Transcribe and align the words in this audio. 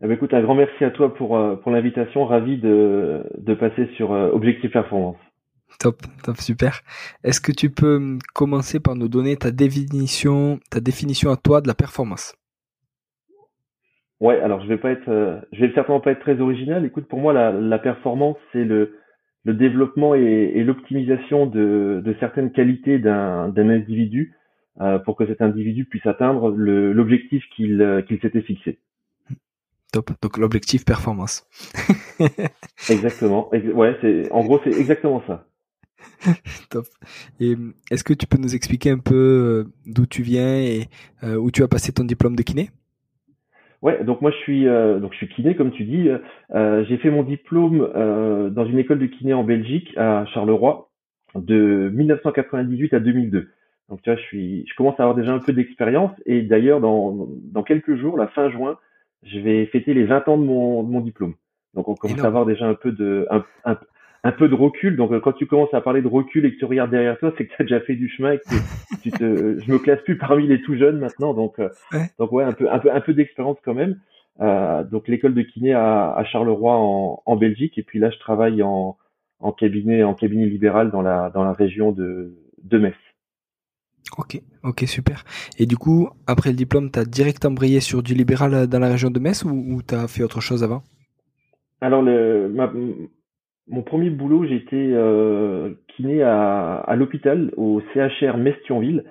Eh 0.00 0.06
ben, 0.06 0.12
écoute, 0.12 0.32
un 0.32 0.42
grand 0.42 0.54
merci 0.54 0.84
à 0.84 0.90
toi 0.90 1.12
pour, 1.12 1.36
euh, 1.36 1.56
pour 1.56 1.72
l'invitation. 1.72 2.24
Ravi 2.24 2.58
de, 2.58 3.24
de 3.36 3.54
passer 3.54 3.88
sur 3.96 4.12
euh, 4.12 4.30
Objectif 4.30 4.70
Performance. 4.70 5.16
Top, 5.80 5.96
top, 6.22 6.36
super. 6.36 6.80
Est-ce 7.24 7.40
que 7.40 7.52
tu 7.52 7.70
peux 7.70 7.96
hum, 7.96 8.18
commencer 8.32 8.78
par 8.78 8.94
nous 8.94 9.08
donner 9.08 9.36
ta 9.36 9.50
définition, 9.50 10.60
ta 10.70 10.80
définition 10.80 11.30
à 11.30 11.36
toi 11.36 11.60
de 11.60 11.68
la 11.68 11.74
performance? 11.74 12.36
Ouais, 14.20 14.40
alors 14.40 14.62
je 14.62 14.68
vais 14.68 14.78
pas 14.78 14.90
être, 14.90 15.08
euh, 15.08 15.40
je 15.52 15.60
vais 15.64 15.72
certainement 15.74 16.00
pas 16.00 16.12
être 16.12 16.20
très 16.20 16.40
original. 16.40 16.84
Écoute, 16.84 17.06
pour 17.08 17.18
moi, 17.20 17.32
la, 17.32 17.50
la 17.52 17.78
performance, 17.78 18.36
c'est 18.52 18.64
le, 18.64 18.98
le 19.44 19.54
développement 19.54 20.14
et, 20.14 20.52
et 20.54 20.64
l'optimisation 20.64 21.46
de, 21.46 22.02
de 22.04 22.16
certaines 22.20 22.52
qualités 22.52 22.98
d'un, 22.98 23.48
d'un 23.48 23.68
individu 23.68 24.34
euh, 24.80 24.98
pour 25.00 25.16
que 25.16 25.26
cet 25.26 25.42
individu 25.42 25.84
puisse 25.84 26.06
atteindre 26.06 26.50
l'objectif 26.50 27.44
qu'il, 27.54 28.04
qu'il 28.06 28.20
s'était 28.20 28.42
fixé. 28.42 28.78
Top. 29.92 30.10
Donc 30.20 30.36
l'objectif 30.36 30.84
performance. 30.84 31.46
exactement. 32.90 33.50
Ouais, 33.50 33.96
c'est 34.00 34.30
en 34.30 34.44
gros 34.44 34.60
c'est 34.64 34.78
exactement 34.78 35.22
ça. 35.26 35.46
Top. 36.70 36.84
Et 37.40 37.54
est-ce 37.90 38.04
que 38.04 38.12
tu 38.12 38.26
peux 38.26 38.38
nous 38.38 38.54
expliquer 38.54 38.90
un 38.90 38.98
peu 38.98 39.14
euh, 39.14 39.72
d'où 39.86 40.06
tu 40.06 40.22
viens 40.22 40.58
et 40.58 40.88
euh, 41.24 41.36
où 41.36 41.50
tu 41.50 41.62
as 41.62 41.68
passé 41.68 41.92
ton 41.92 42.04
diplôme 42.04 42.36
de 42.36 42.42
kiné? 42.42 42.70
Ouais, 43.80 44.02
donc 44.04 44.20
moi 44.20 44.32
je 44.32 44.36
suis 44.38 44.66
euh, 44.66 44.98
donc 44.98 45.12
je 45.12 45.18
suis 45.18 45.28
kiné 45.28 45.54
comme 45.54 45.70
tu 45.70 45.84
dis. 45.84 46.08
j'ai 46.52 46.96
fait 46.98 47.10
mon 47.10 47.22
diplôme 47.22 47.78
dans 48.52 48.66
une 48.66 48.78
école 48.78 48.98
de 48.98 49.06
kiné 49.06 49.32
en 49.32 49.44
Belgique 49.44 49.96
à 49.96 50.26
Charleroi 50.26 50.90
de 51.34 51.90
1998 51.94 52.94
à 52.94 53.00
2002. 53.00 53.50
Donc 53.88 54.02
tu 54.02 54.10
vois, 54.10 54.18
je 54.18 54.24
suis 54.24 54.66
je 54.68 54.74
commence 54.74 54.98
à 54.98 55.04
avoir 55.04 55.16
déjà 55.16 55.32
un 55.32 55.38
peu 55.38 55.52
d'expérience 55.52 56.10
et 56.26 56.42
d'ailleurs 56.42 56.80
dans 56.80 57.28
dans 57.52 57.62
quelques 57.62 57.96
jours, 57.96 58.18
la 58.18 58.28
fin 58.28 58.50
juin, 58.50 58.78
je 59.22 59.38
vais 59.40 59.66
fêter 59.66 59.94
les 59.94 60.04
20 60.04 60.28
ans 60.28 60.38
de 60.38 60.44
mon, 60.44 60.82
de 60.82 60.90
mon 60.90 61.00
diplôme. 61.00 61.34
Donc 61.74 61.88
on 61.88 61.94
commence 61.94 62.20
à 62.20 62.26
avoir 62.26 62.46
déjà 62.46 62.66
un 62.66 62.74
peu 62.74 62.92
de 62.92 63.26
un, 63.30 63.44
un, 63.64 63.78
un, 64.24 64.32
peu 64.32 64.48
de 64.48 64.54
recul. 64.54 64.96
Donc 64.96 65.18
quand 65.20 65.32
tu 65.32 65.46
commences 65.46 65.72
à 65.74 65.80
parler 65.80 66.02
de 66.02 66.08
recul 66.08 66.46
et 66.46 66.52
que 66.52 66.58
tu 66.58 66.64
regardes 66.64 66.90
derrière 66.90 67.18
toi, 67.18 67.32
c'est 67.36 67.46
que 67.46 67.54
tu 67.54 67.62
as 67.62 67.64
déjà 67.64 67.80
fait 67.80 67.94
du 67.94 68.08
chemin 68.08 68.32
et 68.32 68.38
que 68.38 69.02
tu 69.02 69.10
te 69.10 69.58
je 69.60 69.70
me 69.70 69.78
classe 69.78 70.00
plus 70.02 70.16
parmi 70.16 70.46
les 70.46 70.62
tout 70.62 70.76
jeunes 70.76 70.98
maintenant. 70.98 71.34
Donc 71.34 71.58
euh, 71.58 71.68
donc 72.18 72.32
ouais, 72.32 72.44
un 72.44 72.52
peu 72.52 72.70
un 72.70 72.78
peu 72.78 72.90
un 72.92 73.00
peu 73.00 73.14
d'expérience 73.14 73.58
quand 73.64 73.74
même. 73.74 73.98
Euh, 74.40 74.84
donc 74.84 75.08
l'école 75.08 75.34
de 75.34 75.42
kiné 75.42 75.72
à, 75.72 76.12
à 76.12 76.24
Charleroi 76.24 76.76
en, 76.76 77.22
en, 77.26 77.36
Belgique 77.36 77.76
et 77.76 77.82
puis 77.82 77.98
là 77.98 78.08
je 78.10 78.18
travaille 78.18 78.62
en, 78.62 78.96
en 79.40 79.52
cabinet 79.52 80.04
en 80.04 80.14
cabinet 80.14 80.46
libéral 80.46 80.92
dans 80.92 81.02
la 81.02 81.30
dans 81.30 81.42
la 81.42 81.52
région 81.52 81.92
de 81.92 82.34
de 82.62 82.78
Metz. 82.78 82.94
Ok, 84.18 84.40
ok, 84.64 84.80
super. 84.86 85.24
Et 85.58 85.66
du 85.66 85.76
coup, 85.76 86.10
après 86.26 86.50
le 86.50 86.56
diplôme, 86.56 86.90
tu 86.90 86.98
as 86.98 87.04
direct 87.04 87.44
embrayé 87.44 87.80
sur 87.80 88.02
du 88.02 88.14
libéral 88.14 88.52
euh, 88.52 88.66
dans 88.66 88.80
la 88.80 88.88
région 88.88 89.10
de 89.10 89.20
Metz 89.20 89.44
ou, 89.44 89.50
ou 89.50 89.82
tu 89.82 89.94
fait 90.08 90.24
autre 90.24 90.40
chose 90.40 90.64
avant? 90.64 90.82
Alors, 91.80 92.02
mon 92.02 93.82
premier 93.82 94.10
boulot, 94.10 94.44
j'étais 94.46 94.90
euh, 94.92 95.74
kiné 95.96 96.22
à, 96.22 96.94
l'hôpital, 96.96 97.52
au 97.56 97.80
CHR 97.94 98.36
Metz-Thionville. 98.36 99.04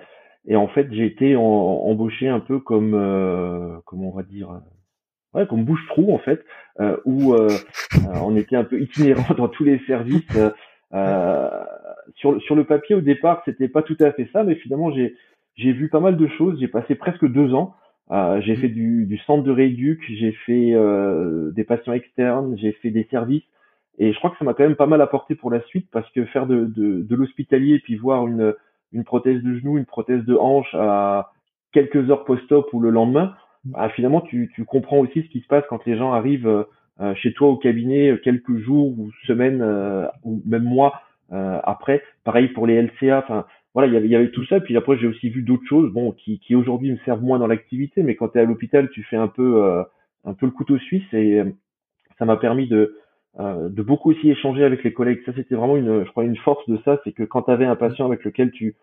Et 0.46 0.56
en 0.56 0.68
fait, 0.68 0.88
j'ai 0.92 1.06
été 1.06 1.36
embauché 1.36 2.28
un 2.28 2.40
peu 2.40 2.58
comme, 2.58 2.94
euh, 2.94 3.78
comment 3.86 4.08
on 4.08 4.16
va 4.16 4.22
dire, 4.22 4.60
ouais, 5.34 5.46
comme 5.46 5.64
bouche-trou 5.64 6.14
en 6.14 6.18
fait, 6.18 6.44
euh, 6.80 6.96
où 7.04 7.34
euh, 7.34 7.48
on 8.22 8.36
était 8.36 8.56
un 8.56 8.64
peu 8.64 8.80
itinérant 8.80 9.34
dans 9.36 9.48
tous 9.48 9.64
les 9.64 9.78
services. 9.86 10.38
Euh, 10.94 11.50
sur, 12.16 12.40
sur 12.42 12.54
le 12.54 12.64
papier 12.64 12.94
au 12.94 13.00
départ, 13.00 13.42
c'était 13.44 13.68
pas 13.68 13.82
tout 13.82 13.96
à 14.00 14.12
fait 14.12 14.28
ça, 14.32 14.44
mais 14.44 14.54
finalement 14.56 14.90
j'ai 14.92 15.14
j'ai 15.58 15.72
vu 15.72 15.88
pas 15.88 16.00
mal 16.00 16.16
de 16.16 16.26
choses. 16.26 16.58
J'ai 16.60 16.68
passé 16.68 16.94
presque 16.94 17.26
deux 17.26 17.52
ans. 17.52 17.74
Euh, 18.10 18.40
j'ai 18.40 18.54
mmh. 18.54 18.60
fait 18.60 18.68
du, 18.68 19.06
du, 19.06 19.18
centre 19.18 19.42
de 19.42 19.50
rééduc, 19.50 20.02
j'ai 20.08 20.32
fait 20.32 20.72
euh, 20.72 21.50
des 21.50 21.64
patients 21.64 21.92
externes, 21.92 22.56
j'ai 22.56 22.72
fait 22.72 22.90
des 22.90 23.06
services, 23.10 23.44
et 23.98 24.14
je 24.14 24.18
crois 24.18 24.30
que 24.30 24.38
ça 24.38 24.46
m'a 24.46 24.54
quand 24.54 24.62
même 24.62 24.76
pas 24.76 24.86
mal 24.86 25.02
apporté 25.02 25.34
pour 25.34 25.50
la 25.50 25.60
suite 25.64 25.88
parce 25.92 26.10
que 26.12 26.24
faire 26.24 26.46
de, 26.46 26.64
de, 26.64 27.02
de 27.02 27.14
l'hospitalier 27.14 27.74
et 27.74 27.78
puis 27.80 27.96
voir 27.96 28.26
une, 28.26 28.54
une 28.92 29.04
prothèse 29.04 29.42
de 29.42 29.58
genou, 29.58 29.76
une 29.76 29.84
prothèse 29.84 30.24
de 30.24 30.34
hanche 30.36 30.74
à 30.74 31.32
quelques 31.72 32.08
heures 32.10 32.24
post-op 32.24 32.72
ou 32.72 32.80
le 32.80 32.88
lendemain, 32.88 33.34
mmh. 33.66 33.72
bah, 33.72 33.90
finalement 33.90 34.22
tu, 34.22 34.50
tu 34.54 34.64
comprends 34.64 35.00
aussi 35.00 35.22
ce 35.22 35.28
qui 35.28 35.40
se 35.40 35.46
passe 35.46 35.64
quand 35.68 35.84
les 35.84 35.98
gens 35.98 36.14
arrivent 36.14 36.64
euh, 37.00 37.14
chez 37.16 37.34
toi 37.34 37.48
au 37.48 37.58
cabinet 37.58 38.18
quelques 38.24 38.56
jours 38.56 38.98
ou 38.98 39.10
semaines 39.26 39.62
ou 40.24 40.42
même 40.46 40.64
mois 40.64 41.02
après. 41.30 42.02
Pareil 42.24 42.48
pour 42.48 42.66
les 42.66 42.80
LCA. 42.80 43.18
Enfin, 43.18 43.46
voilà, 43.74 43.88
il 43.88 43.94
y 43.94 43.96
avait, 43.96 44.06
il 44.06 44.10
y 44.10 44.16
avait 44.16 44.30
tout 44.30 44.44
ça. 44.46 44.60
Puis 44.60 44.76
après, 44.76 44.96
j'ai 44.98 45.06
aussi 45.06 45.28
vu 45.28 45.42
d'autres 45.42 45.66
choses, 45.68 45.92
bon, 45.92 46.12
qui, 46.12 46.38
qui 46.40 46.54
aujourd'hui 46.54 46.90
me 46.92 46.98
servent 47.04 47.22
moins 47.22 47.38
dans 47.38 47.46
l'activité. 47.46 48.02
Mais 48.02 48.16
quand 48.16 48.28
tu 48.28 48.38
es 48.38 48.40
à 48.40 48.44
l'hôpital, 48.44 48.88
tu 48.90 49.02
fais 49.04 49.16
un 49.16 49.28
peu, 49.28 49.62
euh, 49.64 49.82
un 50.24 50.34
peu 50.34 50.46
le 50.46 50.52
couteau 50.52 50.78
suisse 50.78 51.12
et 51.12 51.40
euh, 51.40 51.44
ça 52.18 52.24
m'a 52.24 52.36
permis 52.36 52.66
de, 52.68 52.96
de 53.38 53.82
beaucoup 53.82 54.10
aussi 54.10 54.30
échanger 54.30 54.64
avec 54.64 54.82
les 54.82 54.92
collègues. 54.92 55.20
Ça, 55.24 55.32
c'était 55.36 55.54
vraiment 55.54 55.76
une, 55.76 56.04
je 56.04 56.10
crois, 56.10 56.24
une 56.24 56.36
force 56.36 56.68
de 56.68 56.78
ça, 56.84 57.00
c'est 57.04 57.12
que 57.12 57.22
quand 57.22 57.42
tu 57.42 57.50
avais 57.50 57.66
un 57.66 57.76
patient 57.76 58.06
avec 58.06 58.24
lequel 58.24 58.50
tu, 58.50 58.74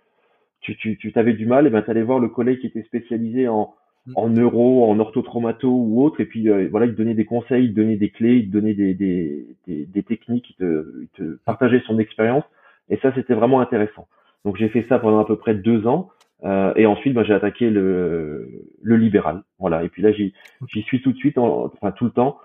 tu, 0.61 0.75
tu, 0.77 0.97
tu 0.97 1.11
t'avais 1.11 1.33
du 1.33 1.45
mal, 1.45 1.67
et 1.67 1.69
ben 1.69 1.81
tu 1.81 1.91
allais 1.91 2.03
voir 2.03 2.19
le 2.19 2.29
collègue 2.29 2.59
qui 2.59 2.67
était 2.67 2.83
spécialisé 2.83 3.47
en. 3.47 3.73
En 4.13 4.29
neuro, 4.29 4.89
en 4.89 4.99
orthotraumato 4.99 5.67
ou 5.67 6.03
autre, 6.03 6.21
et 6.21 6.25
puis 6.25 6.47
voilà, 6.69 6.85
il 6.85 6.93
te 6.93 6.97
donnait 6.97 7.15
des 7.15 7.25
conseils, 7.25 7.65
il 7.65 7.73
te 7.73 7.79
donnait 7.79 7.95
des 7.95 8.09
clés, 8.09 8.35
il 8.35 8.47
te 8.47 8.53
donnait 8.53 8.75
des, 8.75 8.93
des, 8.93 9.57
des, 9.67 10.03
techniques, 10.03 10.51
il 10.51 10.55
te, 10.55 11.01
il 11.01 11.07
te 11.09 11.39
partageait 11.45 11.81
son 11.87 11.97
expérience. 11.97 12.43
Et 12.89 12.97
ça, 12.97 13.11
c'était 13.15 13.33
vraiment 13.33 13.61
intéressant. 13.61 14.07
Donc 14.43 14.57
j'ai 14.57 14.69
fait 14.69 14.85
ça 14.87 14.99
pendant 14.99 15.19
à 15.19 15.25
peu 15.25 15.37
près 15.37 15.55
deux 15.55 15.87
ans. 15.87 16.09
Euh, 16.43 16.73
et 16.75 16.85
ensuite, 16.85 17.13
ben, 17.13 17.23
j'ai 17.23 17.33
attaqué 17.33 17.69
le, 17.69 18.47
le 18.81 18.97
libéral. 18.97 19.43
Voilà. 19.57 19.83
Et 19.83 19.89
puis 19.89 20.03
là, 20.03 20.11
j'y 20.11 20.33
suis 20.83 21.01
tout 21.01 21.11
de 21.11 21.17
suite, 21.17 21.37
enfin 21.37 21.91
tout 21.91 22.05
le 22.05 22.11
temps. 22.11 22.37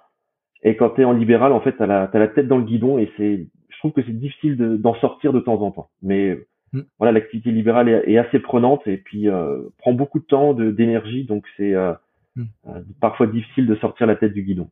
Et 0.63 0.77
quand 0.77 0.91
tu 0.91 1.03
es 1.03 1.05
en 1.05 1.13
libéral, 1.13 1.53
en 1.53 1.61
fait, 1.61 1.77
tu 1.77 1.83
as, 1.83 1.87
la, 1.87 2.11
la 2.13 2.29
tête 2.29 2.49
dans 2.49 2.59
le 2.59 2.65
guidon 2.65 2.99
et 2.99 3.11
c'est, 3.17 3.47
je 3.69 3.79
trouve 3.79 3.93
que 3.93 4.03
c'est 4.03 4.19
difficile 4.19 4.57
d'en 4.57 4.95
sortir 4.95 5.33
de 5.33 5.41
temps 5.41 5.61
en 5.61 5.71
temps. 5.71 5.89
Mais 6.03 6.39
mm. 6.73 6.81
voilà, 6.99 7.13
l'activité 7.13 7.51
libérale 7.51 7.89
est, 7.89 8.11
est, 8.11 8.19
assez 8.19 8.39
prenante 8.39 8.87
et 8.87 8.97
puis 8.97 9.29
euh, 9.29 9.63
prend 9.79 9.93
beaucoup 9.93 10.19
de 10.19 10.25
temps, 10.25 10.55
d'énergie, 10.55 11.25
donc 11.25 11.45
c'est 11.57 11.75
euh, 11.75 11.93
mm. 12.37 12.45
euh, 12.69 12.81
parfois 13.01 13.27
difficile 13.27 13.67
de 13.67 13.77
sortir 13.77 14.07
la 14.07 14.17
tête 14.17 14.33
du 14.33 14.43
guidon. 14.43 14.71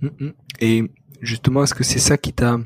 Mm, 0.00 0.30
et 0.60 0.82
justement, 1.20 1.62
est-ce 1.62 1.74
que 1.74 1.84
c'est 1.84 1.98
ça 1.98 2.16
qui 2.16 2.32
t'a 2.32 2.58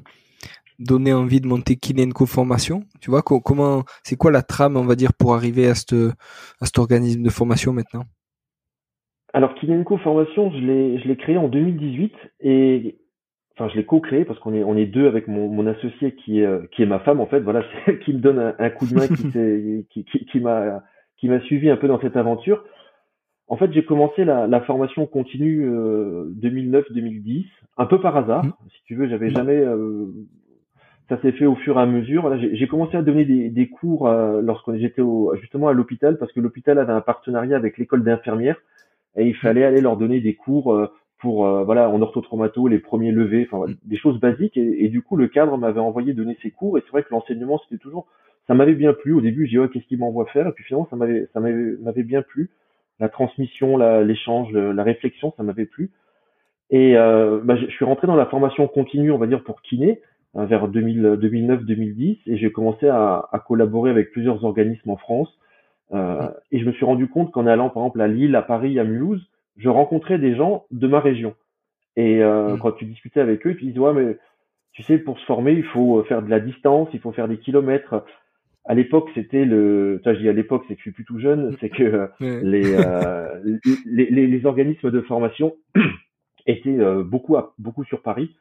donné 0.78 1.12
envie 1.12 1.40
de 1.40 1.46
monter 1.46 1.76
Kinenco 1.76 2.26
Formation? 2.26 2.84
Tu 3.00 3.10
vois, 3.10 3.22
comment, 3.22 3.84
c'est 4.02 4.16
quoi 4.16 4.30
la 4.30 4.42
trame, 4.42 4.76
on 4.76 4.84
va 4.84 4.96
dire, 4.96 5.12
pour 5.14 5.34
arriver 5.34 5.68
à, 5.68 5.74
ce 5.74 6.10
à 6.60 6.66
cet 6.66 6.78
organisme 6.78 7.22
de 7.22 7.30
formation 7.30 7.72
maintenant? 7.72 8.04
Alors, 9.34 9.54
Kinenco 9.54 9.96
Formation, 9.98 10.50
je 10.52 10.58
l'ai, 10.58 10.98
je 10.98 11.08
l'ai 11.08 11.16
créé 11.16 11.38
en 11.38 11.48
2018 11.48 12.12
et, 12.40 12.96
enfin, 13.54 13.68
je 13.68 13.76
l'ai 13.76 13.84
co-créé 13.84 14.24
parce 14.24 14.38
qu'on 14.40 14.54
est, 14.54 14.64
on 14.64 14.76
est 14.76 14.86
deux 14.86 15.06
avec 15.06 15.28
mon, 15.28 15.48
mon 15.48 15.66
associé 15.66 16.14
qui 16.14 16.40
est, 16.40 16.46
euh, 16.46 16.62
qui 16.72 16.82
est 16.82 16.86
ma 16.86 17.00
femme, 17.00 17.20
en 17.20 17.26
fait. 17.26 17.40
Voilà, 17.40 17.62
c'est 17.84 17.92
elle 17.92 17.98
qui 18.00 18.12
me 18.12 18.18
donne 18.18 18.54
un, 18.58 18.70
coup 18.70 18.86
de 18.86 18.94
main, 18.94 19.06
qui, 19.08 19.86
qui, 19.90 20.04
qui, 20.04 20.24
qui 20.26 20.40
m'a, 20.40 20.82
qui 21.18 21.28
m'a 21.28 21.40
suivi 21.40 21.70
un 21.70 21.76
peu 21.76 21.88
dans 21.88 22.00
cette 22.00 22.16
aventure. 22.16 22.64
En 23.48 23.56
fait, 23.56 23.72
j'ai 23.72 23.84
commencé 23.84 24.24
la, 24.24 24.46
la, 24.46 24.60
formation 24.62 25.06
continue 25.06 25.68
euh, 25.68 26.32
2009-2010, 26.40 27.44
un 27.76 27.86
peu 27.86 28.00
par 28.00 28.16
hasard. 28.16 28.44
Mmh. 28.44 28.52
Si 28.70 28.82
tu 28.84 28.94
veux, 28.94 29.08
j'avais 29.08 29.30
jamais 29.30 29.56
euh, 29.56 30.06
ça 31.08 31.20
s'est 31.20 31.32
fait 31.32 31.46
au 31.46 31.56
fur 31.56 31.78
et 31.78 31.82
à 31.82 31.86
mesure. 31.86 32.22
Voilà, 32.22 32.38
j'ai 32.38 32.66
commencé 32.66 32.96
à 32.96 33.02
donner 33.02 33.24
des, 33.24 33.50
des 33.50 33.68
cours 33.68 34.08
euh, 34.08 34.40
lorsque 34.42 34.74
j'étais 34.76 35.02
justement 35.40 35.68
à 35.68 35.72
l'hôpital 35.72 36.16
parce 36.18 36.32
que 36.32 36.40
l'hôpital 36.40 36.78
avait 36.78 36.92
un 36.92 37.00
partenariat 37.00 37.56
avec 37.56 37.76
l'école 37.76 38.02
d'infirmières 38.02 38.56
et 39.16 39.26
il 39.26 39.36
fallait 39.36 39.64
aller 39.64 39.80
leur 39.80 39.96
donner 39.96 40.20
des 40.20 40.34
cours 40.34 40.72
euh, 40.72 40.90
pour 41.22 41.46
euh, 41.46 41.64
voilà 41.64 41.88
en 41.90 42.02
orthotraumato 42.02 42.68
les 42.68 42.80
premiers 42.80 43.12
levés, 43.12 43.48
enfin 43.50 43.66
Mm. 43.68 43.76
des 43.84 43.98
choses 43.98 44.20
basiques. 44.20 44.56
Et, 44.58 44.84
et 44.84 44.90
du 44.90 45.02
coup, 45.02 45.16
le 45.16 45.28
cadre 45.28 45.56
m'avait 45.58 45.80
envoyé 45.80 46.14
donner 46.14 46.36
ses 46.42 46.50
cours. 46.52 46.78
Et 46.78 46.82
c'est 46.82 46.90
vrai 46.92 47.04
que 47.04 47.10
l'enseignement 47.12 47.60
c'était 47.64 47.82
toujours, 47.82 48.06
ça 48.48 48.54
m'avait 48.54 48.74
bien 48.74 48.94
plu. 48.94 49.14
Au 49.14 49.22
début, 49.22 49.46
j'ai 49.46 49.52
dit 49.52 49.58
oh, 49.60 49.68
qu'est-ce 49.68 49.86
qu'il 49.86 49.98
m'envoie 50.00 50.26
faire? 50.26 50.48
Et 50.48 50.52
puis 50.52 50.64
finalement, 50.64 50.88
ça 50.90 50.96
m'avait 50.96 51.28
ça 51.34 51.40
m'avait 51.40 51.76
m'avait 51.82 52.04
bien 52.04 52.22
plu. 52.22 52.50
La 53.00 53.08
transmission, 53.10 53.78
l'échange, 53.78 54.52
la 54.54 54.82
réflexion, 54.84 55.34
ça 55.36 55.42
m'avait 55.44 55.66
plu. 55.66 55.90
Et 56.70 56.96
euh, 56.96 57.40
bah, 57.44 57.56
je 57.56 57.66
je 57.66 57.72
suis 57.72 57.84
rentré 57.84 58.06
dans 58.06 58.16
la 58.16 58.26
formation 58.26 58.68
continue, 58.68 59.12
on 59.12 59.18
va 59.18 59.26
dire 59.28 59.44
pour 59.44 59.62
kiné, 59.62 60.00
euh, 60.36 60.46
vers 60.46 60.68
2000 60.68 61.18
2009-2010, 61.20 62.20
et 62.26 62.36
j'ai 62.38 62.52
commencé 62.52 62.88
à, 62.88 63.28
à 63.32 63.38
collaborer 63.40 63.90
avec 63.90 64.12
plusieurs 64.12 64.44
organismes 64.44 64.90
en 64.90 64.96
France. 64.96 65.28
Euh, 65.92 66.28
et 66.52 66.60
je 66.60 66.66
me 66.66 66.72
suis 66.72 66.86
rendu 66.86 67.08
compte 67.08 67.32
qu'en 67.32 67.46
allant 67.46 67.70
par 67.70 67.84
exemple 67.84 68.00
à 68.02 68.08
Lille, 68.08 68.36
à 68.36 68.42
Paris, 68.42 68.78
à 68.78 68.84
Mulhouse, 68.84 69.26
je 69.56 69.68
rencontrais 69.68 70.18
des 70.18 70.34
gens 70.34 70.64
de 70.70 70.86
ma 70.88 71.00
région. 71.00 71.34
Et 71.96 72.22
euh, 72.22 72.54
Mm. 72.56 72.58
quand 72.60 72.72
tu 72.72 72.84
discutais 72.86 73.20
avec 73.20 73.46
eux, 73.46 73.50
ils 73.52 73.56
te 73.58 73.64
disaient 73.64 73.78
ouais 73.78 73.92
mais 73.92 74.16
tu 74.72 74.82
sais 74.82 74.98
pour 74.98 75.18
se 75.18 75.24
former 75.26 75.52
il 75.52 75.64
faut 75.64 76.02
faire 76.04 76.22
de 76.22 76.30
la 76.30 76.40
distance, 76.40 76.88
il 76.94 77.00
faut 77.00 77.12
faire 77.12 77.28
des 77.28 77.38
kilomètres. 77.38 78.04
À 78.64 78.74
l'époque 78.74 79.10
c'était 79.14 79.44
le, 79.44 80.00
toi 80.02 80.14
je 80.14 80.20
dis 80.20 80.28
à 80.28 80.32
l'époque 80.32 80.64
c'est 80.68 80.74
que 80.74 80.78
je 80.78 80.84
suis 80.84 80.92
plus 80.92 81.04
tout 81.04 81.18
jeune, 81.18 81.56
c'est 81.60 81.68
que 81.68 81.82
euh, 81.82 82.06
les, 82.42 82.72
euh, 82.74 83.28
les, 83.86 84.06
les, 84.10 84.26
les 84.26 84.46
organismes 84.46 84.90
de 84.90 85.00
formation 85.02 85.54
étaient 86.46 86.78
euh, 86.78 87.02
beaucoup 87.02 87.36
à- 87.36 87.54
beaucoup 87.58 87.84
sur 87.84 88.02
Paris. 88.02 88.34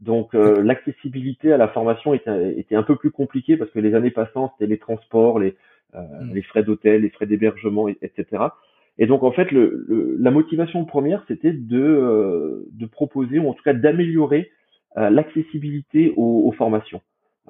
Donc 0.00 0.34
euh, 0.34 0.62
l'accessibilité 0.62 1.52
à 1.52 1.56
la 1.56 1.68
formation 1.68 2.14
était, 2.14 2.58
était 2.58 2.74
un 2.74 2.82
peu 2.82 2.96
plus 2.96 3.10
compliquée 3.10 3.56
parce 3.56 3.70
que 3.70 3.78
les 3.78 3.94
années 3.94 4.10
passant, 4.10 4.52
c'était 4.52 4.68
les 4.70 4.78
transports, 4.78 5.38
les, 5.38 5.56
euh, 5.94 6.00
Mm. 6.22 6.34
les 6.34 6.42
frais 6.42 6.62
d'hôtel, 6.64 7.02
les 7.02 7.10
frais 7.10 7.26
d'hébergement, 7.26 7.88
et- 7.88 7.96
etc. 8.02 8.44
Et 8.98 9.06
donc 9.06 9.22
en 9.22 9.32
fait, 9.32 9.50
le, 9.52 9.84
le- 9.88 10.16
la 10.18 10.30
motivation 10.30 10.84
première, 10.84 11.24
c'était 11.28 11.52
de, 11.52 11.80
euh, 11.80 12.66
de 12.72 12.86
proposer, 12.86 13.38
ou 13.38 13.48
en 13.48 13.54
tout 13.54 13.62
cas 13.62 13.74
d'améliorer 13.74 14.50
euh, 14.96 15.10
l'accessibilité 15.10 16.12
aux, 16.16 16.42
aux 16.46 16.52
formations, 16.52 17.00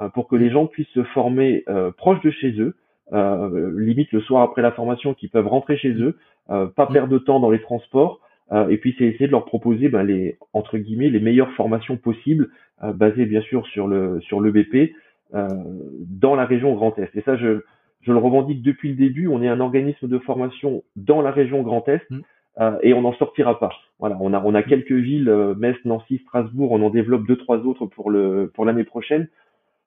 euh, 0.01 0.09
pour 0.09 0.29
que 0.29 0.37
les 0.37 0.51
gens 0.51 0.67
puissent 0.67 0.89
se 0.95 1.03
former 1.05 1.63
euh, 1.69 1.91
proche 1.93 2.21
de 2.23 2.31
chez 2.31 2.53
eux, 2.61 2.75
euh, 3.13 3.73
limite 3.79 4.11
le 4.13 4.21
soir 4.21 4.43
après 4.43 4.63
la 4.63 4.73
formation, 4.73 5.13
qu'ils 5.13 5.29
peuvent 5.31 5.47
rentrer 5.47 5.77
chez 5.77 5.93
eux, 5.93 6.17
euh, 6.51 6.67
pas 6.67 6.87
Mm. 6.89 6.93
perdre 6.93 7.13
de 7.13 7.19
temps 7.19 7.41
dans 7.41 7.51
les 7.51 7.61
transports, 7.61 8.21
euh, 8.53 8.69
et 8.69 8.79
puis 8.79 8.95
c'est 8.99 9.05
essayer 9.05 9.27
de 9.27 9.33
leur 9.33 9.45
proposer 9.45 9.89
ben, 9.89 10.03
les 10.03 10.39
entre 10.55 10.79
guillemets 10.79 11.11
les 11.11 11.21
meilleures 11.21 11.53
formations 11.53 11.97
possibles, 11.99 12.49
euh, 12.83 12.93
basées 12.93 13.27
bien 13.27 13.43
sûr 13.43 13.67
sur 13.67 13.87
le 13.89 14.21
sur 14.23 14.41
le 14.41 14.51
BP 14.53 14.93
euh, 15.35 15.49
dans 16.09 16.35
la 16.37 16.47
région 16.47 16.75
Grand 16.75 16.99
Est. 16.99 17.15
Et 17.17 17.23
ça, 17.23 17.37
je 17.37 17.63
je 18.05 18.13
le 18.13 18.19
revendique 18.19 18.63
depuis 18.63 18.91
le 18.91 18.97
début. 18.97 19.29
On 19.29 19.43
est 19.43 19.49
un 19.49 19.61
organisme 19.61 20.09
de 20.09 20.19
formation 20.19 20.83
dans 20.97 21.23
la 21.23 21.31
région 21.31 21.63
Grand 21.63 21.89
Est 21.89 22.03
Mm. 22.11 22.21
euh, 22.61 22.79
et 22.83 22.95
on 22.95 23.03
n'en 23.03 23.15
sortira 23.15 23.59
pas. 23.59 23.71
Voilà, 23.99 24.17
on 24.21 24.33
a 24.33 24.43
on 24.45 24.55
a 24.55 24.63
quelques 24.63 24.93
villes, 24.93 25.29
euh, 25.29 25.55
Metz, 25.55 25.77
Nancy, 25.85 26.19
Strasbourg. 26.25 26.73
On 26.73 26.83
en 26.83 26.91
développe 26.91 27.27
deux 27.27 27.37
trois 27.37 27.59
autres 27.59 27.87
pour 27.87 28.11
le 28.11 28.51
pour 28.55 28.65
l'année 28.65 28.85
prochaine. 28.85 29.29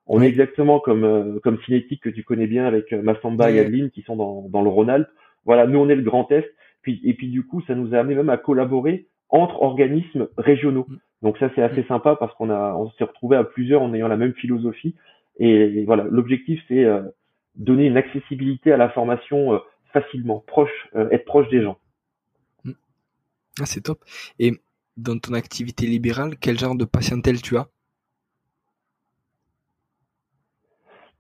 On 0.08 0.22
est 0.22 0.28
exactement 0.28 0.80
comme 0.80 1.04
euh, 1.04 1.40
comme 1.44 1.60
Cinétique 1.66 2.02
que 2.02 2.10
tu 2.10 2.24
connais 2.24 2.48
bien 2.48 2.66
avec 2.66 2.94
euh, 2.94 3.02
Massamba 3.02 3.52
et. 3.52 3.60
Adeline 3.60 3.90
qui 3.92 4.02
sont 4.04 4.16
dans 4.16 4.48
dans 4.50 4.62
le 4.62 4.70
Rhône-Alpes. 4.70 5.10
Voilà, 5.46 5.68
nous 5.68 5.80
on 5.80 5.90
est 5.90 5.96
le 5.96 6.02
Grand 6.02 6.32
Est. 6.32 6.50
Puis 6.82 7.02
et 7.04 7.14
puis 7.14 7.28
du 7.30 7.46
coup, 7.46 7.62
ça 7.68 7.76
nous 7.76 7.94
a 7.94 8.00
amené 8.00 8.16
même 8.16 8.30
à 8.30 8.38
collaborer 8.38 9.08
entre 9.30 9.62
organismes 9.62 10.28
régionaux. 10.38 10.86
Mm. 10.88 10.98
Donc 11.24 11.38
ça 11.38 11.50
c'est 11.56 11.62
assez 11.62 11.84
sympa 11.84 12.16
parce 12.16 12.34
qu'on 12.36 12.50
a 12.50 12.74
on 12.76 12.90
s'est 12.92 13.04
retrouvé 13.04 13.36
à 13.36 13.44
plusieurs 13.44 13.82
en 13.82 13.94
ayant 13.94 14.08
la 14.08 14.18
même 14.18 14.34
philosophie. 14.34 14.96
Et, 15.40 15.84
voilà, 15.86 16.06
l'objectif 16.10 16.60
c'est 16.68 16.84
euh, 16.84 17.02
donner 17.58 17.88
une 17.88 17.98
accessibilité 17.98 18.72
à 18.72 18.78
la 18.78 18.90
formation 18.90 19.54
euh, 19.54 19.60
facilement, 19.92 20.44
proche, 20.48 20.90
euh, 20.96 21.10
être 21.12 21.26
proche 21.26 21.50
des 21.50 21.62
gens. 21.62 21.78
Ah, 23.60 23.66
c'est 23.66 23.82
top. 23.82 24.00
Et 24.40 24.54
dans 24.98 25.18
ton 25.18 25.34
activité 25.34 25.86
libérale, 25.88 26.36
quel 26.40 26.58
genre 26.58 26.76
de 26.76 26.86
patientèle 26.86 27.42
tu 27.42 27.58
as? 27.58 27.68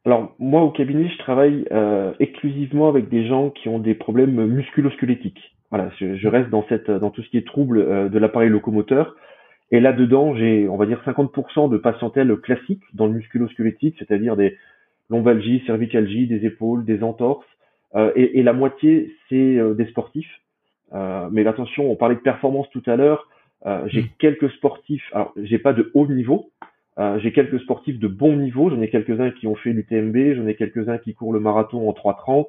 Alors 0.05 0.33
moi 0.39 0.61
au 0.61 0.71
cabinet, 0.71 1.09
je 1.09 1.17
travaille 1.17 1.67
euh, 1.71 2.13
exclusivement 2.19 2.87
avec 2.87 3.09
des 3.09 3.27
gens 3.27 3.49
qui 3.49 3.67
ont 3.67 3.77
des 3.77 3.93
problèmes 3.93 4.45
musculo-squelettiques. 4.45 5.57
Voilà, 5.69 5.91
je, 5.99 6.15
je 6.15 6.27
reste 6.29 6.49
dans 6.49 6.65
cette 6.69 6.89
dans 6.89 7.09
tout 7.09 7.21
ce 7.23 7.29
qui 7.29 7.37
est 7.37 7.45
trouble 7.45 7.79
euh, 7.79 8.07
de 8.07 8.17
l'appareil 8.17 8.49
locomoteur. 8.49 9.17
Et 9.69 9.81
là-dedans, 9.81 10.33
j'ai 10.33 10.69
on 10.69 10.77
va 10.77 10.85
dire 10.85 11.01
50% 11.05 11.69
de 11.69 11.77
patientèle 11.77 12.33
classique 12.37 12.83
dans 12.93 13.07
le 13.07 13.13
musculo-squelettique, 13.13 13.97
c'est-à-dire 13.99 14.37
des 14.37 14.55
lombalgies, 15.09 15.63
cervicalgies, 15.65 16.27
des 16.27 16.45
épaules, 16.45 16.85
des 16.85 17.03
entorses. 17.03 17.45
Euh, 17.95 18.11
et, 18.15 18.39
et 18.39 18.43
la 18.43 18.53
moitié, 18.53 19.13
c'est 19.29 19.57
euh, 19.57 19.73
des 19.73 19.85
sportifs. 19.87 20.29
Euh, 20.93 21.29
mais 21.31 21.45
attention, 21.47 21.89
on 21.91 21.95
parlait 21.95 22.15
de 22.15 22.21
performance 22.21 22.69
tout 22.71 22.83
à 22.85 22.95
l'heure. 22.95 23.27
Euh, 23.65 23.83
j'ai 23.87 24.03
Mm. 24.03 24.09
quelques 24.19 24.49
sportifs. 24.51 25.09
Alors, 25.13 25.33
j'ai 25.37 25.57
pas 25.59 25.73
de 25.73 25.91
haut 25.93 26.07
niveau. 26.07 26.51
Euh, 26.99 27.19
j'ai 27.19 27.31
quelques 27.31 27.59
sportifs 27.61 27.99
de 27.99 28.07
bon 28.07 28.35
niveau. 28.35 28.69
J'en 28.69 28.81
ai 28.81 28.89
quelques-uns 28.89 29.31
qui 29.31 29.47
ont 29.47 29.55
fait 29.55 29.71
l'UTMB. 29.71 30.35
J'en 30.35 30.47
ai 30.47 30.55
quelques-uns 30.55 30.97
qui 30.97 31.13
courent 31.13 31.33
le 31.33 31.39
marathon 31.39 31.87
en 31.89 31.93
3,30. 31.93 32.47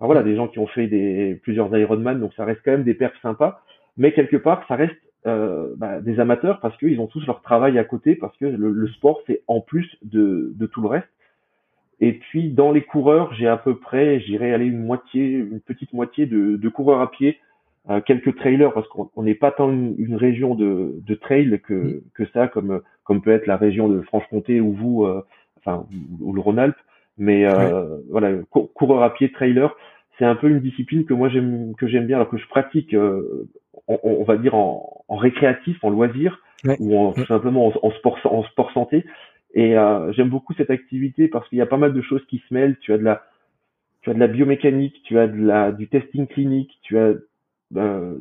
Enfin, 0.00 0.06
voilà, 0.06 0.22
des 0.22 0.36
gens 0.36 0.48
qui 0.48 0.58
ont 0.58 0.66
fait 0.66 0.86
des 0.86 1.38
plusieurs 1.42 1.76
Ironman. 1.76 2.20
Donc, 2.20 2.32
ça 2.34 2.44
reste 2.44 2.60
quand 2.64 2.72
même 2.72 2.84
des 2.84 2.94
perfs 2.94 3.20
sympas. 3.22 3.62
Mais 3.96 4.12
quelque 4.12 4.36
part, 4.36 4.64
ça 4.68 4.76
reste 4.76 4.94
euh, 5.26 5.74
bah, 5.76 6.00
des 6.00 6.20
amateurs 6.20 6.60
parce 6.60 6.76
qu'ils 6.78 7.00
ont 7.00 7.06
tous 7.08 7.26
leur 7.26 7.42
travail 7.42 7.78
à 7.78 7.84
côté. 7.84 8.14
Parce 8.14 8.36
que 8.36 8.46
le, 8.46 8.70
le 8.70 8.88
sport, 8.88 9.20
c'est 9.26 9.42
en 9.48 9.60
plus 9.60 9.96
de, 10.02 10.52
de 10.54 10.66
tout 10.66 10.80
le 10.82 10.88
reste. 10.88 11.08
Et 12.00 12.12
puis 12.12 12.50
dans 12.50 12.70
les 12.70 12.82
coureurs, 12.82 13.34
j'ai 13.34 13.48
à 13.48 13.56
peu 13.56 13.76
près, 13.76 14.20
j'irais 14.20 14.52
aller 14.52 14.66
une 14.66 14.84
moitié, 14.84 15.30
une 15.30 15.60
petite 15.60 15.92
moitié 15.92 16.26
de, 16.26 16.56
de 16.56 16.68
coureurs 16.68 17.00
à 17.00 17.10
pied, 17.10 17.38
euh, 17.90 18.00
quelques 18.00 18.36
trailers 18.36 18.72
parce 18.72 18.86
qu'on 18.88 19.10
on 19.16 19.22
n'est 19.24 19.34
pas 19.34 19.50
tant 19.50 19.70
une, 19.72 19.94
une 19.98 20.14
région 20.14 20.54
de, 20.54 20.94
de 21.06 21.14
trail 21.14 21.60
que, 21.66 22.02
que 22.14 22.24
ça, 22.32 22.46
comme 22.48 22.80
comme 23.04 23.22
peut 23.22 23.30
être 23.32 23.46
la 23.46 23.56
région 23.56 23.88
de 23.88 24.00
Franche-Comté 24.02 24.60
ou 24.60 24.72
vous, 24.72 25.04
euh, 25.04 25.24
enfin 25.58 25.86
ou, 26.20 26.28
ou 26.28 26.32
le 26.32 26.40
Rhône-Alpes. 26.40 26.76
Mais 27.16 27.46
euh, 27.46 27.96
voilà, 28.10 28.32
cou- 28.50 28.70
coureur 28.74 29.02
à 29.02 29.12
pied, 29.14 29.32
trailer, 29.32 29.74
c'est 30.18 30.24
un 30.24 30.36
peu 30.36 30.48
une 30.48 30.60
discipline 30.60 31.04
que 31.04 31.14
moi 31.14 31.28
j'aime 31.28 31.74
que 31.76 31.88
j'aime 31.88 32.06
bien, 32.06 32.16
alors 32.18 32.28
que 32.28 32.36
je 32.38 32.46
pratique, 32.46 32.94
euh, 32.94 33.48
on, 33.88 33.98
on 34.02 34.24
va 34.24 34.36
dire 34.36 34.54
en, 34.54 35.04
en 35.08 35.16
récréatif, 35.16 35.82
en 35.82 35.90
loisir, 35.90 36.40
Ouais. 36.64 36.76
ou 36.80 36.98
en, 36.98 37.12
tout 37.12 37.24
simplement 37.26 37.68
en, 37.68 37.72
en 37.82 37.90
sport 37.92 38.18
en 38.24 38.42
sport 38.44 38.72
santé. 38.72 39.04
Et 39.58 39.76
euh, 39.76 40.12
j'aime 40.12 40.28
beaucoup 40.28 40.54
cette 40.54 40.70
activité 40.70 41.26
parce 41.26 41.48
qu'il 41.48 41.58
y 41.58 41.60
a 41.60 41.66
pas 41.66 41.78
mal 41.78 41.92
de 41.92 42.00
choses 42.00 42.24
qui 42.28 42.40
se 42.48 42.54
mêlent. 42.54 42.76
Tu 42.80 42.92
as 42.92 42.98
de 42.98 43.02
la, 43.02 43.24
tu 44.02 44.10
as 44.10 44.14
de 44.14 44.20
la 44.20 44.28
biomécanique, 44.28 45.02
tu 45.02 45.18
as 45.18 45.26
de 45.26 45.36
la, 45.36 45.72
du 45.72 45.88
testing 45.88 46.28
clinique, 46.28 46.78
tu 46.82 46.96
as 46.96 47.14
euh, 47.74 48.14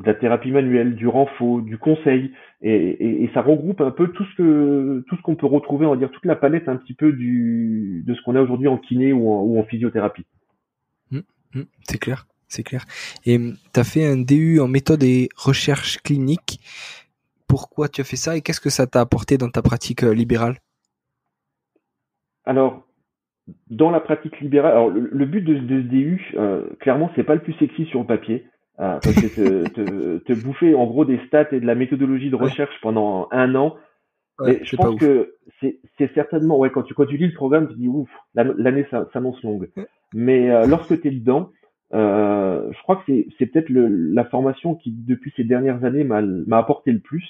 de 0.00 0.04
la 0.04 0.14
thérapie 0.14 0.50
manuelle, 0.50 0.96
du 0.96 1.06
renfort, 1.06 1.62
du 1.62 1.78
conseil, 1.78 2.32
et, 2.62 3.30
ça 3.32 3.42
regroupe 3.42 3.80
un 3.80 3.92
peu 3.92 4.08
tout 4.08 4.24
ce 4.24 4.34
que 4.34 5.04
tout 5.06 5.16
ce 5.16 5.22
qu'on 5.22 5.36
peut 5.36 5.46
retrouver, 5.46 5.86
on 5.86 5.90
va 5.90 5.96
dire 5.96 6.10
toute 6.10 6.24
la 6.24 6.34
palette 6.34 6.68
un 6.68 6.74
petit 6.74 6.94
peu 6.94 7.12
du 7.12 8.02
de 8.04 8.14
ce 8.14 8.22
qu'on 8.22 8.34
a 8.34 8.42
aujourd'hui 8.42 8.66
en 8.66 8.76
kiné 8.76 9.12
ou 9.12 9.30
en, 9.30 9.40
ou 9.42 9.60
en 9.60 9.64
physiothérapie. 9.64 10.26
Hmm, 11.12 11.62
C'est 11.88 11.98
clair, 11.98 12.26
c'est 12.48 12.64
clair. 12.64 12.86
Et 13.24 13.38
tu 13.38 13.78
as 13.78 13.84
fait 13.84 14.04
un 14.04 14.16
DU 14.16 14.58
en 14.58 14.66
méthode 14.66 15.04
et 15.04 15.28
recherche 15.36 15.98
clinique. 15.98 16.58
Pourquoi 17.46 17.88
tu 17.88 18.00
as 18.00 18.04
fait 18.04 18.16
ça 18.16 18.36
et 18.36 18.40
qu'est-ce 18.40 18.60
que 18.60 18.70
ça 18.70 18.88
t'a 18.88 19.00
apporté 19.00 19.38
dans 19.38 19.50
ta 19.50 19.62
pratique 19.62 20.02
euh, 20.02 20.12
libérale? 20.12 20.56
Alors, 22.44 22.84
dans 23.70 23.90
la 23.90 24.00
pratique 24.00 24.40
libérale, 24.40 24.72
alors 24.72 24.90
le, 24.90 25.08
le 25.12 25.26
but 25.26 25.42
de, 25.42 25.54
de 25.54 25.82
ce 25.82 25.86
DU, 25.86 26.32
euh, 26.36 26.64
clairement, 26.80 27.10
c'est 27.16 27.24
pas 27.24 27.34
le 27.34 27.40
plus 27.42 27.54
sexy 27.54 27.84
sur 27.86 28.00
le 28.00 28.06
papier. 28.06 28.46
Euh, 28.80 28.98
parce 29.00 29.14
que 29.16 29.26
te, 29.26 29.68
te, 29.74 30.18
te 30.18 30.32
bouffer 30.32 30.74
en 30.74 30.86
gros 30.86 31.04
des 31.04 31.18
stats 31.26 31.52
et 31.52 31.60
de 31.60 31.66
la 31.66 31.74
méthodologie 31.74 32.30
de 32.30 32.36
Ouais. 32.36 32.44
recherche 32.44 32.74
pendant 32.80 33.28
un 33.30 33.54
an, 33.54 33.76
mais 34.44 34.60
je 34.64 34.76
pense 34.76 34.96
que 34.98 35.34
c'est 35.60 36.14
certainement, 36.14 36.58
ouais, 36.58 36.70
quand 36.70 36.82
tu, 36.82 36.94
quand 36.94 37.04
tu 37.06 37.16
lis 37.16 37.26
le 37.28 37.34
programme, 37.34 37.68
tu 37.68 37.74
dis 37.76 37.86
ouf, 37.88 38.08
l'an- 38.34 38.54
l'année 38.56 38.86
s'annonce 39.12 39.40
longue. 39.44 39.68
Ouais. 39.76 39.86
Mais 40.14 40.50
euh, 40.50 40.66
lorsque 40.66 41.00
tu 41.00 41.08
es 41.08 41.10
dedans, 41.10 41.50
euh, 41.94 42.72
je 42.72 42.82
crois 42.82 42.96
que 42.96 43.02
c'est 43.06 43.26
c'est 43.38 43.46
peut-être 43.46 43.68
la 43.70 44.24
formation 44.24 44.74
qui, 44.74 44.90
depuis 44.90 45.32
ces 45.36 45.44
dernières 45.44 45.84
années, 45.84 46.02
m'a 46.04 46.58
apporté 46.58 46.92
le 46.92 46.98
plus. 47.00 47.24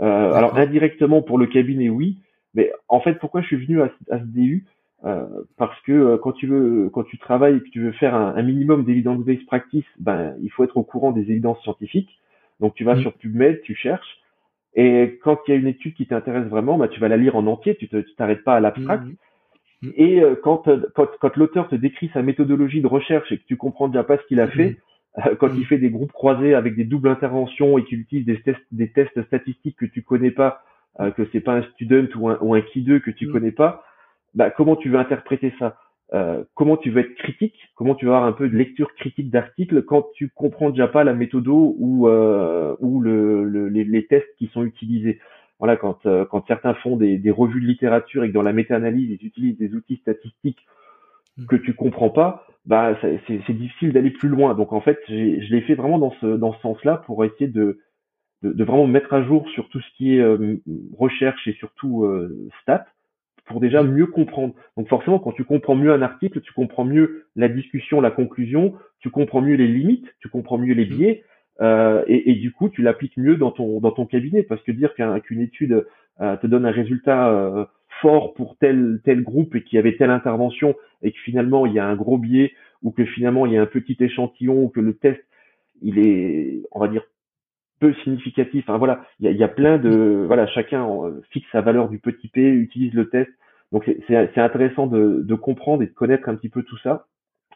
Euh, 0.00 0.32
alors 0.32 0.58
indirectement 0.58 1.22
pour 1.22 1.38
le 1.38 1.46
cabinet, 1.46 1.88
oui, 1.90 2.18
mais 2.54 2.72
en 2.88 3.00
fait, 3.00 3.14
pourquoi 3.14 3.40
je 3.42 3.46
suis 3.48 3.64
venu 3.64 3.80
à, 3.82 3.88
ce- 3.88 4.12
à 4.14 4.18
ce 4.18 4.24
DU 4.24 4.64
Euh, 5.04 5.26
Parce 5.56 5.80
que 5.82 5.90
euh, 5.92 6.16
quand 6.16 6.30
tu 6.30 6.46
veux, 6.46 6.88
quand 6.90 7.02
tu 7.02 7.18
travailles 7.18 7.56
et 7.56 7.60
que 7.60 7.70
tu 7.70 7.80
veux 7.80 7.90
faire 7.90 8.14
un, 8.14 8.36
un 8.36 8.42
minimum 8.42 8.84
d'évidence-based 8.84 9.46
practice, 9.46 9.84
ben 9.98 10.36
il 10.40 10.48
faut 10.50 10.62
être 10.62 10.76
au 10.76 10.84
courant 10.84 11.10
des 11.10 11.22
évidences 11.22 11.60
scientifiques. 11.62 12.20
Donc 12.60 12.74
tu 12.74 12.84
vas 12.84 12.94
Mm. 12.94 13.00
sur 13.00 13.12
PubMed, 13.14 13.62
tu 13.62 13.74
cherches, 13.74 14.18
et 14.76 15.18
quand 15.24 15.40
il 15.46 15.50
y 15.50 15.54
a 15.54 15.56
une 15.58 15.66
étude 15.66 15.94
qui 15.94 16.06
t'intéresse 16.06 16.46
vraiment, 16.46 16.78
bah, 16.78 16.86
tu 16.86 17.00
vas 17.00 17.08
la 17.08 17.16
lire 17.16 17.34
en 17.34 17.46
entier, 17.48 17.74
tu 17.74 17.88
tu 17.88 18.14
t'arrêtes 18.16 18.44
pas 18.44 18.54
à 18.54 18.60
l'abstract. 18.60 19.02
Mhm. 19.82 19.92
Et 19.96 20.22
euh, 20.22 20.36
quand, 20.40 20.68
euh, 20.68 20.86
quand, 20.94 21.08
quand 21.20 21.36
l'auteur 21.36 21.68
te 21.68 21.74
décrit 21.74 22.08
sa 22.14 22.22
méthodologie 22.22 22.80
de 22.80 22.86
recherche 22.86 23.32
et 23.32 23.38
que 23.38 23.44
tu 23.44 23.56
comprends 23.56 23.88
déjà 23.88 24.04
pas 24.04 24.18
ce 24.18 24.22
qu'il 24.28 24.38
a 24.38 24.46
fait, 24.46 24.76
quand 25.40 25.48
il 25.58 25.66
fait 25.66 25.78
des 25.78 25.90
groupes 25.90 26.12
croisés 26.12 26.54
avec 26.54 26.76
des 26.76 26.84
doubles 26.84 27.08
interventions 27.08 27.76
et 27.76 27.84
qu'il 27.84 27.98
utilise 27.98 28.24
des 28.24 28.40
tests, 28.40 28.62
des 28.70 28.92
tests 28.92 29.20
statistiques 29.24 29.76
que 29.76 29.86
tu 29.86 30.02
connais 30.02 30.30
pas, 30.30 30.62
euh, 31.00 31.10
que 31.10 31.26
c'est 31.32 31.40
pas 31.40 31.54
un 31.54 31.62
student 31.74 32.06
ou 32.16 32.28
un, 32.28 32.38
ou 32.40 32.54
un 32.54 32.60
key 32.60 32.80
2 32.80 33.00
que 33.00 33.10
tu 33.10 33.26
Mhm. 33.26 33.32
connais 33.32 33.52
pas, 33.52 33.84
bah, 34.34 34.50
comment 34.50 34.76
tu 34.76 34.88
veux 34.88 34.98
interpréter 34.98 35.52
ça? 35.58 35.76
Euh, 36.14 36.44
comment 36.54 36.76
tu 36.76 36.90
veux 36.90 37.00
être 37.00 37.14
critique, 37.14 37.54
comment 37.74 37.94
tu 37.94 38.04
vas 38.04 38.16
avoir 38.16 38.28
un 38.28 38.32
peu 38.32 38.46
de 38.48 38.54
lecture 38.54 38.94
critique 38.94 39.30
d'articles 39.30 39.82
quand 39.82 40.08
tu 40.14 40.28
comprends 40.28 40.68
déjà 40.68 40.86
pas 40.86 41.04
la 41.04 41.14
méthode 41.14 41.48
ou 41.48 42.06
euh, 42.06 42.76
ou 42.80 43.00
le, 43.00 43.68
les, 43.68 44.06
tests 44.06 44.28
qui 44.36 44.48
sont 44.48 44.62
utilisés? 44.62 45.20
Voilà, 45.58 45.76
quand 45.76 46.04
euh, 46.04 46.26
quand 46.26 46.46
certains 46.46 46.74
font 46.74 46.96
des, 46.96 47.16
des, 47.16 47.30
revues 47.30 47.62
de 47.62 47.66
littérature 47.66 48.24
et 48.24 48.28
que 48.28 48.34
dans 48.34 48.42
la 48.42 48.52
méta-analyse 48.52 49.08
ils 49.10 49.26
utilisent 49.26 49.56
des 49.56 49.74
outils 49.74 49.96
statistiques 50.02 50.66
mm. 51.38 51.46
que 51.46 51.56
tu 51.56 51.72
comprends 51.72 52.10
pas, 52.10 52.46
bah 52.66 52.94
c'est 53.00 53.56
difficile 53.56 53.94
d'aller 53.94 54.10
plus 54.10 54.28
loin. 54.28 54.52
Donc 54.52 54.74
en 54.74 54.82
fait, 54.82 54.98
je 55.08 55.14
l'ai 55.50 55.62
fait 55.62 55.74
vraiment 55.74 55.98
dans 55.98 56.12
ce 56.20 56.26
dans 56.26 56.52
ce 56.52 56.60
sens-là 56.60 57.02
pour 57.06 57.24
essayer 57.24 57.48
de, 57.48 57.78
de, 58.42 58.52
de 58.52 58.64
vraiment 58.64 58.86
mettre 58.86 59.12
à 59.12 59.22
jour 59.22 59.48
sur 59.50 59.68
tout 59.68 59.80
ce 59.80 59.96
qui 59.96 60.16
est 60.16 60.20
euh, 60.20 60.56
recherche 60.96 61.46
et 61.48 61.52
surtout 61.54 62.04
euh, 62.04 62.48
stats 62.62 62.86
pour 63.46 63.60
déjà 63.60 63.82
mieux 63.82 64.06
comprendre. 64.06 64.54
Donc 64.76 64.88
forcément, 64.88 65.18
quand 65.18 65.32
tu 65.32 65.44
comprends 65.44 65.74
mieux 65.74 65.92
un 65.92 66.02
article, 66.02 66.40
tu 66.40 66.52
comprends 66.52 66.84
mieux 66.84 67.26
la 67.34 67.48
discussion, 67.48 68.00
la 68.00 68.10
conclusion, 68.10 68.74
tu 69.00 69.10
comprends 69.10 69.40
mieux 69.40 69.56
les 69.56 69.66
limites, 69.66 70.06
tu 70.20 70.28
comprends 70.28 70.58
mieux 70.58 70.74
les 70.74 70.86
mmh. 70.86 70.96
biais, 70.96 71.24
euh, 71.60 72.02
et, 72.06 72.30
et, 72.30 72.34
du 72.34 72.52
coup, 72.52 72.68
tu 72.68 72.82
l'appliques 72.82 73.16
mieux 73.16 73.36
dans 73.36 73.50
ton 73.50 73.78
dans 73.80 73.90
ton 73.90 74.06
cabinet, 74.06 74.42
parce 74.42 74.62
que 74.62 74.72
dire 74.72 74.94
qu'une 74.94 75.40
étude 75.40 75.86
euh, 76.20 76.36
te 76.36 76.46
donne 76.46 76.66
un 76.66 76.70
résultat 76.70 77.28
euh, 77.28 77.64
fort 78.00 78.34
pour 78.34 78.56
tel 78.56 79.00
tel 79.04 79.22
groupe 79.22 79.54
et 79.54 79.62
qu'il 79.62 79.76
y 79.76 79.78
avait 79.78 79.96
telle 79.96 80.10
intervention 80.10 80.74
et 81.02 81.12
que 81.12 81.18
finalement 81.18 81.66
il 81.66 81.74
y 81.74 81.78
a 81.78 81.86
un 81.86 81.94
gros 81.94 82.18
biais 82.18 82.52
ou 82.82 82.90
que 82.90 83.04
finalement 83.04 83.46
il 83.46 83.52
y 83.52 83.58
a 83.58 83.62
un 83.62 83.66
petit 83.66 83.96
échantillon 84.00 84.62
ou 84.62 84.68
que 84.68 84.80
le 84.80 84.94
test 84.94 85.22
il 85.82 85.98
est 85.98 86.62
on 86.72 86.80
va 86.80 86.88
dire 86.88 87.04
peu 87.82 87.92
significatif. 88.04 88.64
Enfin 88.68 88.78
voilà, 88.78 89.04
il 89.18 89.26
y 89.26 89.28
a, 89.28 89.32
y 89.32 89.42
a, 89.42 89.48
plein 89.48 89.76
de 89.76 90.24
voilà, 90.26 90.46
chacun 90.46 90.86
fixe 91.30 91.48
sa 91.50 91.60
valeur 91.60 91.88
du 91.88 91.98
petit 91.98 92.28
p, 92.28 92.40
utilise 92.40 92.94
le 92.94 93.08
test. 93.08 93.30
Donc 93.72 93.90
c'est 94.06 94.38
intéressant 94.38 94.86
de, 94.86 95.22
de, 95.22 95.34
comprendre 95.34 95.82
et 95.82 95.86
de 95.86 95.92
connaître 95.92 96.28
un 96.28 96.36
petit 96.36 96.50
peu 96.50 96.62
tout 96.62 96.78
ça. 96.78 97.06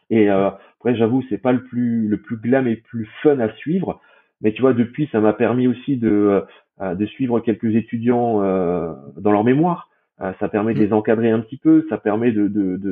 Et 0.09 0.29
euh, 0.29 0.49
après, 0.79 0.95
j'avoue, 0.95 1.23
c'est 1.29 1.37
pas 1.37 1.53
le 1.53 1.63
plus 1.63 2.07
le 2.07 2.17
plus 2.17 2.37
glam 2.37 2.67
et 2.67 2.75
le 2.75 2.81
plus 2.81 3.07
fun 3.21 3.39
à 3.39 3.53
suivre, 3.53 4.01
mais 4.41 4.51
tu 4.51 4.61
vois, 4.61 4.73
depuis, 4.73 5.07
ça 5.11 5.19
m'a 5.19 5.33
permis 5.33 5.67
aussi 5.67 5.97
de 5.97 6.43
euh, 6.81 6.95
de 6.95 7.05
suivre 7.05 7.39
quelques 7.39 7.75
étudiants 7.75 8.43
euh, 8.43 8.93
dans 9.17 9.31
leur 9.31 9.43
mémoire. 9.43 9.89
Euh, 10.21 10.33
ça 10.39 10.49
permet 10.49 10.73
de 10.73 10.79
mmh. 10.79 10.83
les 10.83 10.93
encadrer 10.93 11.29
un 11.31 11.39
petit 11.39 11.57
peu, 11.57 11.85
ça 11.89 11.97
permet 11.97 12.31
de 12.31 12.47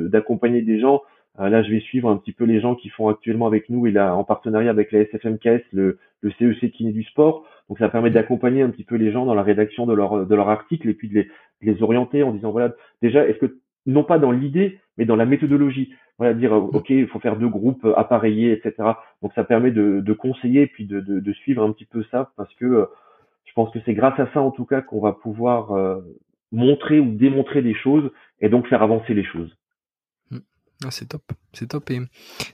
d'accompagner 0.08 0.62
de, 0.62 0.66
des 0.66 0.80
gens 0.80 0.96
euh, 0.96 1.00
là, 1.38 1.62
je 1.62 1.70
vais 1.70 1.80
suivre 1.80 2.08
un 2.08 2.16
petit 2.16 2.32
peu 2.32 2.44
les 2.44 2.60
gens 2.60 2.74
qui 2.74 2.88
font 2.88 3.08
actuellement 3.08 3.46
avec 3.46 3.68
nous 3.68 3.86
et 3.86 3.90
là, 3.90 4.14
en 4.14 4.24
partenariat 4.24 4.70
avec 4.70 4.92
la 4.92 5.00
SFMKS, 5.00 5.62
le, 5.72 5.98
le 6.20 6.32
CEC 6.32 6.72
kiné 6.72 6.92
du 6.92 7.04
sport. 7.04 7.44
Donc, 7.68 7.78
ça 7.78 7.88
permet 7.88 8.10
d'accompagner 8.10 8.62
un 8.62 8.70
petit 8.70 8.84
peu 8.84 8.96
les 8.96 9.12
gens 9.12 9.26
dans 9.26 9.34
la 9.34 9.42
rédaction 9.42 9.86
de 9.86 9.94
leur, 9.94 10.26
de 10.26 10.36
article 10.36 10.88
et 10.88 10.94
puis 10.94 11.08
de 11.08 11.26
les, 11.62 11.82
orienter 11.82 12.22
en 12.22 12.32
disant, 12.32 12.52
voilà, 12.52 12.74
déjà, 13.02 13.26
est-ce 13.26 13.38
que, 13.38 13.58
non 13.86 14.04
pas 14.04 14.18
dans 14.18 14.30
l'idée, 14.30 14.78
mais 14.96 15.04
dans 15.04 15.16
la 15.16 15.26
méthodologie. 15.26 15.92
Voilà, 16.18 16.32
dire, 16.34 16.54
euh, 16.54 16.60
OK, 16.72 16.90
il 16.90 17.06
faut 17.08 17.18
faire 17.18 17.36
deux 17.36 17.48
groupes 17.48 17.84
euh, 17.84 17.94
appareillés, 17.96 18.52
etc. 18.52 18.92
Donc, 19.22 19.32
ça 19.34 19.44
permet 19.44 19.70
de, 19.70 20.00
de 20.00 20.12
conseiller 20.12 20.62
et 20.62 20.66
puis 20.66 20.86
de, 20.86 21.00
de, 21.00 21.20
de, 21.20 21.32
suivre 21.32 21.62
un 21.62 21.72
petit 21.72 21.84
peu 21.84 22.04
ça 22.10 22.30
parce 22.36 22.52
que 22.54 22.88
je 23.44 23.52
pense 23.52 23.70
que 23.72 23.78
c'est 23.84 23.94
grâce 23.94 24.18
à 24.18 24.28
ça, 24.32 24.40
en 24.40 24.50
tout 24.50 24.64
cas, 24.64 24.80
qu'on 24.80 25.00
va 25.00 25.12
pouvoir 25.12 26.00
montrer 26.52 27.00
ou 27.00 27.12
démontrer 27.12 27.62
des 27.62 27.74
choses 27.74 28.10
et 28.40 28.48
donc 28.48 28.66
faire 28.66 28.82
avancer 28.82 29.14
les 29.14 29.24
choses. 29.24 29.56
Ah, 30.84 30.90
c'est 30.90 31.06
top, 31.06 31.22
c'est 31.52 31.68
top. 31.68 31.90
Et 31.90 32.00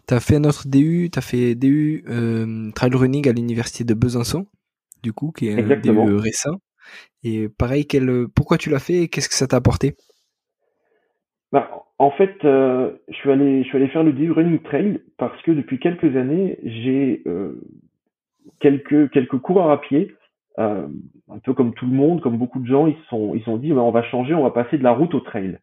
t'as 0.06 0.20
fait 0.20 0.36
un 0.36 0.44
autre 0.44 0.68
DU, 0.68 1.10
t'as 1.10 1.20
fait 1.20 1.54
DU 1.54 2.04
euh, 2.08 2.70
trail 2.72 2.94
running 2.94 3.28
à 3.28 3.32
l'université 3.32 3.84
de 3.84 3.94
Besançon, 3.94 4.46
du 5.02 5.12
coup, 5.12 5.32
qui 5.32 5.48
est 5.48 5.60
un 5.60 5.76
DU 5.76 6.16
récent. 6.16 6.58
Et 7.24 7.48
pareil, 7.48 7.86
quel, 7.86 8.28
pourquoi 8.34 8.58
tu 8.58 8.70
l'as 8.70 8.78
fait 8.78 9.02
et 9.02 9.08
qu'est-ce 9.08 9.28
que 9.28 9.34
ça 9.34 9.46
t'a 9.46 9.56
apporté? 9.56 9.94
Bah, 11.52 11.84
En 11.98 12.10
fait, 12.10 12.44
euh, 12.44 12.92
je 13.08 13.14
suis 13.14 13.30
allé, 13.30 13.62
je 13.62 13.68
suis 13.68 13.76
allé 13.76 13.88
faire 13.88 14.02
le 14.02 14.12
DU 14.12 14.32
running 14.32 14.60
trail 14.60 15.00
parce 15.18 15.40
que 15.42 15.52
depuis 15.52 15.78
quelques 15.78 16.16
années, 16.16 16.58
j'ai 16.64 17.22
euh, 17.26 17.60
quelques 18.60 19.10
quelques 19.10 19.38
coureurs 19.38 19.70
à 19.70 19.80
pied. 19.80 20.14
Euh, 20.58 20.86
un 21.30 21.38
peu 21.38 21.54
comme 21.54 21.72
tout 21.72 21.86
le 21.86 21.92
monde, 21.92 22.20
comme 22.20 22.36
beaucoup 22.36 22.60
de 22.60 22.66
gens, 22.66 22.86
ils 22.86 22.96
sont 23.08 23.34
ils 23.34 23.42
sont 23.44 23.56
dit 23.56 23.72
bah, 23.72 23.82
on 23.82 23.90
va 23.90 24.02
changer, 24.02 24.34
on 24.34 24.42
va 24.42 24.50
passer 24.50 24.78
de 24.78 24.82
la 24.82 24.92
route 24.92 25.14
au 25.14 25.20
trail. 25.20 25.58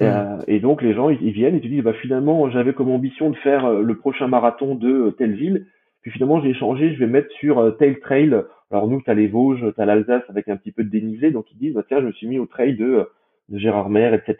Hmm. 0.00 0.04
Euh, 0.04 0.42
et 0.46 0.60
donc 0.60 0.80
les 0.82 0.94
gens 0.94 1.10
ils, 1.10 1.32
viennent 1.32 1.54
et 1.54 1.60
te 1.60 1.66
disent 1.66 1.82
bah 1.82 1.92
finalement 1.92 2.50
j'avais 2.50 2.72
comme 2.72 2.90
ambition 2.90 3.28
de 3.30 3.36
faire 3.36 3.66
euh, 3.66 3.82
le 3.82 3.96
prochain 3.96 4.26
marathon 4.26 4.74
de 4.74 4.88
euh, 4.88 5.10
telle 5.10 5.34
ville. 5.34 5.66
Puis 6.00 6.10
finalement 6.10 6.40
j'ai 6.40 6.54
changé 6.54 6.94
je 6.94 6.98
vais 6.98 7.06
mettre 7.06 7.30
sur 7.32 7.76
tel 7.78 8.00
trail. 8.00 8.34
Alors 8.70 8.88
nous 8.88 9.02
t'as 9.02 9.14
les 9.14 9.28
Vosges 9.28 9.64
t'as 9.76 9.84
l'Alsace 9.84 10.22
avec 10.28 10.48
un 10.48 10.56
petit 10.56 10.72
peu 10.72 10.82
de 10.82 10.88
dénivelé. 10.88 11.30
Donc 11.30 11.52
ils 11.52 11.58
disent 11.58 11.74
bah 11.74 11.84
tiens 11.86 12.00
je 12.00 12.06
me 12.06 12.12
suis 12.12 12.26
mis 12.26 12.38
au 12.38 12.46
trail 12.46 12.76
de, 12.76 13.06
de 13.50 13.58
Gérard 13.58 13.90
Mer 13.90 14.14
etc 14.14 14.36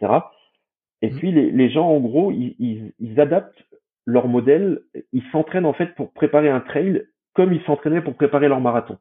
et 1.02 1.10
hmm. 1.10 1.16
puis 1.18 1.32
les, 1.32 1.50
les, 1.50 1.68
gens 1.68 1.88
en 1.88 2.00
gros 2.00 2.32
ils, 2.32 2.56
ils, 2.58 2.92
ils 2.98 3.20
adaptent 3.20 3.62
leur 4.06 4.28
modèle. 4.28 4.80
Ils 5.12 5.24
s'entraînent 5.32 5.66
en 5.66 5.74
fait 5.74 5.94
pour 5.94 6.12
préparer 6.12 6.48
un 6.48 6.60
trail 6.60 7.04
comme 7.34 7.52
ils 7.52 7.62
s'entraînaient 7.62 8.02
pour 8.02 8.14
préparer 8.14 8.48
leur 8.48 8.60
marathon. 8.60 8.96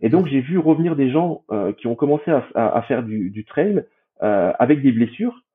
Et 0.00 0.08
donc 0.08 0.26
hmm. 0.26 0.30
j'ai 0.30 0.40
vu 0.40 0.58
revenir 0.58 0.96
des 0.96 1.10
gens 1.10 1.44
qui 1.78 1.86
ont 1.86 1.94
commencé 1.94 2.30
à, 2.30 2.44
à, 2.54 2.82
faire 2.82 3.04
du, 3.04 3.30
du 3.30 3.44
trail 3.44 3.84
avec 4.20 4.82
des 4.82 4.92
blessures 4.92 5.45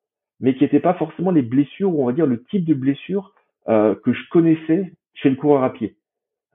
mais 0.42 0.56
qui 0.56 0.64
n'étaient 0.64 0.80
pas 0.80 0.96
forcément 0.96 1.32
les 1.32 1.44
blessures, 1.44 1.94
ou 1.96 2.04
on 2.04 2.08
va 2.08 2.14
dire 2.14 2.26
le 2.26 2.44
type 2.44 2.66
de 2.66 2.74
blessures 2.74 3.34
euh, 3.70 3.96
que 4.04 4.12
je 4.12 4.22
connaissais 4.30 4.92
chez 5.14 5.30
le 5.30 5.36
coureur 5.36 5.64
à 5.64 5.72
pied. 5.72 5.96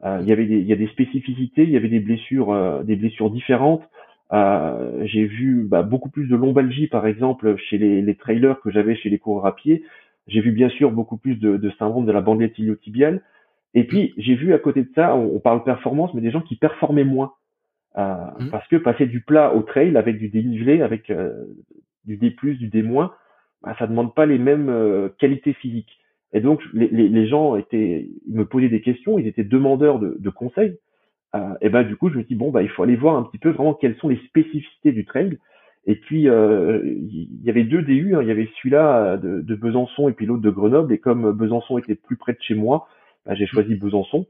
Euh, 0.05 0.19
il 0.23 0.29
y 0.29 0.33
avait 0.33 0.47
des, 0.47 0.59
il 0.59 0.67
y 0.67 0.73
a 0.73 0.77
des 0.77 0.89
spécificités, 0.89 1.63
il 1.63 1.71
y 1.71 1.77
avait 1.77 1.89
des 1.89 2.01
blessures, 2.01 2.53
euh, 2.53 2.83
des 2.83 2.97
blessures 2.97 3.31
différentes. 3.31 3.83
Euh, 4.33 5.05
j'ai 5.05 5.25
vu 5.25 5.65
bah, 5.65 5.83
beaucoup 5.83 6.11
plus 6.11 6.27
de 6.27 6.37
lombalgie, 6.37 6.89
par 6.89 7.07
exemple, 7.07 7.57
chez 7.57 7.79
les, 7.79 8.03
les 8.03 8.15
trailers 8.17 8.61
que 8.61 8.71
j'avais 8.71 8.97
chez 8.97 9.09
les 9.09 9.19
coureurs 9.19 9.47
à 9.47 9.55
pied. 9.55 9.85
J'ai 10.27 10.41
vu 10.41 10.51
bien 10.51 10.69
sûr 10.69 10.91
beaucoup 10.91 11.17
plus 11.17 11.37
de, 11.37 11.57
de 11.57 11.71
syndrome 11.79 12.07
de 12.07 12.13
la 12.13 12.21
bandelette 12.21 12.59
iliotibiale. 12.59 13.23
Et 13.75 13.85
puis 13.85 14.15
j'ai 14.17 14.35
vu 14.35 14.53
à 14.53 14.59
côté 14.59 14.83
de 14.83 14.91
ça, 14.95 15.15
on, 15.15 15.39
parle 15.39 15.63
performance, 15.63 16.13
mais 16.15 16.21
des 16.21 16.31
gens 16.31 16.41
qui 16.41 16.57
performaient 16.57 17.05
moins. 17.05 17.35
Euh, 17.97 18.15
mmh. 18.41 18.51
Parce 18.51 18.67
que 18.69 18.77
passer 18.77 19.07
du 19.07 19.21
plat 19.21 19.55
au 19.55 19.63
trail 19.63 19.97
avec 19.97 20.19
du 20.19 20.29
dénivelé, 20.29 20.83
avec 20.83 21.13
du 22.05 22.17
D+, 22.17 22.35
du 22.43 22.69
D-, 22.69 22.83
bah, 23.67 23.75
ça 23.81 23.89
demande 23.89 24.15
pas 24.15 24.27
les 24.27 24.39
mêmes 24.39 24.69
euh, 24.69 25.09
qualités 25.19 25.53
physiques. 25.53 25.99
Et 26.33 26.41
donc 26.41 26.63
les, 26.73 26.89
les, 26.89 27.09
les, 27.09 27.27
gens 27.27 27.57
étaient, 27.57 28.09
ils 28.27 28.35
me 28.35 28.45
posaient 28.45 28.69
des 28.69 28.81
questions, 28.81 29.19
ils 29.19 29.27
étaient 29.27 29.45
demandeurs 29.45 29.99
de, 29.99 30.17
de 30.19 30.31
conseils. 30.31 30.79
Euh, 31.35 31.55
et 31.61 31.69
ben 31.69 31.83
du 31.83 31.97
coup 31.97 32.09
je 32.09 32.17
me 32.17 32.23
dis 32.23 32.37
bon 32.37 32.51
bah 32.53 32.63
il 32.63 32.69
faut 32.69 32.85
aller 32.85 32.95
voir 32.95 33.17
un 33.17 33.25
petit 33.25 33.39
peu 33.39 33.51
vraiment 33.51 33.75
quelles 33.75 33.97
sont 33.97 34.09
les 34.09 34.21
spécificités 34.29 34.93
du 34.93 35.05
trail. 35.05 35.39
Et 35.85 35.97
puis 35.97 36.29
euh, 36.29 36.81
il 36.85 37.43
y 37.43 37.51
avait 37.51 37.65
deux 37.65 37.83
DU, 37.83 38.15
hein. 38.15 38.23
il 38.23 38.29
y 38.29 38.31
avait 38.31 38.49
celui-là 38.57 39.17
de, 39.17 39.41
de, 39.41 39.55
Besançon 39.57 40.09
et 40.09 40.13
puis 40.13 40.27
l'autre 40.27 40.43
de 40.43 40.51
Grenoble. 40.51 40.93
Et 40.93 40.99
comme 40.99 41.33
Besançon 41.33 41.79
était 41.79 41.97
plus 41.97 42.17
près 42.17 42.35
de 42.35 42.41
chez 42.41 42.55
moi, 42.55 42.87
bah, 43.25 43.35
j'ai 43.35 43.47
choisi 43.47 43.75
Besançon. 43.75 44.27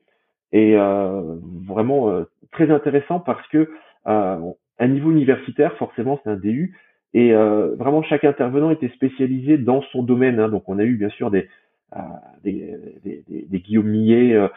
Et 0.53 0.77
euh, 0.77 1.37
vraiment 1.67 2.09
euh, 2.09 2.25
très 2.53 2.71
intéressant 2.71 3.21
parce 3.21 3.47
que 3.49 3.69
à 4.05 4.89
niveau 4.89 5.11
universitaire, 5.11 5.77
forcément 5.77 6.21
c'est 6.23 6.31
un 6.31 6.37
DU, 6.37 6.75
et 7.17 7.33
euh, 7.33 7.75
vraiment, 7.77 8.03
chaque 8.03 8.25
intervenant 8.25 8.69
était 8.69 8.91
spécialisé 8.91 9.57
dans 9.57 9.81
son 9.91 10.03
domaine. 10.03 10.39
Hein. 10.39 10.51
Donc, 10.51 10.69
on 10.69 10.79
a 10.79 10.85
eu 10.85 10.97
bien 10.97 11.09
sûr 11.09 11.31
des, 11.31 11.49
euh, 11.97 12.01
des, 12.45 12.75
des, 13.03 13.25
des, 13.27 13.59
Guillaume 13.59 13.87
Millet, 13.87 14.35
euh, 14.35 14.49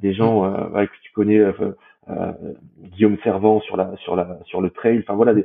des 0.00 0.14
gens 0.14 0.50
que 0.72 1.00
tu 1.02 1.12
connais, 1.12 1.44
Guillaume 2.96 3.18
Servant 3.22 3.60
sur 3.60 3.76
la 3.76 3.94
sur 3.98 4.16
la 4.16 4.38
sur 4.46 4.62
le 4.62 4.70
trail. 4.70 5.00
Enfin 5.00 5.12
voilà. 5.12 5.38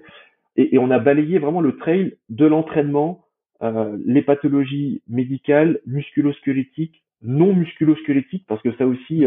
Et, 0.56 0.76
et, 0.76 0.80
on 0.80 0.92
a 0.92 1.00
balayé 1.00 1.40
vraiment 1.40 1.60
le 1.60 1.76
trail 1.76 2.16
de 2.30 2.46
l'entraînement, 2.46 3.26
les 3.62 4.22
pathologies 4.22 5.02
médicales, 5.10 5.82
musculosquelettiques, 5.86 7.04
non 7.22 7.54
musculosquelettiques, 7.54 8.46
parce 8.48 8.62
que 8.62 8.74
ça 8.78 8.88
aussi 8.88 9.26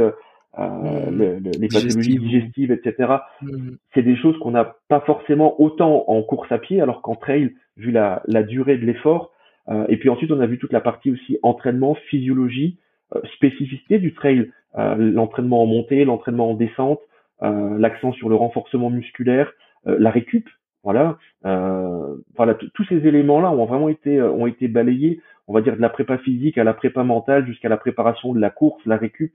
euh, 0.58 1.10
mmh. 1.10 1.50
les 1.60 1.68
pathologies 1.68 2.18
digestives, 2.18 2.72
etc. 2.72 3.16
Mmh. 3.42 3.70
C'est 3.94 4.02
des 4.02 4.16
choses 4.16 4.38
qu'on 4.38 4.50
n'a 4.50 4.76
pas 4.88 5.00
forcément 5.00 5.60
autant 5.60 6.04
en 6.08 6.22
course 6.22 6.50
à 6.50 6.58
pied, 6.58 6.80
alors 6.80 7.02
qu'en 7.02 7.14
trail, 7.14 7.54
vu 7.76 7.90
la, 7.90 8.22
la 8.26 8.42
durée 8.42 8.78
de 8.78 8.86
l'effort, 8.86 9.32
euh, 9.70 9.84
et 9.88 9.96
puis 9.96 10.08
ensuite 10.08 10.30
on 10.32 10.40
a 10.40 10.46
vu 10.46 10.58
toute 10.58 10.72
la 10.72 10.80
partie 10.80 11.10
aussi 11.10 11.38
entraînement, 11.42 11.94
physiologie, 12.08 12.78
euh, 13.14 13.20
spécificité 13.34 13.98
du 13.98 14.14
trail, 14.14 14.50
euh, 14.76 14.94
l'entraînement 14.96 15.62
en 15.62 15.66
montée, 15.66 16.04
l'entraînement 16.04 16.50
en 16.50 16.54
descente, 16.54 17.00
l'accent 17.40 18.12
sur 18.12 18.28
le 18.28 18.34
renforcement 18.34 18.90
musculaire, 18.90 19.52
la 19.84 20.10
récup, 20.10 20.48
voilà, 20.82 21.18
voilà, 21.44 22.54
tous 22.74 22.84
ces 22.88 23.06
éléments-là 23.06 23.52
ont 23.52 23.64
vraiment 23.64 23.88
été 23.88 24.20
ont 24.20 24.48
été 24.48 24.66
balayés, 24.66 25.20
on 25.46 25.52
va 25.54 25.60
dire 25.60 25.76
de 25.76 25.80
la 25.80 25.88
prépa 25.88 26.18
physique 26.18 26.58
à 26.58 26.64
la 26.64 26.74
prépa 26.74 27.04
mentale 27.04 27.46
jusqu'à 27.46 27.68
la 27.68 27.76
préparation 27.76 28.34
de 28.34 28.40
la 28.40 28.50
course, 28.50 28.84
la 28.86 28.96
récup. 28.96 29.32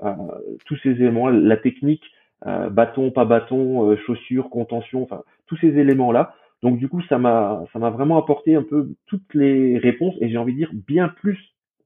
Euh, 0.00 0.14
tous 0.66 0.76
ces 0.82 0.90
éléments, 0.90 1.28
la 1.28 1.56
technique, 1.56 2.02
euh, 2.46 2.70
bâton, 2.70 3.10
pas 3.10 3.24
bâton, 3.24 3.90
euh, 3.90 3.96
chaussures, 4.06 4.50
contention, 4.50 5.02
enfin 5.02 5.22
tous 5.46 5.56
ces 5.58 5.78
éléments-là. 5.78 6.34
Donc 6.62 6.78
du 6.78 6.88
coup, 6.88 7.02
ça 7.08 7.18
m'a 7.18 7.64
ça 7.72 7.78
m'a 7.78 7.90
vraiment 7.90 8.18
apporté 8.18 8.54
un 8.54 8.62
peu 8.62 8.90
toutes 9.06 9.34
les 9.34 9.78
réponses 9.78 10.14
et 10.20 10.28
j'ai 10.28 10.38
envie 10.38 10.52
de 10.52 10.58
dire 10.58 10.70
bien 10.72 11.08
plus 11.08 11.38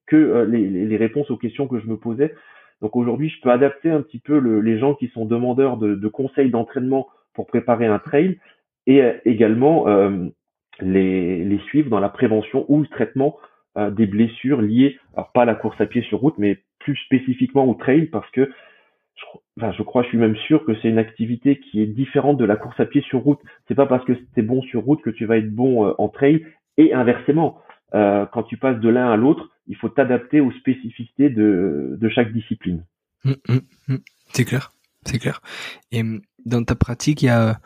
que 0.06 0.46
les, 0.48 0.68
les, 0.68 0.96
réponses 0.96 1.30
aux 1.32 1.36
questions 1.36 1.66
que 1.66 1.80
je 1.80 1.86
me 1.86 1.96
posais. 1.96 2.32
Donc 2.80 2.94
aujourd'hui, 2.94 3.28
je 3.28 3.40
peux 3.40 3.50
adapter 3.50 3.90
un 3.90 4.02
petit 4.02 4.20
peu 4.20 4.38
le, 4.38 4.60
les 4.60 4.78
gens 4.78 4.94
qui 4.94 5.08
sont 5.08 5.24
demandeurs 5.24 5.78
de, 5.78 5.96
de 5.96 6.08
conseils 6.08 6.50
d'entraînement 6.50 7.08
pour 7.34 7.46
préparer 7.46 7.86
un 7.86 7.98
trail 7.98 8.38
et 8.86 9.02
également 9.24 9.86
les, 10.80 11.44
les 11.44 11.58
suivre 11.60 11.90
dans 11.90 11.98
la 11.98 12.08
prévention 12.08 12.64
ou 12.68 12.82
le 12.82 12.86
traitement 12.86 13.36
des 13.76 14.06
blessures 14.06 14.62
liées, 14.62 15.00
alors 15.14 15.32
pas 15.32 15.42
à 15.42 15.44
la 15.46 15.56
course 15.56 15.80
à 15.80 15.86
pied 15.86 16.02
sur 16.02 16.20
route, 16.20 16.38
mais 16.38 16.58
plus 16.78 16.96
spécifiquement 16.96 17.68
au 17.68 17.74
trail, 17.74 18.06
parce 18.06 18.30
que 18.30 18.50
je, 19.14 19.24
enfin, 19.58 19.72
je 19.76 19.82
crois, 19.82 20.02
je 20.02 20.08
suis 20.08 20.18
même 20.18 20.36
sûr 20.36 20.64
que 20.64 20.74
c'est 20.80 20.88
une 20.88 20.98
activité 20.98 21.58
qui 21.58 21.80
est 21.80 21.86
différente 21.86 22.38
de 22.38 22.44
la 22.44 22.56
course 22.56 22.78
à 22.78 22.86
pied 22.86 23.02
sur 23.02 23.20
route. 23.20 23.40
C'est 23.66 23.74
pas 23.74 23.86
parce 23.86 24.04
que 24.04 24.12
tu 24.12 24.26
es 24.36 24.42
bon 24.42 24.62
sur 24.62 24.82
route 24.82 25.02
que 25.02 25.10
tu 25.10 25.24
vas 25.26 25.38
être 25.38 25.54
bon 25.54 25.94
en 25.98 26.08
trail, 26.08 26.44
et 26.76 26.92
inversement. 26.92 27.60
quand 27.92 28.42
tu 28.48 28.56
passes 28.58 28.80
de 28.80 28.88
l'un 28.88 29.10
à 29.10 29.16
l'autre, 29.16 29.50
il 29.68 29.76
faut 29.76 29.88
t'adapter 29.88 30.40
aux 30.40 30.52
spécificités 30.52 31.30
de, 31.30 32.08
chaque 32.14 32.32
discipline. 32.32 32.84
Mmh, 33.24 33.32
mmh, 33.48 33.58
mmh. 33.88 33.96
C'est 34.32 34.44
clair, 34.44 34.72
c'est 35.04 35.18
clair. 35.18 35.40
Et 35.92 36.02
dans 36.44 36.62
ta 36.64 36.74
pratique, 36.74 37.22
il 37.22 37.26
y 37.26 37.30
a, 37.30 37.58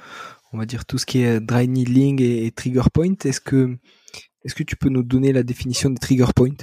on 0.52 0.58
va 0.58 0.66
dire, 0.66 0.84
tout 0.86 0.98
ce 0.98 1.06
qui 1.06 1.22
est 1.22 1.40
dry 1.40 1.68
needling 1.68 2.20
et, 2.22 2.50
trigger 2.50 2.88
point. 2.92 3.14
Est-ce 3.24 3.40
que, 3.40 3.76
est-ce 4.44 4.54
que 4.54 4.62
tu 4.62 4.76
peux 4.76 4.88
nous 4.88 5.02
donner 5.02 5.32
la 5.32 5.42
définition 5.42 5.90
des 5.90 5.98
trigger 5.98 6.32
point 6.34 6.54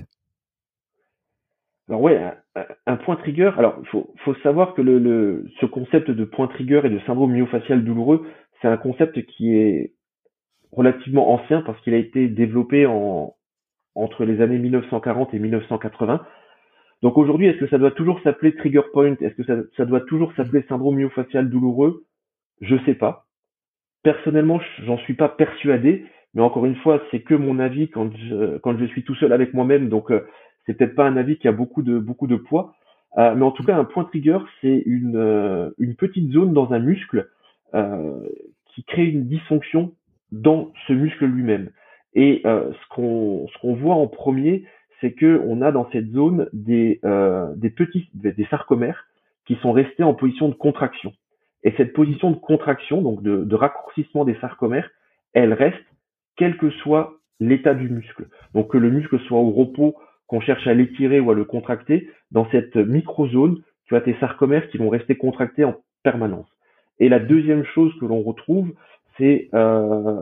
Alors 1.89 2.01
ouais, 2.01 2.19
un, 2.85 2.97
point 2.97 3.15
trigger. 3.15 3.51
Alors, 3.57 3.81
faut, 3.91 4.13
faut 4.25 4.35
savoir 4.35 4.73
que 4.73 4.81
le, 4.81 4.99
le, 4.99 5.45
ce 5.61 5.65
concept 5.65 6.11
de 6.11 6.25
point 6.25 6.47
trigger 6.47 6.81
et 6.83 6.89
de 6.89 6.99
syndrome 6.99 7.31
myofascial 7.31 7.83
douloureux, 7.83 8.27
c'est 8.61 8.67
un 8.67 8.77
concept 8.77 9.25
qui 9.25 9.55
est 9.55 9.93
relativement 10.71 11.31
ancien 11.33 11.61
parce 11.61 11.79
qu'il 11.81 11.93
a 11.93 11.97
été 11.97 12.27
développé 12.27 12.85
en, 12.85 13.35
entre 13.95 14.25
les 14.25 14.41
années 14.41 14.57
1940 14.57 15.33
et 15.33 15.39
1980. 15.39 16.25
Donc 17.01 17.17
aujourd'hui, 17.17 17.47
est-ce 17.47 17.59
que 17.59 17.67
ça 17.67 17.77
doit 17.77 17.91
toujours 17.91 18.19
s'appeler 18.21 18.55
trigger 18.55 18.81
point? 18.91 19.15
Est-ce 19.21 19.35
que 19.35 19.43
ça, 19.43 19.55
ça, 19.77 19.85
doit 19.85 20.01
toujours 20.01 20.33
s'appeler 20.35 20.63
syndrome 20.67 20.95
myofascial 20.95 21.49
douloureux? 21.49 22.05
Je 22.61 22.75
sais 22.85 22.95
pas. 22.95 23.27
Personnellement, 24.03 24.59
j'en 24.83 24.97
suis 24.99 25.13
pas 25.13 25.29
persuadé, 25.29 26.05
mais 26.33 26.41
encore 26.41 26.65
une 26.65 26.75
fois, 26.77 27.01
c'est 27.11 27.21
que 27.21 27.35
mon 27.35 27.59
avis 27.59 27.89
quand 27.89 28.09
je, 28.15 28.57
quand 28.59 28.77
je 28.77 28.85
suis 28.85 29.03
tout 29.03 29.15
seul 29.15 29.31
avec 29.31 29.53
moi-même, 29.53 29.89
donc 29.89 30.11
euh, 30.11 30.27
c'est 30.67 30.75
peut-être 30.77 30.95
pas 30.95 31.07
un 31.07 31.17
avis 31.17 31.37
qui 31.37 31.47
a 31.47 31.51
beaucoup 31.51 31.81
de 31.81 31.97
beaucoup 31.97 32.27
de 32.27 32.35
poids. 32.35 32.75
Euh, 33.17 33.33
mais 33.33 33.43
en 33.43 33.51
tout 33.51 33.63
cas, 33.63 33.75
un 33.75 33.85
point 33.85 34.03
trigger, 34.03 34.39
c'est 34.61 34.83
une, 34.85 35.15
euh, 35.15 35.71
une 35.79 35.95
petite 35.95 36.31
zone 36.31 36.53
dans 36.53 36.73
un 36.73 36.79
muscle 36.79 37.29
euh, 37.73 38.19
qui 38.67 38.83
crée 38.83 39.05
une 39.05 39.27
dysfonction 39.27 39.93
dans 40.31 40.71
ce 40.85 40.93
muscle 40.93 41.25
lui-même. 41.25 41.71
Et 42.13 42.41
euh, 42.45 42.71
ce 42.73 42.95
qu'on 42.95 43.47
ce 43.47 43.57
qu'on 43.59 43.73
voit 43.75 43.95
en 43.95 44.07
premier, 44.07 44.65
c'est 44.99 45.13
que 45.13 45.41
on 45.45 45.61
a 45.61 45.71
dans 45.71 45.89
cette 45.91 46.11
zone 46.11 46.47
des 46.53 46.99
euh, 47.05 47.53
des 47.55 47.69
petits 47.69 48.09
des 48.13 48.45
sarcomères 48.51 49.05
qui 49.45 49.55
sont 49.55 49.71
restés 49.71 50.03
en 50.03 50.13
position 50.13 50.49
de 50.49 50.53
contraction. 50.53 51.13
Et 51.63 51.73
cette 51.77 51.93
position 51.93 52.31
de 52.31 52.35
contraction, 52.35 53.01
donc 53.01 53.23
de, 53.23 53.43
de 53.43 53.55
raccourcissement 53.55 54.25
des 54.25 54.35
sarcomères, 54.35 54.89
elle 55.33 55.53
reste 55.53 55.83
quel 56.35 56.57
que 56.57 56.69
soit 56.69 57.17
l'état 57.39 57.73
du 57.73 57.89
muscle. 57.89 58.27
Donc 58.53 58.71
que 58.71 58.77
le 58.77 58.91
muscle 58.91 59.19
soit 59.21 59.39
au 59.39 59.51
repos, 59.51 59.95
qu'on 60.27 60.41
cherche 60.41 60.67
à 60.67 60.73
l'étirer 60.73 61.19
ou 61.19 61.31
à 61.31 61.35
le 61.35 61.45
contracter, 61.45 62.09
dans 62.31 62.49
cette 62.51 62.75
microzone, 62.75 63.61
tu 63.85 63.95
as 63.95 64.01
tes 64.01 64.15
sarcomères 64.19 64.69
qui 64.69 64.77
vont 64.77 64.89
rester 64.89 65.15
contractés 65.15 65.63
en 65.63 65.77
permanence. 66.03 66.47
Et 66.99 67.09
la 67.09 67.19
deuxième 67.19 67.63
chose 67.63 67.93
que 67.99 68.05
l'on 68.05 68.21
retrouve, 68.21 68.73
c'est 69.17 69.49
euh, 69.53 70.21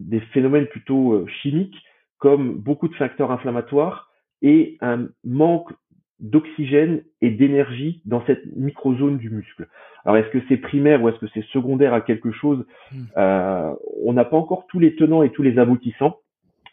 des 0.00 0.20
phénomènes 0.20 0.66
plutôt 0.66 1.12
euh, 1.12 1.26
chimiques 1.42 1.76
comme 2.18 2.54
beaucoup 2.54 2.88
de 2.88 2.94
facteurs 2.94 3.30
inflammatoires 3.30 4.10
et 4.42 4.76
un 4.80 5.08
manque 5.24 5.72
d'oxygène 6.20 7.02
et 7.20 7.30
d'énergie 7.30 8.02
dans 8.04 8.24
cette 8.26 8.44
microzone 8.56 9.18
du 9.18 9.30
muscle. 9.30 9.68
Alors 10.04 10.16
est-ce 10.16 10.30
que 10.30 10.42
c'est 10.48 10.56
primaire 10.56 11.02
ou 11.02 11.08
est-ce 11.08 11.18
que 11.18 11.28
c'est 11.32 11.44
secondaire 11.46 11.94
à 11.94 12.00
quelque 12.00 12.32
chose? 12.32 12.66
Hmm. 12.92 13.04
euh, 13.16 13.74
On 14.04 14.12
n'a 14.12 14.24
pas 14.24 14.36
encore 14.36 14.66
tous 14.66 14.80
les 14.80 14.96
tenants 14.96 15.22
et 15.22 15.30
tous 15.30 15.42
les 15.42 15.58
aboutissants, 15.58 16.18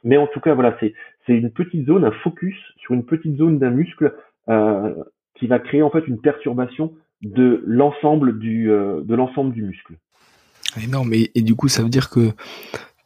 mais 0.04 0.18
en 0.18 0.28
tout 0.28 0.40
cas 0.40 0.56
voilà, 0.56 0.76
c'est 0.80 0.94
c'est 1.26 1.34
une 1.34 1.52
petite 1.52 1.86
zone, 1.88 2.06
un 2.06 2.12
focus 2.12 2.56
sur 2.78 2.94
une 2.94 3.06
petite 3.06 3.38
zone 3.38 3.60
d'un 3.60 3.72
muscle 3.72 4.16
euh, 4.50 4.94
qui 5.36 5.48
va 5.48 5.60
créer 5.60 5.82
en 5.82 5.90
fait 5.90 6.08
une 6.08 6.20
perturbation 6.20 6.94
de 7.22 7.64
l'ensemble 7.66 8.40
du 8.40 8.72
euh, 8.72 9.02
de 9.04 9.16
l'ensemble 9.16 9.54
du 9.54 9.64
muscle. 9.64 9.98
Énorme 10.84 11.14
et, 11.14 11.32
et, 11.36 11.42
du 11.42 11.56
coup 11.56 11.68
ça 11.68 11.84
veut 11.84 11.90
dire 11.90 12.10
que 12.10 12.32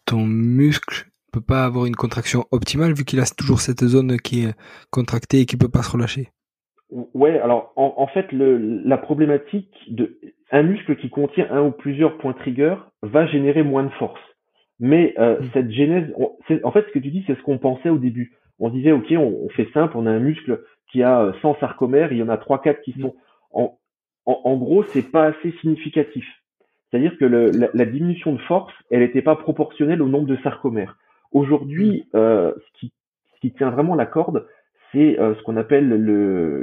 ton 0.06 0.26
muscle 0.26 1.10
peut 1.32 1.42
pas 1.42 1.66
avoir 1.66 1.86
une 1.86 1.96
contraction 1.96 2.46
optimale 2.52 2.94
vu 2.94 3.06
qu'il 3.06 3.20
a 3.20 3.26
toujours 3.26 3.62
cette 3.62 3.84
zone 3.84 4.18
qui 4.18 4.46
est 4.46 4.54
contractée 4.90 5.42
et 5.42 5.46
qui 5.46 5.58
peut 5.58 5.70
pas 5.70 5.84
se 5.84 5.92
relâcher? 5.92 6.30
Ouais, 7.14 7.40
alors 7.40 7.72
en, 7.76 8.08
fait, 8.08 8.32
le, 8.32 8.58
la 8.58 8.98
problématique 8.98 9.72
de 9.90 10.20
un 10.52 10.64
muscle 10.64 10.96
qui 10.96 11.12
contient 11.12 11.48
un 11.52 11.62
ou 11.62 11.72
plusieurs 11.72 12.18
points 12.18 12.34
trigger 12.34 12.76
va 13.04 13.28
générer 13.28 13.62
moins 13.62 13.84
de 13.84 13.92
force. 13.92 14.20
Mais 14.80 15.14
euh, 15.20 15.40
hmm. 15.40 15.50
cette 15.54 15.72
genèse, 15.72 16.14
en 16.64 16.72
fait, 16.72 16.86
ce 16.88 16.92
que 16.92 17.00
tu 17.00 17.10
dis, 17.12 17.24
c'est 17.28 17.36
ce 17.36 17.42
qu'on 17.44 17.58
pensait 17.58 17.90
au 17.90 17.98
début. 17.98 18.38
On 18.60 18.70
disait, 18.70 18.92
ok, 18.92 19.14
on, 19.18 19.50
fait 19.50 19.70
simple, 19.74 19.98
on 19.98 20.06
a 20.06 20.12
un 20.12 20.20
muscle 20.20 20.62
qui 20.92 21.04
a 21.04 21.34
100 21.42 21.50
euh, 21.50 21.54
sarcomères, 21.60 22.12
il 22.12 22.18
y 22.18 22.24
en 22.24 22.30
a 22.30 22.38
trois, 22.38 22.62
quatre 22.62 22.82
qui 22.82 22.94
hmm. 22.98 23.02
sont 23.02 23.16
en, 23.52 23.78
en, 24.26 24.42
en 24.44 24.58
gros, 24.58 24.84
c'est 24.84 25.12
pas 25.12 25.26
assez 25.26 25.52
significatif. 25.62 26.26
C'est-à-dire 26.90 27.18
que 27.18 27.26
le, 27.26 27.52
la, 27.74 27.86
diminution 27.86 28.34
de 28.34 28.40
force, 28.42 28.74
elle 28.90 29.02
n'était 29.02 29.22
pas 29.22 29.36
proportionnelle 29.36 30.02
au 30.02 30.08
nombre 30.08 30.28
de 30.28 30.38
sarcomères. 30.38 30.98
Aujourd'hui, 31.32 32.06
mm. 32.14 32.18
euh, 32.18 32.52
ce, 32.56 32.80
qui, 32.80 32.94
ce 33.36 33.40
qui 33.42 33.54
tient 33.54 33.70
vraiment 33.70 33.96
la 33.96 34.06
corde, 34.06 34.48
c'est 34.92 35.20
euh, 35.20 35.36
ce 35.36 35.44
qu'on 35.44 35.58
appelle 35.58 35.94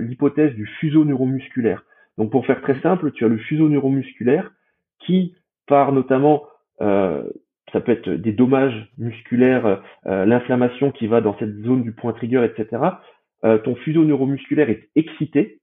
l'hypothèse 0.01 0.55
du 0.55 0.67
fuseau 0.67 1.05
neuromusculaire. 1.05 1.85
Donc 2.19 2.33
pour 2.33 2.45
faire 2.47 2.61
très 2.61 2.81
simple, 2.81 3.13
tu 3.13 3.25
as 3.25 3.29
le 3.29 3.39
fuseau 3.39 3.69
neuromusculaire 3.69 4.51
qui, 5.01 5.37
par 5.67 5.93
notamment, 5.93 6.45
euh, 6.81 7.23
ça 7.77 7.83
peut 7.83 7.93
être 7.93 8.09
des 8.09 8.33
dommages 8.33 8.89
musculaires, 8.97 9.83
euh, 10.07 10.25
l'inflammation 10.25 10.93
qui 10.93 11.07
va 11.09 11.21
dans 11.21 11.37
cette 11.39 11.63
zone 11.63 11.83
du 11.83 11.93
point 11.93 12.15
trigger, 12.15 12.43
etc. 12.43 12.83
Euh, 13.45 13.59
ton 13.59 13.75
fuseau 13.75 14.03
neuromusculaire 14.03 14.71
est 14.71 14.89
excité. 14.97 15.61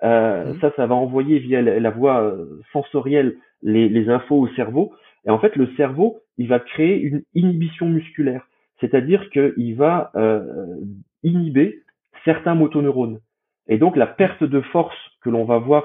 Mm. 0.00 0.60
Ça, 0.60 0.72
ça 0.76 0.86
va 0.86 0.94
envoyer 0.94 1.40
via 1.40 1.60
la, 1.62 1.90
voie 1.90 2.32
sensorielle 2.72 3.38
les, 3.62 3.88
les 3.88 4.08
infos 4.08 4.36
au 4.36 4.46
cerveau. 4.54 4.92
Et 5.26 5.30
en 5.30 5.40
fait, 5.40 5.56
le 5.56 5.66
cerveau, 5.76 6.20
il 6.38 6.46
va 6.46 6.60
créer 6.60 7.00
une 7.00 7.24
inhibition 7.34 7.88
musculaire, 7.88 8.46
c'est-à-dire 8.80 9.28
qu'il 9.30 9.74
va 9.74 10.12
euh, 10.14 10.76
inhiber 11.24 11.82
certains 12.24 12.54
motoneurones. 12.54 13.18
Et 13.66 13.76
donc, 13.76 13.96
la 13.96 14.06
perte 14.06 14.44
de 14.44 14.60
force 14.60 14.96
que 15.20 15.30
l'on 15.30 15.44
va 15.44 15.58
voir 15.58 15.84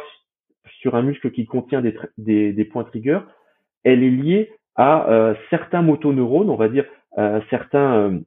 sur 0.81 0.93
un 0.93 1.01
muscle 1.01 1.31
qui 1.31 1.45
contient 1.45 1.81
des, 1.81 1.97
des, 2.19 2.53
des 2.53 2.65
points 2.65 2.83
trigger, 2.83 3.21
elle 3.83 4.03
est 4.03 4.11
liée 4.11 4.51
à 4.75 5.09
euh, 5.09 5.33
certains 5.49 5.81
motoneurones, 5.81 6.49
on 6.49 6.55
va 6.55 6.69
dire 6.69 6.85
euh, 7.17 7.41
certains 7.49 7.95
euh, 7.95 8.19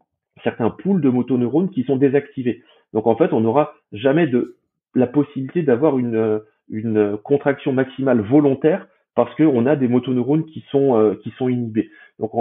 certains 0.42 0.70
pools 0.70 1.00
de 1.00 1.08
motoneurones 1.08 1.70
qui 1.70 1.84
sont 1.84 1.96
désactivés. 1.96 2.62
Donc 2.92 3.06
en 3.06 3.16
fait, 3.16 3.32
on 3.32 3.40
n'aura 3.40 3.74
jamais 3.92 4.26
de 4.26 4.56
la 4.94 5.06
possibilité 5.06 5.62
d'avoir 5.62 5.98
une 5.98 6.40
une 6.70 7.18
contraction 7.18 7.72
maximale 7.72 8.20
volontaire 8.20 8.86
parce 9.14 9.34
qu'on 9.36 9.66
a 9.66 9.76
des 9.76 9.88
motoneurones 9.88 10.44
qui 10.46 10.64
sont 10.70 10.96
euh, 10.96 11.14
qui 11.22 11.30
sont 11.38 11.48
inhibés. 11.48 11.90
Donc 12.18 12.32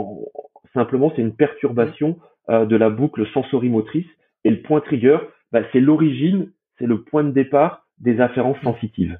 simplement 0.73 1.11
c'est 1.15 1.21
une 1.21 1.35
perturbation 1.35 2.17
euh, 2.49 2.65
de 2.65 2.75
la 2.75 2.89
boucle 2.89 3.27
sensorimotrice 3.33 4.07
et 4.43 4.49
le 4.49 4.61
point 4.61 4.81
trigger, 4.81 5.17
bah, 5.51 5.61
c'est 5.71 5.79
l'origine, 5.79 6.51
c'est 6.77 6.87
le 6.87 7.03
point 7.03 7.23
de 7.23 7.31
départ 7.31 7.85
des 7.99 8.19
afférences 8.19 8.59
sensitives. 8.63 9.19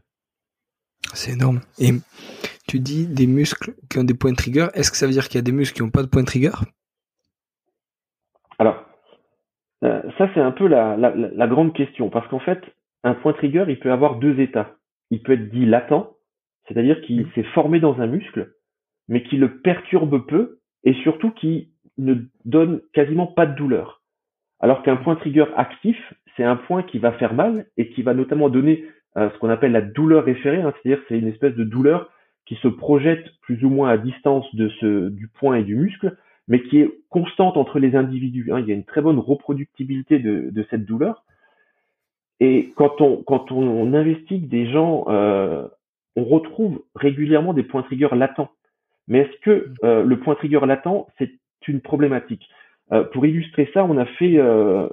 C'est 1.14 1.34
énorme. 1.34 1.62
Et 1.80 1.92
tu 2.68 2.80
dis 2.80 3.08
des 3.08 3.28
muscles 3.28 3.74
qui 3.90 4.00
ont 4.00 4.04
des 4.04 4.14
points 4.14 4.34
trigger. 4.34 4.68
Est-ce 4.74 4.92
que 4.92 4.98
ça 4.98 5.06
veut 5.06 5.12
dire 5.12 5.28
qu'il 5.28 5.36
y 5.36 5.40
a 5.40 5.44
des 5.44 5.52
muscles 5.52 5.76
qui 5.76 5.84
n'ont 5.84 5.92
pas 5.92 6.04
de 6.04 6.08
point 6.08 6.24
trigger? 6.24 6.52
Alors, 8.60 8.86
euh, 9.84 10.02
ça 10.18 10.30
c'est 10.34 10.40
un 10.40 10.52
peu 10.52 10.68
la, 10.68 10.96
la, 10.98 11.14
la 11.16 11.48
grande 11.48 11.74
question 11.74 12.10
parce 12.10 12.28
qu'en 12.28 12.40
fait, 12.40 12.62
un 13.04 13.16
point 13.16 13.34
trigger, 13.34 13.66
il 13.68 13.80
peut 13.80 13.92
avoir 13.92 14.16
deux 14.16 14.40
états. 14.40 14.76
Il 15.12 15.22
peut 15.22 15.34
être 15.34 15.50
dit 15.50 15.66
latent, 15.66 16.16
c'est-à-dire 16.68 17.02
qu'il 17.02 17.22
mmh. 17.22 17.32
s'est 17.36 17.44
formé 17.54 17.80
dans 17.80 18.00
un 18.00 18.08
muscle, 18.08 18.54
mais 19.08 19.24
qui 19.24 19.38
le 19.38 19.60
perturbe 19.60 20.26
peu 20.26 20.60
et 20.84 20.94
surtout 21.04 21.32
qui 21.32 21.74
ne 21.98 22.16
donne 22.46 22.82
quasiment 22.94 23.28
pas 23.28 23.46
de 23.46 23.56
douleur. 23.56 24.02
Alors 24.60 24.82
qu'un 24.84 24.96
point 24.96 25.16
trigger 25.16 25.46
actif, 25.58 25.98
c'est 26.36 26.44
un 26.44 26.56
point 26.56 26.84
qui 26.84 27.00
va 27.00 27.12
faire 27.14 27.34
mal 27.34 27.68
et 27.78 27.90
qui 27.90 28.02
va 28.02 28.14
notamment 28.14 28.50
donner 28.50 28.86
euh, 29.18 29.30
ce 29.30 29.38
qu'on 29.40 29.50
appelle 29.50 29.74
la 29.74 29.82
douleur 29.82 30.24
référée, 30.24 30.62
hein, 30.62 30.74
c'est-à-dire 30.82 31.04
c'est 31.08 31.20
une 31.20 31.28
espèce 31.28 31.54
de 31.56 31.64
douleur 31.64 32.10
qui 32.46 32.56
se 32.56 32.68
projette 32.68 33.26
plus 33.42 33.64
ou 33.64 33.70
moins 33.70 33.90
à 33.90 33.98
distance 33.98 34.46
de 34.56 34.70
ce, 34.80 35.10
du 35.10 35.28
point 35.28 35.56
et 35.56 35.64
du 35.64 35.76
muscle, 35.76 36.18
mais 36.48 36.62
qui 36.62 36.80
est 36.80 36.92
constante 37.10 37.58
entre 37.58 37.80
les 37.80 37.96
individus. 37.96 38.52
Hein. 38.52 38.60
Il 38.60 38.68
y 38.68 38.72
a 38.72 38.76
une 38.76 38.84
très 38.84 39.02
bonne 39.02 39.20
reproductibilité 39.20 40.20
de, 40.20 40.50
de 40.52 40.66
cette 40.70 40.86
douleur. 40.86 41.24
Et 42.40 42.74
quand 42.76 43.00
on, 43.00 43.24
quand 43.24 43.52
on, 43.52 43.94
investigue 43.94 44.50
des 44.50 44.70
gens 44.70 45.06
euh, 45.08 45.68
on 46.16 46.24
retrouve 46.24 46.84
régulièrement 46.96 47.54
des 47.54 47.64
points 47.64 47.84
trigger 47.84 48.10
latents. 48.14 48.52
Mais 49.08 49.20
est-ce 49.20 49.40
que 49.42 49.74
euh, 49.84 50.04
le 50.04 50.20
point 50.20 50.36
trigger 50.36 50.62
latent, 50.66 51.08
c'est 51.18 51.32
une 51.68 51.82
problématique? 51.82 52.48
Euh, 52.92 53.04
Pour 53.04 53.26
illustrer 53.26 53.70
ça, 53.74 53.84
on 53.86 53.98
a 53.98 54.06
fait 54.06 54.38
euh, 54.38 54.88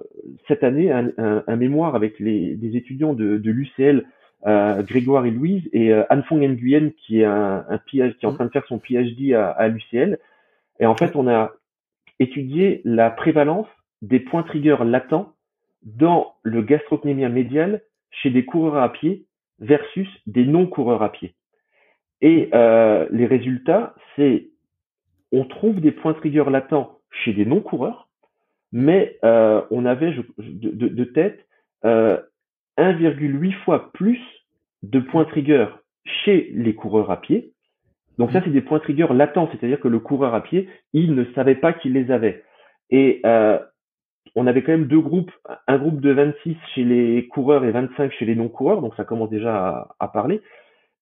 cette 0.48 0.64
année 0.64 0.90
un, 0.90 1.56
mémoire 1.56 1.94
avec 1.94 2.18
les, 2.18 2.54
des 2.56 2.76
étudiants 2.76 3.14
de, 3.14 3.36
de 3.36 3.50
l'UCL, 3.50 4.06
Grégoire 4.44 5.26
et 5.26 5.30
Louise, 5.30 5.68
et 5.72 5.92
Anne 5.92 6.22
Fong 6.22 6.38
Nguyen, 6.38 6.92
qui 6.96 7.20
est 7.20 7.24
un, 7.24 7.64
un 7.68 7.78
qui 7.78 8.00
est 8.00 8.24
en 8.24 8.32
train 8.32 8.46
de 8.46 8.50
faire 8.50 8.66
son 8.66 8.78
PhD 8.78 9.34
à, 9.34 9.50
à 9.50 9.68
l'UCL. 9.68 10.18
Et 10.78 10.86
en 10.86 10.96
fait, 10.96 11.14
on 11.14 11.28
a 11.28 11.52
étudié 12.18 12.80
la 12.84 13.10
prévalence 13.10 13.66
des 14.02 14.20
points 14.20 14.42
trigger 14.42 14.76
latents 14.84 15.34
dans 15.82 16.34
le 16.42 16.62
gastrocnémia 16.62 17.28
médial 17.28 17.82
chez 18.10 18.30
des 18.30 18.44
coureurs 18.44 18.82
à 18.82 18.92
pied 18.92 19.26
versus 19.58 20.08
des 20.26 20.44
non-coureurs 20.44 21.02
à 21.02 21.12
pied. 21.12 21.34
Et 22.20 22.50
euh, 22.54 23.06
les 23.10 23.26
résultats, 23.26 23.94
c'est 24.16 24.48
on 25.32 25.44
trouve 25.44 25.80
des 25.80 25.92
points 25.92 26.14
trigger 26.14 26.44
latents 26.50 26.98
chez 27.10 27.32
des 27.32 27.46
non-coureurs, 27.46 28.08
mais 28.72 29.18
euh, 29.24 29.62
on 29.70 29.86
avait 29.86 30.14
de, 30.38 30.88
de, 30.88 31.04
tête 31.04 31.46
euh, 31.84 32.20
1,8 32.80 33.52
fois 33.64 33.92
plus 33.92 34.20
de 34.82 35.00
points 35.00 35.24
trigger 35.26 35.66
chez 36.24 36.50
les 36.54 36.74
coureurs 36.74 37.10
à 37.10 37.20
pied. 37.20 37.52
Donc 38.18 38.32
ça, 38.32 38.40
c'est 38.44 38.50
des 38.50 38.60
points 38.60 38.80
trigger 38.80 39.08
latents, 39.12 39.48
c'est-à-dire 39.52 39.80
que 39.80 39.88
le 39.88 39.98
coureur 39.98 40.34
à 40.34 40.42
pied, 40.42 40.68
il 40.92 41.14
ne 41.14 41.24
savait 41.34 41.54
pas 41.54 41.72
qu'il 41.72 41.92
les 41.92 42.10
avait. 42.10 42.44
Et 42.90 43.20
euh, 43.24 43.58
on 44.34 44.46
avait 44.46 44.62
quand 44.62 44.72
même 44.72 44.86
deux 44.86 45.00
groupes, 45.00 45.32
un 45.66 45.78
groupe 45.78 46.00
de 46.00 46.12
26 46.12 46.56
chez 46.74 46.84
les 46.84 47.28
coureurs 47.28 47.64
et 47.64 47.70
25 47.70 48.12
chez 48.12 48.24
les 48.24 48.34
non-coureurs, 48.34 48.82
donc 48.82 48.94
ça 48.96 49.04
commence 49.04 49.30
déjà 49.30 49.88
à, 49.98 50.08
parler. 50.08 50.40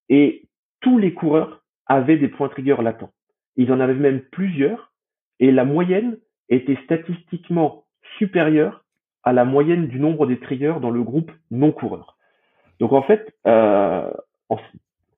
Et 0.08 0.48
tous 0.80 0.98
les 0.98 1.14
coureurs 1.14 1.62
avaient 1.86 2.18
des 2.18 2.28
points 2.28 2.48
trigger 2.48 2.76
latents. 2.82 3.10
Ils 3.56 3.72
en 3.72 3.80
avaient 3.80 3.94
même 3.94 4.20
plusieurs, 4.32 4.92
et 5.40 5.50
la 5.50 5.64
moyenne 5.64 6.18
était 6.48 6.78
statistiquement 6.84 7.84
supérieure 8.18 8.84
à 9.24 9.32
la 9.32 9.44
moyenne 9.44 9.88
du 9.88 9.98
nombre 9.98 10.26
des 10.26 10.38
triggers 10.38 10.76
dans 10.80 10.90
le 10.90 11.02
groupe 11.02 11.30
non-coureur. 11.50 12.16
Donc 12.80 12.92
en 12.92 13.02
fait, 13.02 13.34
euh, 13.46 14.10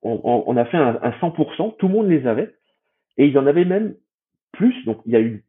on, 0.01 0.57
a 0.57 0.65
fait 0.65 0.77
un, 0.77 0.99
un 1.01 1.11
100%, 1.11 1.77
tout 1.77 1.87
le 1.87 1.93
monde 1.93 2.07
les 2.07 2.25
avait, 2.27 2.55
et 3.17 3.25
il 3.27 3.33
y 3.33 3.37
en 3.37 3.47
avait 3.47 3.65
même 3.65 3.95
plus, 4.51 4.83
donc 4.85 4.99
il 5.05 5.11
y 5.11 5.15
a 5.15 5.19
une 5.19 5.41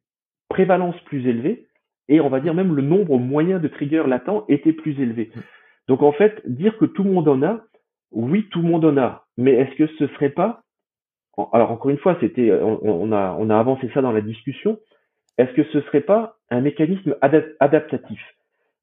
prévalence 0.49 0.99
plus 1.07 1.27
élevée, 1.27 1.67
et 2.09 2.21
on 2.21 2.29
va 2.29 2.41
dire 2.41 2.55
même 2.55 2.75
le 2.75 2.83
nombre 2.83 3.19
moyen 3.19 3.59
de 3.59 3.69
triggers 3.69 4.05
latents 4.07 4.45
était 4.49 4.73
plus 4.73 5.01
élevé. 5.01 5.31
Donc 5.89 6.03
en 6.03 6.13
fait, 6.13 6.43
dire 6.45 6.77
que 6.79 6.85
tout 6.85 7.05
le 7.05 7.11
monde 7.11 7.29
en 7.29 7.43
a, 7.43 7.61
oui, 8.11 8.47
tout 8.51 8.61
le 8.61 8.69
monde 8.69 8.85
en 8.85 8.97
a, 8.99 9.27
mais 9.39 9.53
est-ce 9.53 9.75
que 9.77 9.87
ce 9.99 10.07
serait 10.09 10.31
pas 10.31 10.63
alors 11.53 11.71
encore 11.71 11.91
une 11.91 11.99
fois, 11.99 12.17
c'était 12.21 12.53
on, 12.53 13.11
a 13.13 13.37
on 13.39 13.51
a 13.51 13.59
avancé 13.59 13.91
ça 13.95 14.03
dans 14.03 14.13
la 14.13 14.21
discussion. 14.21 14.79
Est-ce 15.39 15.53
que 15.53 15.65
ce 15.65 15.81
serait 15.83 16.03
pas 16.03 16.37
un 16.51 16.61
mécanisme 16.61 17.17
adaptatif? 17.23 18.21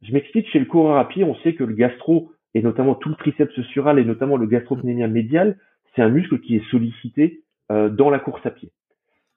Je 0.02 0.14
m'explique. 0.14 0.48
Chez 0.50 0.60
le 0.60 0.66
coureur 0.66 0.98
à 0.98 1.08
pied, 1.08 1.24
on 1.24 1.36
sait 1.36 1.54
que 1.54 1.64
le 1.64 1.74
gastro 1.74 2.32
et 2.54 2.62
notamment 2.62 2.96
tout 2.96 3.10
le 3.10 3.16
triceps 3.16 3.62
sural 3.72 4.00
et 4.00 4.06
notamment 4.06 4.38
le 4.38 4.48
gastrocnémia 4.48 5.08
médial, 5.08 5.58
c'est 5.96 6.02
un 6.02 6.10
muscle 6.10 6.40
qui 6.40 6.56
est 6.56 6.70
sollicité 6.72 7.42
euh, 7.72 7.90
dans 7.90 8.10
la 8.10 8.20
course 8.20 8.46
à 8.46 8.52
pied. 8.52 8.72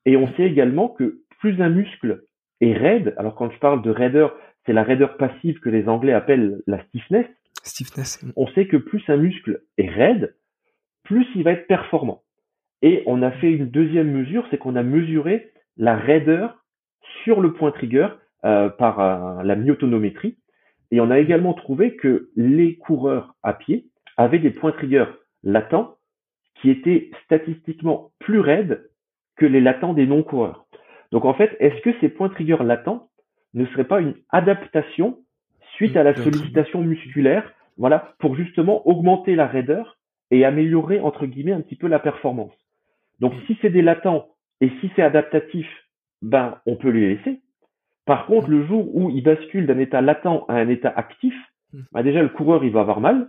Et 0.06 0.16
on 0.16 0.32
sait 0.34 0.44
également 0.44 0.88
que 0.88 1.20
plus 1.38 1.60
un 1.60 1.68
muscle 1.68 2.24
est 2.60 2.72
raide. 2.72 3.14
Alors 3.18 3.34
quand 3.34 3.50
je 3.50 3.58
parle 3.58 3.82
de 3.82 3.90
raideur, 3.90 4.34
c'est 4.64 4.72
la 4.72 4.82
raideur 4.82 5.16
passive 5.16 5.58
que 5.60 5.68
les 5.68 5.88
Anglais 5.88 6.12
appellent 6.12 6.62
la 6.66 6.82
stiffness. 6.84 7.26
Stiffness. 7.62 8.24
On 8.36 8.46
sait 8.48 8.66
que 8.66 8.76
plus 8.76 9.02
un 9.08 9.16
muscle 9.16 9.62
est 9.78 9.88
raide, 9.88 10.34
plus 11.04 11.26
il 11.34 11.44
va 11.44 11.52
être 11.52 11.66
performant. 11.66 12.22
Et 12.80 13.02
on 13.06 13.22
a 13.22 13.30
fait 13.30 13.52
une 13.52 13.70
deuxième 13.70 14.10
mesure, 14.10 14.46
c'est 14.50 14.58
qu'on 14.58 14.74
a 14.74 14.82
mesuré 14.82 15.52
la 15.76 15.96
raideur 15.96 16.64
sur 17.22 17.40
le 17.40 17.52
point 17.52 17.70
trigger 17.70 18.08
euh, 18.44 18.68
par 18.68 19.00
euh, 19.00 19.42
la 19.44 19.54
myotonométrie. 19.54 20.36
Et 20.92 21.00
on 21.00 21.10
a 21.10 21.18
également 21.18 21.54
trouvé 21.54 21.96
que 21.96 22.30
les 22.36 22.76
coureurs 22.76 23.34
à 23.42 23.54
pied 23.54 23.86
avaient 24.16 24.38
des 24.38 24.50
points 24.50 24.72
trigger 24.72 25.06
latents 25.42 25.96
qui 26.60 26.70
étaient 26.70 27.10
statistiquement 27.24 28.12
plus 28.20 28.38
raides 28.38 28.88
que 29.36 29.46
les 29.46 29.60
latents 29.60 29.94
des 29.94 30.06
non-coureurs. 30.06 30.66
Donc 31.10 31.24
en 31.24 31.34
fait, 31.34 31.56
est-ce 31.58 31.80
que 31.80 31.98
ces 32.00 32.08
points 32.08 32.28
trigger 32.28 32.58
latents 32.62 33.08
ne 33.54 33.66
seraient 33.66 33.88
pas 33.88 34.00
une 34.00 34.14
adaptation 34.30 35.18
suite 35.74 35.96
à 35.96 36.02
la 36.02 36.14
sollicitation 36.14 36.82
musculaire, 36.82 37.52
voilà, 37.78 38.14
pour 38.18 38.36
justement 38.36 38.86
augmenter 38.86 39.34
la 39.34 39.46
raideur 39.46 39.98
et 40.30 40.44
améliorer 40.44 41.00
entre 41.00 41.26
guillemets 41.26 41.52
un 41.52 41.62
petit 41.62 41.76
peu 41.76 41.88
la 41.88 41.98
performance? 41.98 42.52
Donc 43.20 43.32
si 43.46 43.58
c'est 43.62 43.70
des 43.70 43.82
latents 43.82 44.28
et 44.60 44.70
si 44.80 44.90
c'est 44.94 45.02
adaptatif, 45.02 45.66
ben 46.20 46.58
on 46.66 46.76
peut 46.76 46.90
les 46.90 47.14
laisser. 47.14 47.41
Par 48.04 48.26
contre, 48.26 48.48
le 48.48 48.66
jour 48.66 48.94
où 48.94 49.10
il 49.10 49.22
bascule 49.22 49.66
d'un 49.66 49.78
état 49.78 50.00
latent 50.00 50.44
à 50.48 50.54
un 50.54 50.68
état 50.68 50.92
actif, 50.94 51.34
ben 51.92 52.02
déjà 52.02 52.22
le 52.22 52.28
coureur 52.28 52.64
il 52.64 52.72
va 52.72 52.80
avoir 52.80 53.00
mal 53.00 53.28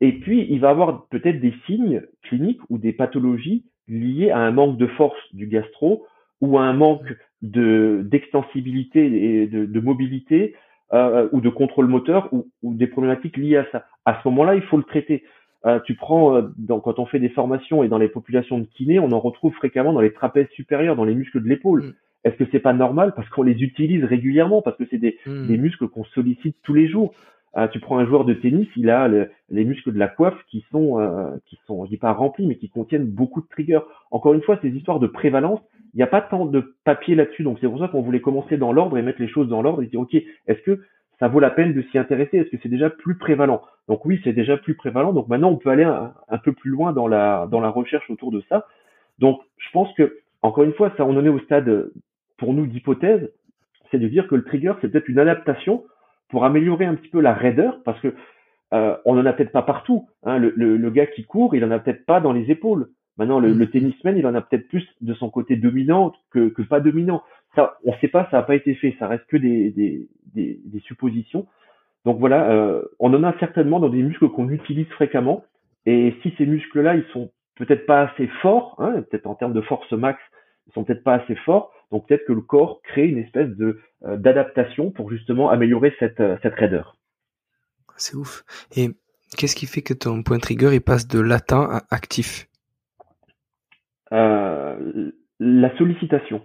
et 0.00 0.12
puis 0.12 0.46
il 0.50 0.60
va 0.60 0.70
avoir 0.70 1.06
peut-être 1.08 1.40
des 1.40 1.54
signes 1.66 2.02
cliniques 2.22 2.60
ou 2.68 2.78
des 2.78 2.92
pathologies 2.92 3.64
liées 3.86 4.30
à 4.30 4.38
un 4.38 4.50
manque 4.50 4.78
de 4.78 4.86
force 4.86 5.20
du 5.32 5.46
gastro 5.46 6.06
ou 6.40 6.58
un 6.58 6.72
manque 6.72 7.14
de 7.42 8.02
d'extensibilité 8.04 9.42
et 9.42 9.46
de, 9.46 9.66
de 9.66 9.80
mobilité 9.80 10.56
euh, 10.92 11.28
ou 11.32 11.40
de 11.40 11.48
contrôle 11.48 11.86
moteur 11.86 12.28
ou, 12.32 12.48
ou, 12.62 12.74
des 12.74 12.86
problématiques 12.86 13.36
liées 13.36 13.56
à 13.56 13.66
ça. 13.70 13.86
À 14.04 14.20
ce 14.20 14.28
moment-là, 14.28 14.54
il 14.54 14.62
faut 14.62 14.76
le 14.76 14.82
traiter. 14.84 15.24
Euh, 15.66 15.80
tu 15.80 15.94
prends 15.94 16.36
euh, 16.36 16.42
dans, 16.58 16.80
quand 16.80 16.98
on 16.98 17.06
fait 17.06 17.18
des 17.18 17.30
formations 17.30 17.82
et 17.82 17.88
dans 17.88 17.98
les 17.98 18.08
populations 18.08 18.58
de 18.58 18.64
kinés, 18.64 18.98
on 18.98 19.12
en 19.12 19.20
retrouve 19.20 19.54
fréquemment 19.54 19.92
dans 19.92 20.00
les 20.00 20.12
trapèzes 20.12 20.48
supérieurs, 20.50 20.96
dans 20.96 21.04
les 21.04 21.14
muscles 21.14 21.42
de 21.42 21.48
l'épaule. 21.48 21.94
Est-ce 22.24 22.36
que 22.36 22.44
c'est 22.50 22.60
pas 22.60 22.72
normal 22.72 23.12
parce 23.14 23.28
qu'on 23.28 23.42
les 23.42 23.62
utilise 23.62 24.04
régulièrement 24.04 24.62
parce 24.62 24.76
que 24.76 24.84
c'est 24.90 24.98
des, 24.98 25.18
mm. 25.26 25.46
des 25.46 25.58
muscles 25.58 25.88
qu'on 25.88 26.04
sollicite 26.04 26.56
tous 26.62 26.74
les 26.74 26.88
jours. 26.88 27.14
Euh, 27.56 27.68
tu 27.68 27.78
prends 27.78 27.98
un 27.98 28.06
joueur 28.06 28.24
de 28.24 28.34
tennis, 28.34 28.66
il 28.76 28.90
a 28.90 29.08
les 29.08 29.64
muscles 29.64 29.92
de 29.92 29.98
la 29.98 30.08
coiffe 30.08 30.42
qui 30.48 30.64
sont, 30.72 30.98
euh, 30.98 31.30
qui 31.46 31.58
sont, 31.66 31.84
je 31.84 31.90
dis 31.90 31.96
pas 31.96 32.12
remplis, 32.12 32.46
mais 32.46 32.56
qui 32.56 32.68
contiennent 32.68 33.06
beaucoup 33.06 33.40
de 33.40 33.46
triggers. 33.46 33.80
Encore 34.10 34.34
une 34.34 34.42
fois, 34.42 34.58
ces 34.60 34.70
histoires 34.70 34.98
de 34.98 35.06
prévalence, 35.06 35.60
il 35.94 35.98
n'y 35.98 36.02
a 36.02 36.08
pas 36.08 36.20
tant 36.20 36.46
de 36.46 36.74
papier 36.84 37.14
là-dessus, 37.14 37.44
donc 37.44 37.58
c'est 37.60 37.68
pour 37.68 37.78
ça 37.78 37.86
qu'on 37.86 38.02
voulait 38.02 38.20
commencer 38.20 38.56
dans 38.56 38.72
l'ordre 38.72 38.98
et 38.98 39.02
mettre 39.02 39.20
les 39.20 39.28
choses 39.28 39.48
dans 39.48 39.62
l'ordre 39.62 39.82
et 39.82 39.86
dire 39.86 40.00
ok, 40.00 40.14
est-ce 40.14 40.60
que 40.62 40.80
ça 41.20 41.28
vaut 41.28 41.38
la 41.38 41.50
peine 41.50 41.72
de 41.72 41.82
s'y 41.82 41.98
intéresser? 41.98 42.38
Est-ce 42.38 42.50
que 42.50 42.56
c'est 42.60 42.68
déjà 42.68 42.90
plus 42.90 43.16
prévalent? 43.16 43.62
Donc 43.86 44.04
oui, 44.04 44.20
c'est 44.24 44.32
déjà 44.32 44.56
plus 44.56 44.74
prévalent. 44.74 45.12
Donc 45.12 45.28
maintenant, 45.28 45.50
on 45.50 45.56
peut 45.56 45.70
aller 45.70 45.84
un, 45.84 46.38
peu 46.38 46.52
plus 46.52 46.70
loin 46.70 46.92
dans 46.92 47.06
la 47.06 47.46
dans 47.48 47.60
la 47.60 47.68
recherche 47.68 48.10
autour 48.10 48.32
de 48.32 48.42
ça. 48.48 48.66
Donc 49.20 49.40
je 49.58 49.70
pense 49.72 49.92
que 49.94 50.18
encore 50.42 50.64
une 50.64 50.72
fois, 50.72 50.92
ça 50.96 51.06
on 51.06 51.16
en 51.16 51.24
est 51.24 51.28
au 51.28 51.38
stade 51.38 51.92
pour 52.36 52.52
nous 52.52 52.66
d'hypothèse, 52.66 53.30
c'est 53.90 53.98
de 53.98 54.08
dire 54.08 54.28
que 54.28 54.34
le 54.34 54.44
trigger 54.44 54.74
c'est 54.80 54.90
peut-être 54.90 55.08
une 55.08 55.18
adaptation 55.18 55.84
pour 56.28 56.44
améliorer 56.44 56.84
un 56.84 56.94
petit 56.94 57.08
peu 57.08 57.20
la 57.20 57.34
raideur, 57.34 57.82
parce 57.84 58.00
que 58.00 58.14
euh, 58.72 58.96
on 59.04 59.18
en 59.18 59.26
a 59.26 59.32
peut-être 59.32 59.52
pas 59.52 59.62
partout. 59.62 60.08
Hein. 60.24 60.38
Le, 60.38 60.50
le, 60.56 60.90
gars 60.90 61.06
qui 61.06 61.24
court, 61.24 61.54
il 61.54 61.64
en 61.64 61.70
a 61.70 61.78
peut-être 61.78 62.04
pas 62.06 62.20
dans 62.20 62.32
les 62.32 62.50
épaules. 62.50 62.88
Maintenant, 63.18 63.38
le, 63.38 63.52
le 63.52 63.70
tennisman, 63.70 64.16
il 64.16 64.26
en 64.26 64.34
a 64.34 64.40
peut-être 64.40 64.68
plus 64.68 64.84
de 65.00 65.14
son 65.14 65.30
côté 65.30 65.54
dominant 65.54 66.12
que, 66.32 66.48
que 66.48 66.62
pas 66.62 66.80
dominant. 66.80 67.22
Ça, 67.54 67.78
on 67.84 67.92
sait 67.98 68.08
pas, 68.08 68.26
ça 68.30 68.38
n'a 68.38 68.42
pas 68.42 68.56
été 68.56 68.74
fait. 68.74 68.96
Ça 68.98 69.06
reste 69.06 69.26
que 69.26 69.36
des, 69.36 69.70
des, 69.70 70.08
des, 70.34 70.60
des 70.64 70.80
suppositions. 70.80 71.46
Donc 72.04 72.18
voilà, 72.18 72.50
euh, 72.50 72.82
on 72.98 73.14
en 73.14 73.22
a 73.22 73.38
certainement 73.38 73.78
dans 73.78 73.88
des 73.88 74.02
muscles 74.02 74.28
qu'on 74.28 74.48
utilise 74.48 74.88
fréquemment. 74.88 75.44
Et 75.86 76.16
si 76.22 76.34
ces 76.36 76.46
muscles-là, 76.46 76.96
ils 76.96 77.06
sont 77.12 77.30
peut-être 77.54 77.86
pas 77.86 78.02
assez 78.02 78.26
forts, 78.42 78.74
hein, 78.78 79.02
peut-être 79.08 79.26
en 79.26 79.36
termes 79.36 79.52
de 79.52 79.60
force 79.60 79.92
max, 79.92 80.20
ils 80.66 80.72
sont 80.72 80.84
peut-être 80.84 81.04
pas 81.04 81.14
assez 81.14 81.34
forts, 81.36 81.72
donc 81.90 82.08
peut-être 82.08 82.26
que 82.26 82.32
le 82.32 82.40
corps 82.40 82.80
crée 82.82 83.06
une 83.06 83.18
espèce 83.18 83.50
de 83.50 83.80
euh, 84.04 84.16
d'adaptation 84.16 84.90
pour 84.90 85.10
justement 85.10 85.50
améliorer 85.50 85.94
cette 85.98 86.20
euh, 86.20 86.36
cette 86.42 86.54
raideur. 86.54 86.96
C'est 87.96 88.16
ouf. 88.16 88.44
Et 88.76 88.88
qu'est-ce 89.36 89.54
qui 89.54 89.66
fait 89.66 89.82
que 89.82 89.94
ton 89.94 90.22
point 90.22 90.38
trigger 90.38 90.70
il 90.72 90.80
passe 90.80 91.06
de 91.06 91.20
latent 91.20 91.52
à 91.52 91.82
actif? 91.90 92.48
Euh, 94.12 95.12
La 95.38 95.76
sollicitation. 95.76 96.42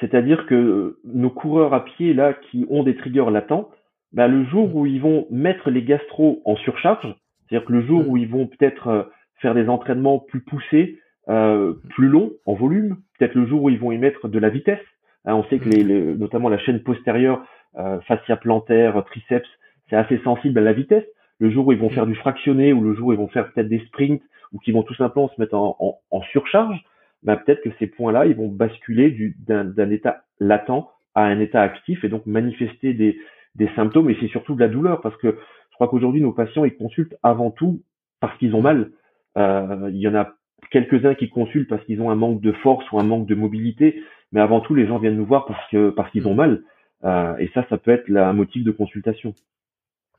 C'est-à-dire 0.00 0.46
que 0.46 0.98
nos 1.04 1.30
coureurs 1.30 1.72
à 1.72 1.84
pied 1.84 2.12
là 2.14 2.34
qui 2.34 2.66
ont 2.68 2.82
des 2.82 2.96
triggers 2.96 3.30
latents, 3.30 3.70
bah, 4.12 4.28
le 4.28 4.44
jour 4.44 4.74
où 4.74 4.86
ils 4.86 5.00
vont 5.00 5.26
mettre 5.30 5.70
les 5.70 5.82
gastro 5.82 6.42
en 6.44 6.56
surcharge, 6.56 7.14
c'est-à-dire 7.48 7.66
que 7.66 7.72
le 7.72 7.86
jour 7.86 8.08
où 8.08 8.16
ils 8.16 8.28
vont 8.28 8.46
peut-être 8.46 9.10
faire 9.36 9.54
des 9.54 9.68
entraînements 9.68 10.18
plus 10.18 10.40
poussés, 10.40 10.98
euh, 11.28 11.74
plus 11.90 12.08
long 12.08 12.32
en 12.46 12.54
volume, 12.54 12.96
peut-être 13.18 13.34
le 13.34 13.46
jour 13.46 13.62
où 13.62 13.70
ils 13.70 13.78
vont 13.78 13.92
y 13.92 13.98
mettre 13.98 14.28
de 14.28 14.38
la 14.38 14.50
vitesse. 14.50 14.84
Hein, 15.24 15.34
on 15.34 15.44
sait 15.44 15.58
que 15.58 15.68
les, 15.68 15.84
notamment 15.84 16.48
la 16.48 16.58
chaîne 16.58 16.82
postérieure, 16.82 17.44
euh, 17.76 18.00
fascia 18.02 18.36
plantaire, 18.36 19.02
triceps, 19.04 19.48
c'est 19.88 19.96
assez 19.96 20.18
sensible 20.18 20.58
à 20.58 20.62
la 20.62 20.72
vitesse. 20.72 21.04
Le 21.38 21.50
jour 21.50 21.66
où 21.66 21.72
ils 21.72 21.78
vont 21.78 21.90
faire 21.90 22.06
du 22.06 22.14
fractionné 22.14 22.72
ou 22.72 22.82
le 22.82 22.94
jour 22.94 23.08
où 23.08 23.12
ils 23.12 23.18
vont 23.18 23.28
faire 23.28 23.50
peut-être 23.52 23.68
des 23.68 23.80
sprints 23.86 24.22
ou 24.52 24.58
qu'ils 24.58 24.74
vont 24.74 24.82
tout 24.82 24.94
simplement 24.94 25.28
se 25.28 25.40
mettre 25.40 25.54
en, 25.54 25.98
en, 26.10 26.22
surcharge, 26.30 26.80
ben 27.22 27.36
peut-être 27.36 27.62
que 27.62 27.70
ces 27.78 27.86
points-là, 27.88 28.26
ils 28.26 28.36
vont 28.36 28.48
basculer 28.48 29.34
d'un 29.48 29.90
état 29.90 30.22
latent 30.38 30.86
à 31.14 31.24
un 31.24 31.40
état 31.40 31.62
actif 31.62 32.04
et 32.04 32.08
donc 32.08 32.26
manifester 32.26 32.92
des, 32.92 33.18
des 33.56 33.68
symptômes 33.74 34.10
et 34.10 34.16
c'est 34.20 34.28
surtout 34.28 34.54
de 34.54 34.60
la 34.60 34.68
douleur 34.68 35.00
parce 35.00 35.16
que 35.16 35.38
je 35.70 35.74
crois 35.74 35.88
qu'aujourd'hui 35.88 36.20
nos 36.20 36.32
patients 36.32 36.64
ils 36.64 36.76
consultent 36.76 37.16
avant 37.22 37.50
tout 37.50 37.82
parce 38.20 38.36
qu'ils 38.38 38.54
ont 38.54 38.62
mal. 38.62 38.90
Euh, 39.36 39.90
il 39.92 39.98
y 39.98 40.08
en 40.08 40.14
a 40.14 40.34
quelques-uns 40.70 41.14
qui 41.14 41.28
consultent 41.28 41.68
parce 41.68 41.84
qu'ils 41.84 42.00
ont 42.00 42.10
un 42.10 42.16
manque 42.16 42.40
de 42.40 42.52
force 42.52 42.90
ou 42.92 42.98
un 42.98 43.04
manque 43.04 43.26
de 43.26 43.34
mobilité, 43.34 44.02
mais 44.32 44.40
avant 44.40 44.60
tout, 44.60 44.74
les 44.74 44.86
gens 44.86 44.98
viennent 44.98 45.16
nous 45.16 45.26
voir 45.26 45.46
parce 45.46 45.70
que 45.70 45.90
parce 45.90 46.10
qu'ils 46.10 46.26
ont 46.26 46.34
mal. 46.34 46.64
Euh, 47.04 47.36
et 47.38 47.50
ça, 47.54 47.64
ça 47.68 47.78
peut 47.78 47.90
être 47.90 48.10
un 48.14 48.32
motif 48.32 48.64
de 48.64 48.70
consultation. 48.70 49.34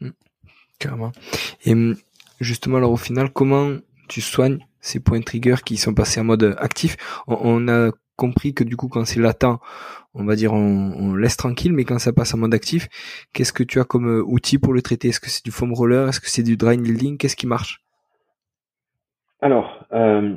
Mmh. 0.01 0.09
carrément. 0.79 1.11
Et 1.65 1.73
mmh, 1.73 1.95
justement, 2.39 2.77
alors 2.77 2.91
au 2.91 2.97
final, 2.97 3.31
comment 3.31 3.77
tu 4.07 4.21
soignes 4.21 4.59
ces 4.79 4.99
points 4.99 5.21
trigger 5.21 5.55
qui 5.65 5.77
sont 5.77 5.93
passés 5.93 6.19
en 6.19 6.25
mode 6.25 6.55
actif? 6.59 6.95
On, 7.27 7.67
a 7.67 7.91
compris 8.15 8.53
que 8.53 8.63
du 8.63 8.77
coup, 8.77 8.87
quand 8.87 9.03
c'est 9.03 9.19
latent, 9.19 9.59
on 10.13 10.23
va 10.23 10.35
dire, 10.35 10.53
on, 10.53 11.15
laisse 11.15 11.37
tranquille, 11.37 11.73
mais 11.73 11.83
quand 11.83 11.99
ça 11.99 12.13
passe 12.13 12.33
en 12.33 12.37
mode 12.37 12.53
actif, 12.53 12.87
qu'est-ce 13.33 13.51
que 13.51 13.63
tu 13.63 13.79
as 13.79 13.83
comme 13.83 14.07
euh, 14.07 14.23
outil 14.23 14.57
pour 14.57 14.73
le 14.73 14.81
traiter? 14.81 15.09
Est-ce 15.09 15.19
que 15.19 15.29
c'est 15.29 15.43
du 15.43 15.51
foam 15.51 15.73
roller? 15.73 16.07
Est-ce 16.07 16.19
que 16.21 16.29
c'est 16.29 16.43
du 16.43 16.55
dry 16.55 16.77
needling? 16.77 17.17
Qu'est-ce 17.17 17.35
qui 17.35 17.47
marche? 17.47 17.84
Alors, 19.41 19.85
euh, 19.91 20.35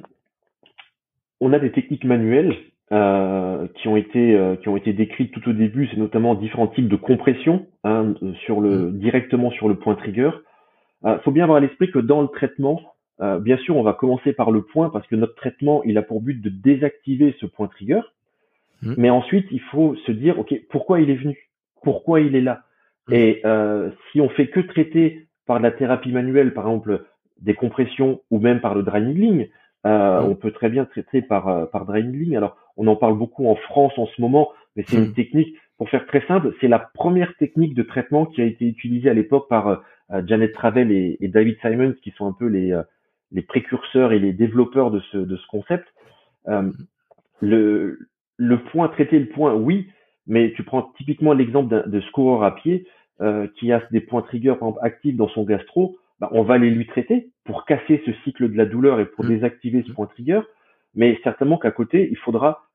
on 1.41 1.53
a 1.53 1.59
des 1.59 1.73
techniques 1.73 2.05
manuelles 2.05 2.57
euh, 2.93 3.69
qui 3.75 3.89
ont 3.89 3.97
été 3.97 4.57
qui 4.63 4.69
ont 4.69 4.77
été 4.77 4.93
décrites 4.93 5.33
tout 5.33 5.49
au 5.49 5.53
début. 5.53 5.89
C'est 5.89 5.99
notamment 5.99 6.35
différents 6.35 6.69
types 6.69 6.89
de 6.89 6.97
compression 6.97 7.67
hein, 7.85 8.15
sur 8.45 8.61
le 8.61 8.91
mmh. 8.91 8.99
directement 8.99 9.51
sur 9.51 9.69
le 9.69 9.77
point 9.77 9.95
trigger. 9.95 10.31
Il 11.05 11.21
faut 11.23 11.31
bien 11.31 11.45
avoir 11.45 11.59
à 11.59 11.61
l'esprit 11.61 11.91
que 11.93 12.01
dans 12.01 12.23
le 12.23 12.29
traitement, 12.29 12.81
euh, 13.21 13.39
bien 13.39 13.57
sûr, 13.59 13.77
on 13.77 13.83
va 13.83 13.95
commencer 13.95 14.33
par 14.33 14.51
le 14.51 14.63
point 14.63 14.91
parce 14.91 15.07
que 15.07 15.17
notre 15.17 15.35
traitement, 15.35 15.83
il 15.85 15.99
a 15.99 16.03
pour 16.03 16.21
but 16.21 16.41
de 16.41 16.49
désactiver 16.49 17.35
ce 17.41 17.47
point 17.47 17.67
trigger. 17.67 18.01
Mmh. 18.83 18.95
Mais 18.97 19.11
ensuite, 19.11 19.47
il 19.51 19.61
faut 19.61 19.97
se 20.07 20.13
dire, 20.13 20.39
OK, 20.39 20.55
pourquoi 20.71 21.01
il 21.01 21.11
est 21.11 21.17
venu? 21.17 21.51
Pourquoi 21.83 22.21
il 22.21 22.37
est 22.37 22.41
là? 22.41 22.63
Mmh. 23.09 23.15
Et 23.15 23.41
euh, 23.45 23.91
si 24.13 24.21
on 24.21 24.29
fait 24.29 24.49
que 24.49 24.61
traiter 24.61 25.29
par 25.47 25.59
de 25.59 25.65
la 25.65 25.73
thérapie 25.73 26.13
manuelle, 26.13 26.55
par 26.55 26.65
exemple 26.65 27.05
des 27.41 27.55
compressions 27.55 28.21
ou 28.31 28.39
même 28.39 28.61
par 28.61 28.75
le 28.75 28.83
dry 28.83 29.03
needling, 29.03 29.49
euh, 29.87 30.21
mmh. 30.21 30.25
on 30.25 30.35
peut 30.35 30.51
très 30.51 30.69
bien 30.69 30.85
traiter 30.85 31.23
par, 31.23 31.49
euh, 31.49 31.67
par 31.67 31.85
dry 31.87 32.05
needling. 32.05 32.37
Alors, 32.37 32.57
on 32.77 32.87
en 32.87 32.97
parle 32.97 33.17
beaucoup 33.17 33.49
en 33.49 33.57
France 33.57 33.93
en 33.97 34.07
ce 34.07 34.21
moment, 34.21 34.51
mais 34.77 34.85
c'est 34.87 34.97
une 34.97 35.15
technique, 35.15 35.57
pour 35.77 35.89
faire 35.89 36.07
très 36.07 36.25
simple, 36.27 36.55
c'est 36.61 36.69
la 36.69 36.79
première 36.79 37.37
technique 37.37 37.75
de 37.75 37.83
traitement 37.83 38.27
qui 38.27 38.41
a 38.41 38.45
été 38.45 38.67
utilisée 38.67 39.11
à 39.11 39.15
l'époque 39.15 39.49
par 39.49 39.69
euh, 39.69 40.23
Janet 40.27 40.53
Travel 40.53 40.91
et, 40.93 41.17
et, 41.21 41.29
David 41.29 41.57
Simons, 41.61 41.95
qui 42.03 42.11
sont 42.13 42.27
un 42.27 42.33
peu 42.33 42.47
les 42.47 42.75
les 43.33 43.43
précurseurs 43.43 44.13
et 44.13 44.19
les 44.19 44.33
développeurs 44.33 44.91
de 44.91 45.01
ce, 45.13 45.19
de 45.19 45.37
ce 45.37 45.47
concept. 45.49 45.87
Euh, 46.49 46.71
le, 47.41 47.99
le 48.37 48.63
point, 48.65 48.89
traiter 48.89 49.19
le 49.19 49.29
point, 49.29 49.55
oui, 49.55 49.89
mais 50.27 50.53
tu 50.55 50.63
prends 50.63 50.83
typiquement 50.97 51.33
l'exemple 51.33 51.89
de 51.89 52.01
ce 52.01 52.11
coureur 52.11 52.43
à 52.43 52.55
pied 52.55 52.87
euh, 53.21 53.47
qui 53.59 53.73
a 53.73 53.83
des 53.91 54.01
points 54.01 54.23
triggers 54.23 54.55
par 54.59 54.69
exemple, 54.69 54.79
actifs 54.83 55.17
dans 55.17 55.29
son 55.29 55.45
gastro, 55.45 55.97
bah, 56.21 56.29
on 56.33 56.43
va 56.43 56.59
les 56.59 56.71
lui 56.71 56.87
traiter 56.87 57.31
pour 57.45 57.65
casser 57.65 58.03
ce 58.05 58.13
cycle 58.25 58.51
de 58.51 58.57
la 58.57 58.67
douleur 58.67 59.01
et 59.01 59.07
pour 59.07 59.25
mmh. 59.25 59.29
désactiver 59.29 59.83
ce 59.87 59.91
mmh. 59.91 59.95
point 59.95 60.07
trigger. 60.07 60.41
Mais 60.95 61.19
certainement 61.23 61.59
qu'à 61.59 61.71
côté, 61.71 62.09
il 62.11 62.17
faudra 62.17 62.69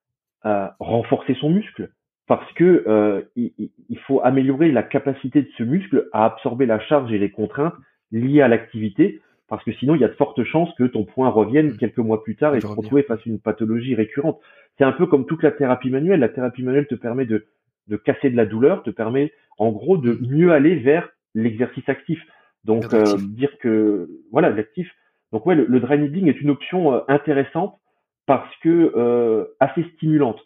euh, 0.45 0.67
renforcer 0.79 1.35
son 1.35 1.49
muscle 1.49 1.91
parce 2.27 2.51
que 2.53 2.83
euh, 2.87 3.21
il, 3.35 3.53
il, 3.89 3.99
faut 3.99 4.21
améliorer 4.23 4.71
la 4.71 4.83
capacité 4.83 5.41
de 5.41 5.49
ce 5.57 5.63
muscle 5.63 6.07
à 6.13 6.25
absorber 6.25 6.65
la 6.65 6.79
charge 6.79 7.11
et 7.11 7.17
les 7.17 7.31
contraintes 7.31 7.75
liées 8.11 8.41
à 8.41 8.47
l'activité 8.47 9.21
parce 9.49 9.63
que 9.65 9.73
sinon 9.73 9.95
il 9.95 10.01
y 10.01 10.05
a 10.05 10.07
de 10.07 10.13
fortes 10.13 10.43
chances 10.45 10.73
que 10.77 10.85
ton 10.85 11.03
point 11.03 11.29
revienne 11.29 11.71
mmh. 11.71 11.77
quelques 11.77 11.97
mois 11.97 12.23
plus 12.23 12.35
tard 12.35 12.55
et 12.55 12.61
se 12.61 12.67
retrouver 12.67 13.03
face 13.03 13.19
à 13.19 13.29
une 13.29 13.39
pathologie 13.39 13.93
récurrente. 13.93 14.39
C'est 14.77 14.85
un 14.85 14.93
peu 14.93 15.05
comme 15.05 15.25
toute 15.25 15.43
la 15.43 15.51
thérapie 15.51 15.89
manuelle. 15.89 16.21
La 16.21 16.29
thérapie 16.29 16.63
manuelle 16.63 16.87
te 16.87 16.95
permet 16.95 17.25
de, 17.25 17.45
de 17.87 17.97
casser 17.97 18.29
de 18.29 18.37
la 18.37 18.45
douleur, 18.45 18.83
te 18.83 18.89
permet 18.89 19.31
en 19.57 19.71
gros 19.71 19.97
de 19.97 20.17
mieux 20.21 20.51
aller 20.51 20.75
vers 20.75 21.09
l'exercice 21.35 21.87
actif. 21.89 22.19
Donc 22.65 22.93
euh, 22.93 23.17
dire 23.17 23.57
que 23.59 24.09
voilà 24.31 24.49
l'actif. 24.49 24.89
Donc 25.31 25.45
ouais, 25.45 25.55
le, 25.55 25.65
le 25.65 25.79
dry 25.79 25.99
needling 25.99 26.27
est 26.27 26.41
une 26.41 26.49
option 26.49 26.93
euh, 26.93 26.99
intéressante 27.07 27.79
parce 28.25 28.55
que 28.57 28.93
euh, 28.95 29.45
assez 29.59 29.83
stimulante. 29.95 30.39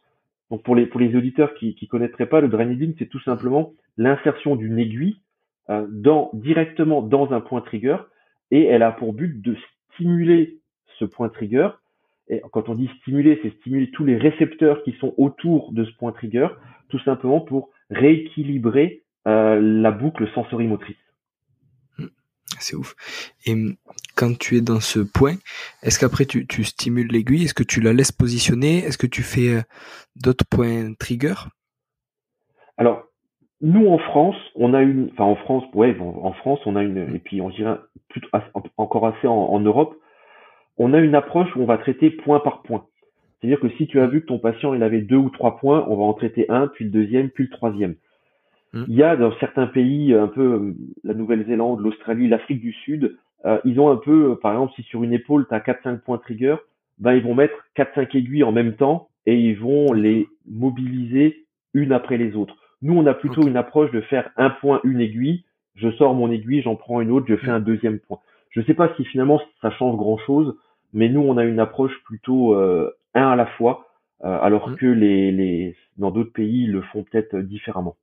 Donc 0.50 0.64
pour 0.64 0.76
les 0.76 0.86
pour 0.86 1.00
les 1.00 1.16
auditeurs 1.16 1.54
qui 1.56 1.76
qui 1.76 1.88
connaîtraient 1.88 2.26
pas 2.26 2.42
le 2.42 2.48
dry 2.48 2.66
needling, 2.66 2.96
c'est 2.98 3.10
tout 3.10 3.20
simplement 3.22 3.74
l'insertion 3.98 4.56
d'une 4.56 4.80
aiguille 4.80 5.18
euh, 5.70 5.86
dans 5.90 6.32
directement 6.34 7.02
dans 7.02 7.34
un 7.34 7.42
point 7.42 7.62
trigger 7.62 7.98
et 8.52 8.64
elle 8.64 8.84
a 8.84 8.92
pour 8.92 9.14
but 9.14 9.42
de 9.42 9.56
stimuler 9.94 10.60
ce 10.98 11.06
point 11.06 11.30
trigger. 11.30 11.70
Et 12.30 12.42
quand 12.52 12.70
on 12.70 12.76
dit 12.76 12.90
stimuler, 13.02 13.40
c'est 13.42 13.54
stimuler 13.60 13.90
tous 13.92 14.04
les 14.04 14.18
récepteurs 14.18 14.84
qui 14.84 14.94
sont 14.94 15.14
autour 15.18 15.72
de 15.72 15.86
ce 15.86 15.92
point 15.98 16.12
trigger, 16.12 16.48
tout 16.90 17.00
simplement 17.00 17.40
pour 17.42 17.70
rééquilibrer 17.90 19.04
euh, 19.28 19.60
la 19.62 19.92
boucle 19.92 20.28
sensorimotrice. 20.34 20.98
Hmm. 22.58 22.62
C'est 22.62 22.76
ouf. 22.76 22.96
Et 23.46 23.54
hum, 23.54 23.76
quand 24.16 24.38
tu 24.38 24.58
es 24.58 24.62
dans 24.62 24.80
ce 24.80 25.00
point, 25.00 25.36
est-ce 25.84 26.00
qu'après 26.00 26.26
tu, 26.26 26.48
tu 26.48 26.64
stimules 26.64 27.08
l'aiguille? 27.08 27.44
Est-ce 27.44 27.54
que 27.54 27.64
tu 27.64 27.82
la 27.82 27.94
laisses 27.94 28.12
positionner? 28.12 28.80
Est-ce 28.80 28.98
que 28.98 29.08
tu 29.08 29.24
fais 29.24 29.50
euh, 29.50 29.62
d'autres 30.16 30.46
points 30.50 30.94
trigger 31.00 31.36
Alors, 32.78 33.04
nous 33.62 33.88
en 33.88 33.98
France, 33.98 34.36
on 34.56 34.74
a 34.74 34.82
une, 34.82 35.10
enfin 35.14 35.24
en 35.24 35.36
France, 35.36 35.64
ouais, 35.74 35.96
en 36.00 36.34
France, 36.34 36.60
on 36.66 36.76
a 36.76 36.84
une, 36.84 37.16
et 37.16 37.20
puis 37.20 37.42
on 37.42 37.50
dirait 37.50 37.78
plutôt 38.10 38.30
encore 38.78 39.08
assez 39.08 39.28
en, 39.28 39.60
Europe, 39.60 39.96
on 40.78 40.94
a 40.94 41.00
une 41.00 41.16
approche 41.16 41.50
où 41.56 41.62
on 41.62 41.66
va 41.66 41.78
traiter 41.78 42.12
point 42.12 42.40
par 42.40 42.62
point. 42.62 42.86
C'est-à-dire 43.40 43.60
que 43.60 43.70
si 43.78 43.88
tu 43.88 44.00
as 44.00 44.08
vu 44.08 44.22
que 44.22 44.28
ton 44.28 44.40
patient 44.40 44.74
il 44.74 44.84
avait 44.84 45.02
deux 45.02 45.18
ou 45.18 45.30
trois 45.30 45.58
points, 45.58 45.86
on 45.88 45.96
va 45.96 46.04
en 46.04 46.14
traiter 46.14 46.46
un, 46.50 46.68
puis 46.68 46.86
le 46.86 46.92
deuxième, 46.92 47.30
puis 47.30 47.46
le 47.46 47.50
troisième. 47.50 47.96
Mmh. 48.74 48.84
Il 48.88 48.96
y 48.96 49.04
a 49.04 49.16
dans 49.16 49.32
certains 49.40 49.68
pays, 49.68 50.14
un 50.14 50.28
peu 50.28 50.74
la 51.04 51.14
Nouvelle-Zélande, 51.14 51.82
l'Australie, 51.82 52.28
l'Afrique 52.28 52.62
du 52.62 52.74
Sud, 52.74 53.18
euh, 53.46 53.60
ils 53.66 53.80
ont 53.80 53.90
un 53.90 53.98
peu, 53.98 54.38
par 54.42 54.52
exemple, 54.54 54.74
si 54.76 54.84
sur 54.84 55.04
une 55.04 55.14
épaule 55.14 55.46
tu 55.48 55.54
as 55.54 55.60
4-5 55.60 56.00
points 56.00 56.18
trigger, 56.18 56.56
ben 56.98 57.14
ils 57.14 57.24
vont 57.24 57.36
mettre 57.36 57.56
4-5 57.76 58.18
aiguilles 58.18 58.44
en 58.44 58.52
même 58.52 58.76
temps 58.76 59.10
et 59.26 59.38
ils 59.40 59.58
vont 59.58 59.94
les 59.94 60.28
mobiliser 60.48 61.46
une 61.74 61.92
après 61.92 62.18
les 62.18 62.36
autres. 62.36 62.56
Nous, 62.82 62.98
on 62.98 63.06
a 63.06 63.14
plutôt 63.14 63.48
une 63.48 63.58
approche 63.58 63.92
de 63.92 64.02
faire 64.02 64.30
un 64.38 64.50
point, 64.50 64.80
une 64.84 65.02
aiguille. 65.02 65.44
Je 65.76 65.92
sors 65.92 66.14
mon 66.14 66.32
aiguille, 66.32 66.62
j'en 66.62 66.76
prends 66.76 67.02
une 67.02 67.12
autre, 67.12 67.28
je 67.30 67.36
fais 67.36 67.50
un 67.50 67.60
deuxième 67.60 68.00
point. 68.00 68.20
Je 68.50 68.62
ne 68.62 68.66
sais 68.66 68.74
pas 68.74 68.94
si 68.96 69.06
finalement 69.06 69.42
ça 69.62 69.70
change 69.72 69.96
grand 69.98 70.18
chose, 70.18 70.56
mais 70.94 71.10
nous, 71.10 71.22
on 71.22 71.38
a 71.38 71.44
une 71.44 71.60
approche 71.60 71.94
plutôt 72.06 72.56
euh, 72.56 72.92
un 73.14 73.30
à 73.30 73.36
la 73.36 73.46
fois, 73.46 73.88
euh, 74.24 74.40
alors 74.42 74.70
mmh. 74.70 74.76
que 74.78 74.86
les, 74.86 75.32
les 75.32 75.76
dans 75.98 76.12
d'autres 76.12 76.34
pays 76.34 76.64
ils 76.64 76.72
le 76.72 76.82
font 76.82 77.04
peut-être 77.04 77.38
différemment. 77.38 77.96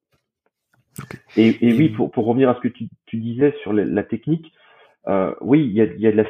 Et, 1.36 1.68
et, 1.68 1.72
oui, 1.72 1.88
pour, 1.90 2.10
pour 2.10 2.26
revenir 2.26 2.48
à 2.48 2.54
ce 2.54 2.60
que 2.60 2.68
tu, 2.68 2.88
tu 3.06 3.16
disais 3.16 3.54
sur 3.62 3.72
la, 3.72 4.02
technique, 4.02 4.52
euh, 5.08 5.34
oui, 5.40 5.64
il 5.64 5.72
y 5.72 5.80
a, 5.80 5.84
y 5.84 6.06
a 6.06 6.12
de 6.12 6.16
la, 6.16 6.24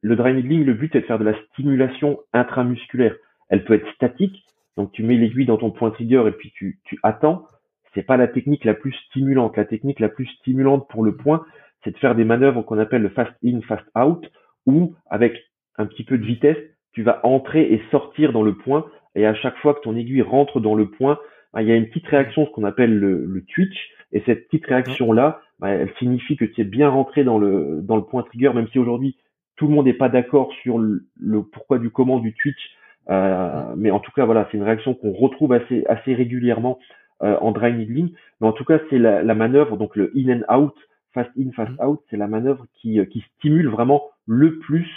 le 0.00 0.16
dry 0.16 0.34
needling, 0.34 0.64
le 0.64 0.74
but 0.74 0.94
est 0.94 1.02
de 1.02 1.06
faire 1.06 1.18
de 1.18 1.24
la 1.24 1.34
stimulation 1.52 2.18
intramusculaire. 2.32 3.14
Elle 3.48 3.64
peut 3.64 3.74
être 3.74 3.88
statique, 3.94 4.44
donc 4.76 4.92
tu 4.92 5.02
mets 5.02 5.16
l'aiguille 5.16 5.46
dans 5.46 5.56
ton 5.56 5.70
point 5.70 5.90
trigger 5.90 6.24
et 6.26 6.32
puis 6.32 6.52
tu, 6.52 6.78
tu 6.84 6.98
attends, 7.02 7.46
c'est 7.94 8.02
pas 8.02 8.16
la 8.16 8.28
technique 8.28 8.64
la 8.64 8.74
plus 8.74 8.92
stimulante. 9.08 9.56
La 9.56 9.64
technique 9.64 10.00
la 10.00 10.08
plus 10.08 10.26
stimulante 10.26 10.88
pour 10.88 11.04
le 11.04 11.16
point, 11.16 11.44
c'est 11.82 11.90
de 11.92 11.98
faire 11.98 12.14
des 12.14 12.24
manœuvres 12.24 12.62
qu'on 12.62 12.78
appelle 12.78 13.02
le 13.02 13.08
fast 13.10 13.32
in, 13.44 13.60
fast 13.62 13.84
out, 13.96 14.24
où 14.66 14.94
avec 15.10 15.36
un 15.76 15.86
petit 15.86 16.04
peu 16.04 16.18
de 16.18 16.24
vitesse, 16.24 16.58
tu 16.92 17.02
vas 17.02 17.20
entrer 17.24 17.72
et 17.72 17.82
sortir 17.90 18.32
dans 18.32 18.42
le 18.42 18.54
point. 18.54 18.86
Et 19.14 19.26
à 19.26 19.34
chaque 19.34 19.56
fois 19.58 19.74
que 19.74 19.80
ton 19.80 19.96
aiguille 19.96 20.22
rentre 20.22 20.60
dans 20.60 20.74
le 20.74 20.90
point, 20.90 21.18
bah, 21.52 21.62
il 21.62 21.68
y 21.68 21.72
a 21.72 21.76
une 21.76 21.88
petite 21.88 22.06
réaction, 22.06 22.46
ce 22.46 22.50
qu'on 22.50 22.64
appelle 22.64 22.98
le, 22.98 23.44
twitch. 23.54 23.76
Et 24.12 24.22
cette 24.26 24.46
petite 24.46 24.66
réaction-là, 24.66 25.40
bah, 25.58 25.70
elle 25.70 25.92
signifie 25.98 26.36
que 26.36 26.44
tu 26.44 26.60
es 26.60 26.64
bien 26.64 26.88
rentré 26.88 27.24
dans 27.24 27.38
le, 27.38 27.80
dans 27.82 27.96
le 27.96 28.04
point 28.04 28.22
trigger, 28.22 28.52
même 28.54 28.68
si 28.68 28.78
aujourd'hui, 28.78 29.16
tout 29.56 29.66
le 29.66 29.74
monde 29.74 29.86
n'est 29.86 29.92
pas 29.92 30.08
d'accord 30.08 30.52
sur 30.62 30.78
le, 30.78 31.04
pourquoi 31.52 31.78
du 31.78 31.90
comment 31.90 32.18
du 32.18 32.34
twitch. 32.34 32.76
Euh, 33.10 33.74
mais 33.76 33.90
en 33.90 34.00
tout 34.00 34.12
cas, 34.12 34.24
voilà, 34.24 34.48
c'est 34.50 34.56
une 34.56 34.62
réaction 34.62 34.94
qu'on 34.94 35.12
retrouve 35.12 35.52
assez, 35.52 35.84
assez 35.86 36.14
régulièrement 36.14 36.78
euh, 37.22 37.36
en 37.40 37.52
dry 37.52 37.72
needling. 37.72 38.12
Mais 38.40 38.46
en 38.46 38.52
tout 38.52 38.64
cas, 38.64 38.78
c'est 38.90 38.98
la, 38.98 39.22
la, 39.22 39.34
manœuvre, 39.34 39.76
donc 39.76 39.96
le 39.96 40.12
in 40.16 40.40
and 40.40 40.54
out, 40.54 40.74
fast 41.12 41.30
in, 41.38 41.50
fast 41.52 41.72
mm. 41.72 41.84
out, 41.84 42.00
c'est 42.10 42.16
la 42.16 42.28
manœuvre 42.28 42.66
qui, 42.74 43.00
euh, 43.00 43.04
qui 43.04 43.24
stimule 43.36 43.68
vraiment 43.68 44.04
le 44.26 44.58
plus 44.58 44.88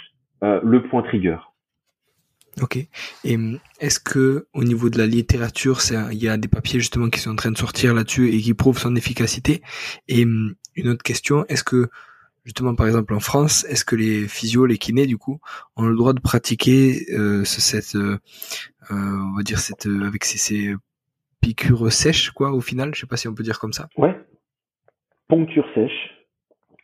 euh, 0.42 0.60
le 0.62 0.82
point 0.82 1.02
trigger. 1.02 1.38
Ok. 2.60 2.76
Et 3.24 3.36
hum, 3.36 3.58
est-ce 3.80 3.98
que 3.98 4.46
au 4.52 4.64
niveau 4.64 4.90
de 4.90 4.98
la 4.98 5.06
littérature, 5.06 5.80
il 6.10 6.22
y 6.22 6.28
a 6.28 6.36
des 6.36 6.48
papiers 6.48 6.80
justement 6.80 7.08
qui 7.08 7.20
sont 7.20 7.30
en 7.30 7.36
train 7.36 7.50
de 7.50 7.58
sortir 7.58 7.94
là-dessus 7.94 8.30
et 8.30 8.40
qui 8.40 8.54
prouvent 8.54 8.78
son 8.78 8.94
efficacité? 8.96 9.62
Et 10.08 10.24
hum, 10.24 10.54
une 10.74 10.88
autre 10.88 11.02
question, 11.02 11.46
est-ce 11.46 11.64
que 11.64 11.88
justement 12.44 12.74
par 12.74 12.86
exemple 12.86 13.14
en 13.14 13.20
France, 13.20 13.64
est-ce 13.64 13.84
que 13.84 13.96
les 13.96 14.28
physios, 14.28 14.66
les 14.66 14.78
kinés 14.78 15.06
du 15.06 15.16
coup, 15.16 15.40
ont 15.76 15.86
le 15.86 15.96
droit 15.96 16.12
de 16.12 16.20
pratiquer 16.20 17.06
euh, 17.12 17.44
cette, 17.44 17.94
euh, 17.94 18.18
on 18.90 19.36
va 19.36 19.42
dire 19.42 19.58
cette 19.58 19.86
avec 19.86 20.24
ces, 20.24 20.38
ces 20.38 20.74
piqûre 21.40 21.92
sèche, 21.92 22.30
quoi, 22.30 22.52
au 22.52 22.60
final? 22.60 22.94
Je 22.94 23.00
sais 23.00 23.06
pas 23.06 23.16
si 23.16 23.28
on 23.28 23.34
peut 23.34 23.42
dire 23.42 23.58
comme 23.58 23.72
ça. 23.72 23.88
Ouais. 23.96 24.18
Poncture 25.28 25.66
sèche. 25.74 26.10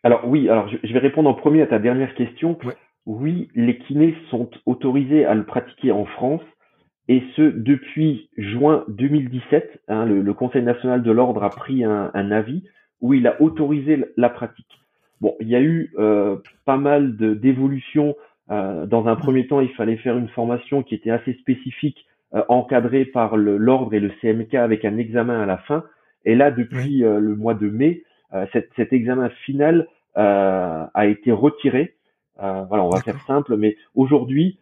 Alors 0.03 0.27
oui, 0.27 0.49
alors 0.49 0.69
je, 0.69 0.93
vais 0.93 0.99
répondre 0.99 1.29
en 1.29 1.35
premier 1.35 1.63
à 1.63 1.67
ta 1.67 1.79
dernière 1.79 2.15
question. 2.15 2.59
Oui, 3.09 3.49
les 3.55 3.79
kinés 3.79 4.15
sont 4.31 4.51
autorisés 4.67 5.25
à 5.25 5.35
le 5.35 5.45
pratiquer 5.45 5.93
en 5.93 6.05
France 6.05 6.43
et 7.09 7.23
ce 7.37 7.43
depuis 7.43 8.29
juin 8.37 8.85
2017. 8.89 9.81
Hein, 9.89 10.05
le, 10.05 10.35
Conseil 10.35 10.63
national 10.63 11.03
de 11.03 11.11
l'ordre 11.11 11.43
a 11.43 11.49
pris 11.49 11.85
un, 11.85 12.31
avis 12.31 12.65
où 13.01 13.15
il 13.15 13.27
a 13.27 13.41
autorisé 13.41 14.05
la 14.19 14.29
pratique. 14.29 14.83
Bon, 15.23 15.35
il 15.41 15.49
y 15.49 15.57
a 15.57 15.61
eu 15.63 15.91
euh, 15.99 16.37
pas 16.67 16.77
mal 16.77 17.17
d'évolutions. 17.17 18.15
Euh, 18.51 18.85
dans 18.85 19.09
un 19.09 19.17
premier 19.17 19.47
temps, 19.47 19.61
il 19.61 19.71
fallait 19.71 19.97
faire 19.97 20.19
une 20.19 20.29
formation 20.29 20.83
qui 20.83 20.95
était 20.95 21.11
assez 21.11 21.33
spécifique 21.33 22.05
euh, 22.35 22.43
encadré 22.51 23.07
par 23.07 23.39
l'ordre 23.39 23.95
et 23.95 24.01
le 24.01 24.11
CMK 24.21 24.53
avec 24.57 24.85
un 24.85 24.99
examen 24.99 25.41
à 25.41 25.47
la 25.47 25.57
fin. 25.57 25.83
Et 26.27 26.35
là, 26.35 26.51
depuis 26.51 27.03
euh, 27.03 27.21
le 27.21 27.35
mois 27.35 27.55
de 27.55 27.71
mai, 27.71 28.03
euh, 28.35 28.45
cet, 28.53 28.69
cet, 28.77 28.93
examen 28.93 29.31
final 29.47 29.89
a 30.15 31.07
été 31.07 31.31
retiré. 31.31 31.95
Voilà, 32.39 32.85
on 32.85 32.91
va 32.91 33.01
faire 33.01 33.21
simple, 33.27 33.57
mais 33.57 33.77
aujourd'hui, 33.95 34.59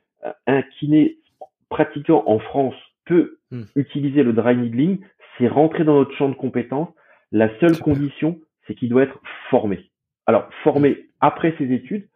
un 0.47 0.62
kiné 0.62 1.19
pratiquant 1.69 2.23
en 2.27 2.39
France 2.39 2.75
peut 3.05 3.39
hmm. 3.51 3.62
utiliser 3.77 4.23
le 4.23 4.33
dry 4.33 4.57
needling, 4.57 4.99
c'est 5.39 5.49
rentrer 5.49 5.85
dans 5.85 5.95
notre 5.95 6.15
champ 6.17 6.29
de 6.29 6.35
compétences. 6.35 6.89
La 7.33 7.49
seule 7.61 7.79
condition, 7.79 8.39
c'est 8.67 8.75
qu'il 8.75 8.89
doit 8.89 9.03
être 9.03 9.21
formé. 9.51 9.91
Alors, 10.27 10.49
formé 10.62 11.07
après 11.21 11.55
ses 11.59 11.73
études, 11.73 12.09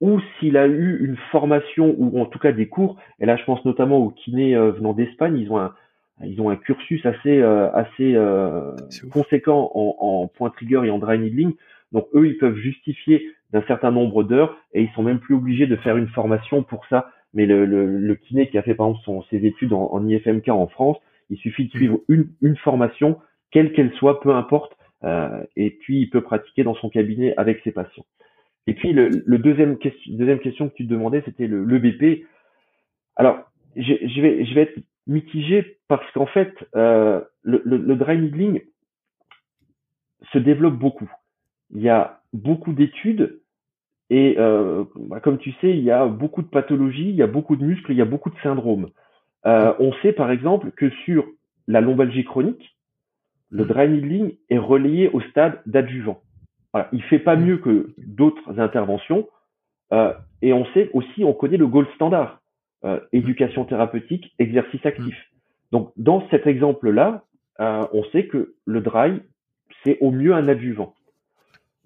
ou 0.00 0.20
s'il 0.38 0.56
a 0.56 0.66
eu 0.66 1.04
une 1.04 1.16
formation, 1.30 1.94
ou 1.96 2.20
en 2.20 2.26
tout 2.26 2.38
cas 2.38 2.52
des 2.52 2.68
cours, 2.68 2.98
et 3.20 3.26
là 3.26 3.36
je 3.36 3.44
pense 3.44 3.64
notamment 3.64 3.98
aux 3.98 4.10
kinés 4.10 4.54
euh, 4.54 4.72
venant 4.72 4.92
d'Espagne, 4.92 5.38
ils 5.38 5.50
ont 5.50 5.58
un, 5.58 5.74
ils 6.22 6.40
ont 6.40 6.50
un 6.50 6.56
cursus 6.56 7.04
assez, 7.06 7.40
euh, 7.40 7.70
assez 7.72 8.14
euh, 8.14 8.72
conséquent 9.10 9.70
en, 9.74 9.96
en 9.98 10.28
point 10.28 10.50
trigger 10.50 10.82
et 10.84 10.90
en 10.90 10.98
dry 10.98 11.18
needling. 11.18 11.54
Donc 11.92 12.08
eux, 12.14 12.26
ils 12.26 12.38
peuvent 12.38 12.56
justifier 12.56 13.30
d'un 13.54 13.62
certain 13.68 13.92
nombre 13.92 14.24
d'heures 14.24 14.58
et 14.72 14.82
ils 14.82 14.90
sont 14.90 15.04
même 15.04 15.20
plus 15.20 15.36
obligés 15.36 15.68
de 15.68 15.76
faire 15.76 15.96
une 15.96 16.08
formation 16.08 16.64
pour 16.64 16.84
ça. 16.86 17.12
Mais 17.34 17.46
le, 17.46 18.14
kiné 18.16 18.48
qui 18.48 18.58
a 18.58 18.62
fait 18.62 18.74
par 18.74 18.88
exemple 18.88 19.24
ses 19.30 19.46
études 19.46 19.72
en, 19.72 20.06
IFMK 20.06 20.48
en 20.48 20.66
France, 20.66 20.98
il 21.30 21.38
suffit 21.38 21.66
de 21.66 21.70
suivre 21.70 22.00
une, 22.08 22.56
formation, 22.56 23.18
quelle 23.52 23.72
qu'elle 23.72 23.92
soit, 23.94 24.20
peu 24.20 24.34
importe, 24.34 24.76
euh, 25.04 25.44
et 25.54 25.70
puis 25.70 26.00
il 26.00 26.10
peut 26.10 26.20
pratiquer 26.20 26.64
dans 26.64 26.74
son 26.74 26.90
cabinet 26.90 27.32
avec 27.36 27.60
ses 27.62 27.70
patients. 27.70 28.04
Et 28.66 28.74
puis 28.74 28.92
le, 28.92 29.38
deuxième, 29.38 29.78
question, 29.78 30.12
deuxième 30.14 30.40
question 30.40 30.68
que 30.68 30.74
tu 30.74 30.84
te 30.84 30.90
demandais, 30.90 31.22
c'était 31.24 31.46
le, 31.46 31.78
BP. 31.78 32.26
Alors, 33.14 33.38
je, 33.76 34.20
vais, 34.20 34.62
être 34.62 34.78
mitigé 35.06 35.78
parce 35.86 36.10
qu'en 36.12 36.26
fait, 36.26 36.52
euh, 36.74 37.20
le, 37.42 37.62
le, 37.64 37.76
le 37.76 37.94
dry 37.94 38.18
needling 38.18 38.62
se 40.32 40.38
développe 40.38 40.74
beaucoup. 40.74 41.10
Il 41.72 41.82
y 41.82 41.88
a 41.88 42.20
beaucoup 42.32 42.72
d'études 42.72 43.40
et 44.10 44.36
euh, 44.38 44.84
bah, 44.96 45.20
comme 45.20 45.38
tu 45.38 45.52
sais, 45.60 45.70
il 45.70 45.82
y 45.82 45.90
a 45.90 46.06
beaucoup 46.06 46.42
de 46.42 46.48
pathologies, 46.48 47.08
il 47.08 47.16
y 47.16 47.22
a 47.22 47.26
beaucoup 47.26 47.56
de 47.56 47.64
muscles, 47.64 47.92
il 47.92 47.98
y 47.98 48.02
a 48.02 48.06
beaucoup 48.06 48.30
de 48.30 48.38
syndromes. 48.42 48.88
Euh, 49.46 49.72
on 49.78 49.92
sait 50.02 50.12
par 50.12 50.30
exemple 50.30 50.70
que 50.72 50.90
sur 51.04 51.24
la 51.66 51.80
lombalgie 51.80 52.24
chronique, 52.24 52.76
le 53.50 53.64
dry 53.64 53.88
needling 53.88 54.36
est 54.50 54.58
relayé 54.58 55.08
au 55.10 55.20
stade 55.20 55.60
d'adjuvant. 55.66 56.20
Voilà, 56.72 56.88
il 56.92 57.02
fait 57.04 57.18
pas 57.18 57.36
mieux 57.36 57.58
que 57.58 57.94
d'autres 57.98 58.58
interventions. 58.58 59.28
Euh, 59.92 60.12
et 60.42 60.52
on 60.52 60.66
sait 60.74 60.90
aussi, 60.92 61.24
on 61.24 61.32
connaît 61.32 61.56
le 61.56 61.66
gold 61.66 61.88
standard, 61.94 62.40
euh, 62.84 62.98
éducation 63.12 63.64
thérapeutique, 63.64 64.34
exercice 64.38 64.84
actif. 64.84 65.14
Donc 65.72 65.92
dans 65.96 66.28
cet 66.30 66.46
exemple-là, 66.46 67.24
euh, 67.60 67.86
on 67.92 68.04
sait 68.10 68.26
que 68.26 68.54
le 68.64 68.80
dry, 68.80 69.22
c'est 69.84 69.98
au 70.00 70.10
mieux 70.10 70.34
un 70.34 70.48
adjuvant. 70.48 70.94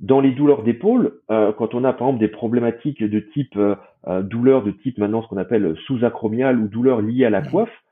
Dans 0.01 0.21
les 0.21 0.31
douleurs 0.31 0.63
d'épaule, 0.63 1.21
euh, 1.31 1.53
quand 1.53 1.75
on 1.75 1.83
a 1.83 1.93
par 1.93 2.09
exemple 2.09 2.21
des 2.21 2.29
problématiques 2.29 3.03
de 3.03 3.21
type 3.21 3.57
euh, 3.57 3.75
euh 4.07 4.23
douleur 4.23 4.63
de 4.63 4.71
type 4.71 4.99
maintenant 4.99 5.23
ce 5.23 5.29
qu'on 5.29 5.39
appelle 5.39 5.77
sous-acromial 5.87 6.59
ou 6.59 6.69
douleur 6.69 7.03
liée 7.03 7.25
à 7.25 7.31
la 7.31 7.41
mmh. 7.41 7.51
coiffe, 7.51 7.85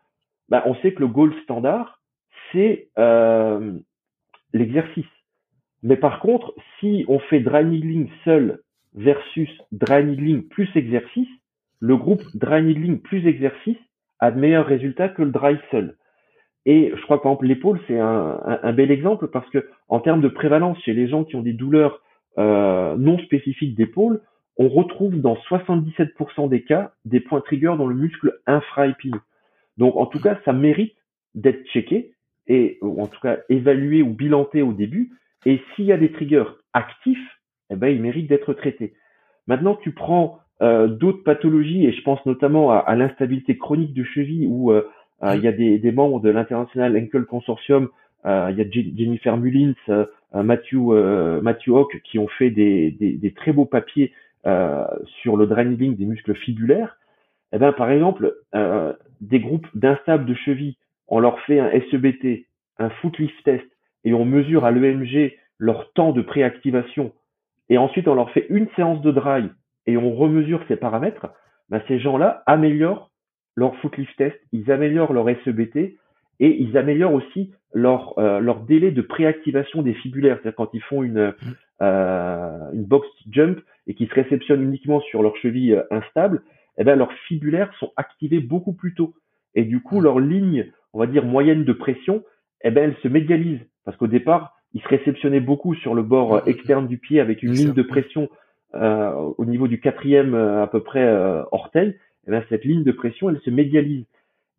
bah, 0.48 0.62
on 0.66 0.74
sait 0.76 0.92
que 0.92 1.00
le 1.00 1.08
goal 1.08 1.34
standard, 1.42 2.00
c'est 2.52 2.88
euh, 2.98 3.72
l'exercice. 4.52 5.04
Mais 5.82 5.96
par 5.96 6.20
contre, 6.20 6.54
si 6.78 7.04
on 7.08 7.18
fait 7.18 7.40
dry 7.40 7.64
needling 7.64 8.08
seul 8.24 8.60
versus 8.94 9.50
dry 9.72 10.04
needling 10.04 10.46
plus 10.48 10.68
exercice, 10.76 11.28
le 11.80 11.96
groupe 11.96 12.22
dry 12.34 12.62
needling 12.62 13.00
plus 13.00 13.26
exercice 13.26 13.78
a 14.20 14.30
de 14.30 14.38
meilleurs 14.38 14.66
résultats 14.66 15.08
que 15.08 15.22
le 15.22 15.30
dry 15.30 15.58
seul. 15.70 15.96
Et 16.66 16.92
je 16.94 17.02
crois 17.02 17.18
que 17.18 17.22
par 17.22 17.32
exemple 17.32 17.46
l'épaule 17.46 17.80
c'est 17.86 17.98
un, 17.98 18.72
bel 18.72 18.90
exemple 18.90 19.28
parce 19.28 19.48
que 19.50 19.68
en 19.88 20.00
termes 20.00 20.20
de 20.20 20.28
prévalence 20.28 20.76
chez 20.82 20.92
les 20.92 21.06
gens 21.08 21.22
qui 21.22 21.36
ont 21.36 21.42
des 21.42 21.52
douleurs 21.52 22.02
euh, 22.38 22.96
non 22.96 23.18
spécifiques 23.20 23.76
d'épaule, 23.76 24.20
on 24.58 24.68
retrouve 24.68 25.20
dans 25.20 25.36
77% 25.48 26.48
des 26.48 26.64
cas 26.64 26.92
des 27.04 27.20
points 27.20 27.40
triggers 27.40 27.76
dans 27.78 27.86
le 27.86 27.94
muscle 27.94 28.40
infraépineux. 28.46 29.20
Donc 29.78 29.94
en 29.96 30.06
tout 30.06 30.20
cas 30.20 30.40
ça 30.44 30.52
mérite 30.52 30.96
d'être 31.36 31.64
checké 31.68 32.14
et 32.48 32.78
ou 32.82 33.00
en 33.00 33.06
tout 33.06 33.20
cas 33.20 33.38
évalué 33.48 34.02
ou 34.02 34.12
bilanté 34.12 34.62
au 34.62 34.72
début. 34.72 35.12
Et 35.44 35.60
s'il 35.74 35.84
y 35.84 35.92
a 35.92 35.96
des 35.96 36.10
triggers 36.10 36.50
actifs, 36.72 37.40
eh 37.70 37.76
ben 37.76 37.88
ils 37.88 38.02
méritent 38.02 38.28
d'être 38.28 38.54
traités. 38.54 38.94
Maintenant 39.46 39.76
tu 39.76 39.92
prends 39.92 40.40
euh, 40.62 40.88
d'autres 40.88 41.22
pathologies 41.22 41.86
et 41.86 41.92
je 41.92 42.02
pense 42.02 42.24
notamment 42.26 42.72
à, 42.72 42.78
à 42.78 42.96
l'instabilité 42.96 43.56
chronique 43.56 43.94
de 43.94 44.02
cheville 44.02 44.48
ou 44.48 44.72
euh, 44.72 44.88
euh, 45.22 45.34
il 45.36 45.42
y 45.42 45.48
a 45.48 45.52
des, 45.52 45.78
des 45.78 45.92
membres 45.92 46.20
de 46.20 46.30
l'international 46.30 46.96
Ankle 46.96 47.24
Consortium. 47.24 47.88
Euh, 48.24 48.48
il 48.50 48.58
y 48.58 48.60
a 48.60 48.70
Jennifer 48.70 49.36
Mullins, 49.36 49.74
euh, 49.88 50.06
Matthew, 50.34 50.92
Matthew 51.42 51.68
Hawk 51.70 52.00
qui 52.04 52.18
ont 52.18 52.28
fait 52.28 52.50
des, 52.50 52.90
des, 52.90 53.12
des 53.12 53.32
très 53.32 53.52
beaux 53.52 53.64
papiers 53.64 54.12
sur 55.22 55.36
le 55.36 55.46
draining 55.46 55.96
des 55.96 56.04
muscles 56.04 56.34
fibulaires. 56.34 56.98
Eh 57.52 57.58
ben, 57.58 57.72
par 57.72 57.90
exemple, 57.90 58.34
des 59.20 59.40
groupes 59.40 59.66
d'instables 59.74 60.26
de 60.26 60.34
cheville, 60.34 60.76
on 61.08 61.20
leur 61.20 61.40
fait 61.40 61.58
un 61.58 61.70
SEBT, 61.90 62.46
un 62.78 62.90
footlift 62.90 63.34
test, 63.44 63.64
et 64.04 64.12
on 64.12 64.24
mesure 64.24 64.64
à 64.64 64.70
l'EMG 64.70 65.32
leur 65.58 65.92
temps 65.92 66.12
de 66.12 66.22
préactivation, 66.22 67.12
et 67.68 67.78
ensuite 67.78 68.08
on 68.08 68.14
leur 68.14 68.30
fait 68.30 68.46
une 68.50 68.68
séance 68.76 69.00
de 69.00 69.10
dry 69.10 69.50
et 69.86 69.96
on 69.96 70.14
remesure 70.14 70.62
ces 70.68 70.76
paramètres, 70.76 71.28
ben 71.70 71.80
ces 71.88 71.98
gens-là 71.98 72.42
améliorent 72.46 73.10
leur 73.56 73.74
footlift 73.76 74.14
test, 74.16 74.38
ils 74.52 74.70
améliorent 74.70 75.12
leur 75.12 75.28
SEBT 75.44 75.96
et 76.38 76.62
ils 76.62 76.76
améliorent 76.76 77.14
aussi 77.14 77.52
leur, 77.72 78.18
euh, 78.18 78.38
leur 78.38 78.60
délai 78.60 78.90
de 78.90 79.02
préactivation 79.02 79.82
des 79.82 79.94
fibulaires. 79.94 80.36
C'est-à-dire 80.36 80.56
quand 80.56 80.74
ils 80.74 80.82
font 80.82 81.02
une, 81.02 81.34
euh, 81.82 82.72
une 82.72 82.84
box 82.84 83.08
jump 83.30 83.58
et 83.86 83.94
qu'ils 83.94 84.08
se 84.08 84.14
réceptionnent 84.14 84.62
uniquement 84.62 85.00
sur 85.00 85.22
leur 85.22 85.36
cheville 85.36 85.74
euh, 85.74 85.82
instable, 85.90 86.42
eh 86.78 86.84
ben, 86.84 86.96
leurs 86.96 87.12
fibulaires 87.26 87.72
sont 87.80 87.92
activés 87.96 88.40
beaucoup 88.40 88.74
plus 88.74 88.94
tôt. 88.94 89.14
Et 89.54 89.64
du 89.64 89.80
coup, 89.80 90.00
leur 90.00 90.20
ligne, 90.20 90.70
on 90.92 90.98
va 90.98 91.06
dire, 91.06 91.24
moyenne 91.24 91.64
de 91.64 91.72
pression, 91.72 92.22
eh 92.62 92.70
ben, 92.70 92.84
elle 92.84 92.96
se 93.02 93.08
médialise. 93.08 93.60
Parce 93.86 93.96
qu'au 93.96 94.06
départ, 94.06 94.54
ils 94.74 94.82
se 94.82 94.88
réceptionnaient 94.88 95.40
beaucoup 95.40 95.74
sur 95.74 95.94
le 95.94 96.02
bord 96.02 96.46
externe 96.46 96.86
du 96.86 96.98
pied 96.98 97.20
avec 97.20 97.42
une 97.42 97.52
ligne 97.52 97.72
de 97.72 97.82
pression 97.82 98.28
euh, 98.74 99.12
au 99.38 99.46
niveau 99.46 99.68
du 99.68 99.80
quatrième 99.80 100.34
à 100.34 100.66
peu 100.66 100.80
près 100.80 101.08
orteil 101.52 101.96
eh 102.26 102.30
ben, 102.30 102.42
cette 102.48 102.64
ligne 102.64 102.84
de 102.84 102.92
pression, 102.92 103.30
elle 103.30 103.40
se 103.40 103.50
médialise. 103.50 104.04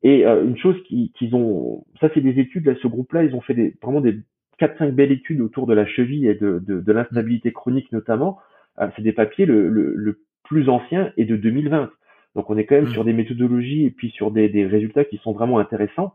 Et 0.03 0.25
euh, 0.25 0.45
une 0.45 0.57
chose 0.57 0.75
qu'ils 0.83 1.35
ont, 1.35 1.83
ça 1.99 2.09
c'est 2.13 2.21
des 2.21 2.39
études, 2.39 2.65
là, 2.65 2.75
ce 2.81 2.87
groupe-là, 2.87 3.23
ils 3.23 3.35
ont 3.35 3.41
fait 3.41 3.53
des, 3.53 3.75
vraiment 3.81 4.01
des 4.01 4.19
4-5 4.59 4.91
belles 4.91 5.11
études 5.11 5.41
autour 5.41 5.67
de 5.67 5.73
la 5.73 5.85
cheville 5.85 6.27
et 6.27 6.35
de, 6.35 6.61
de, 6.65 6.79
de 6.79 6.91
l'instabilité 6.91 7.51
chronique 7.51 7.91
notamment. 7.91 8.39
Euh, 8.79 8.87
c'est 8.95 9.01
des 9.01 9.13
papiers, 9.13 9.45
le, 9.45 9.69
le, 9.69 9.93
le, 9.95 10.19
plus 10.43 10.69
ancien 10.69 11.11
est 11.17 11.25
de 11.25 11.35
2020. 11.35 11.91
Donc 12.35 12.49
on 12.49 12.57
est 12.57 12.65
quand 12.65 12.75
même 12.75 12.85
mmh. 12.85 12.93
sur 12.93 13.03
des 13.03 13.11
méthodologies 13.11 13.83
et 13.83 13.91
puis 13.91 14.11
sur 14.11 14.31
des, 14.31 14.47
des 14.47 14.65
résultats 14.65 15.03
qui 15.03 15.17
sont 15.17 15.33
vraiment 15.33 15.59
intéressants. 15.59 16.13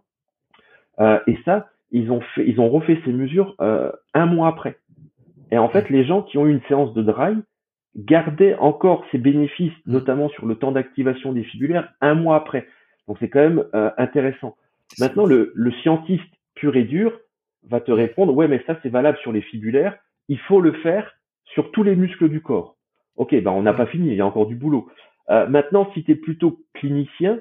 Euh, 1.00 1.18
et 1.26 1.36
ça, 1.44 1.68
ils 1.90 2.10
ont 2.10 2.20
fait, 2.34 2.48
ils 2.48 2.58
ont 2.58 2.70
refait 2.70 2.98
ces 3.04 3.12
mesures 3.12 3.54
euh, 3.60 3.92
un 4.14 4.24
mois 4.24 4.48
après. 4.48 4.78
Et 5.50 5.58
en 5.58 5.68
fait, 5.68 5.90
les 5.90 6.04
gens 6.04 6.22
qui 6.22 6.38
ont 6.38 6.46
eu 6.46 6.52
une 6.52 6.62
séance 6.62 6.94
de 6.94 7.02
dry, 7.02 7.36
garder 7.96 8.55
encore 8.55 9.05
ses 9.11 9.18
bénéfices, 9.18 9.72
mmh. 9.87 9.92
notamment 9.92 10.28
sur 10.31 10.46
le 10.46 10.57
temps 10.57 10.72
d'activation 10.72 11.33
des 11.33 11.44
fibulaires, 11.44 11.92
un 12.00 12.14
mois 12.14 12.37
après. 12.37 12.66
Donc 13.09 13.18
c'est 13.20 13.28
quand 13.28 13.40
même 13.40 13.64
euh, 13.74 13.90
intéressant. 13.98 14.57
Maintenant, 14.98 15.26
le, 15.26 15.52
le, 15.55 15.72
scientiste 15.83 16.24
pur 16.55 16.76
et 16.76 16.85
dur 16.85 17.18
va 17.68 17.81
te 17.81 17.92
répondre, 17.92 18.35
ouais, 18.35 18.48
mais 18.48 18.62
ça 18.66 18.78
c'est 18.83 18.88
valable 18.88 19.18
sur 19.18 19.33
les 19.33 19.42
fibulaires, 19.42 19.96
il 20.28 20.38
faut 20.38 20.61
le 20.61 20.72
faire 20.72 21.12
sur 21.44 21.70
tous 21.72 21.83
les 21.83 21.96
muscles 21.96 22.28
du 22.28 22.40
corps. 22.40 22.76
Ok, 23.16 23.35
ben 23.35 23.50
on 23.50 23.62
n'a 23.62 23.74
pas 23.74 23.87
fini, 23.87 24.09
il 24.09 24.16
y 24.16 24.20
a 24.20 24.26
encore 24.26 24.46
du 24.46 24.55
boulot. 24.55 24.88
Euh, 25.31 25.46
maintenant, 25.46 25.90
si 25.94 26.02
tu 26.05 26.12
es 26.12 26.14
plutôt 26.14 26.61
clinicien, 26.74 27.40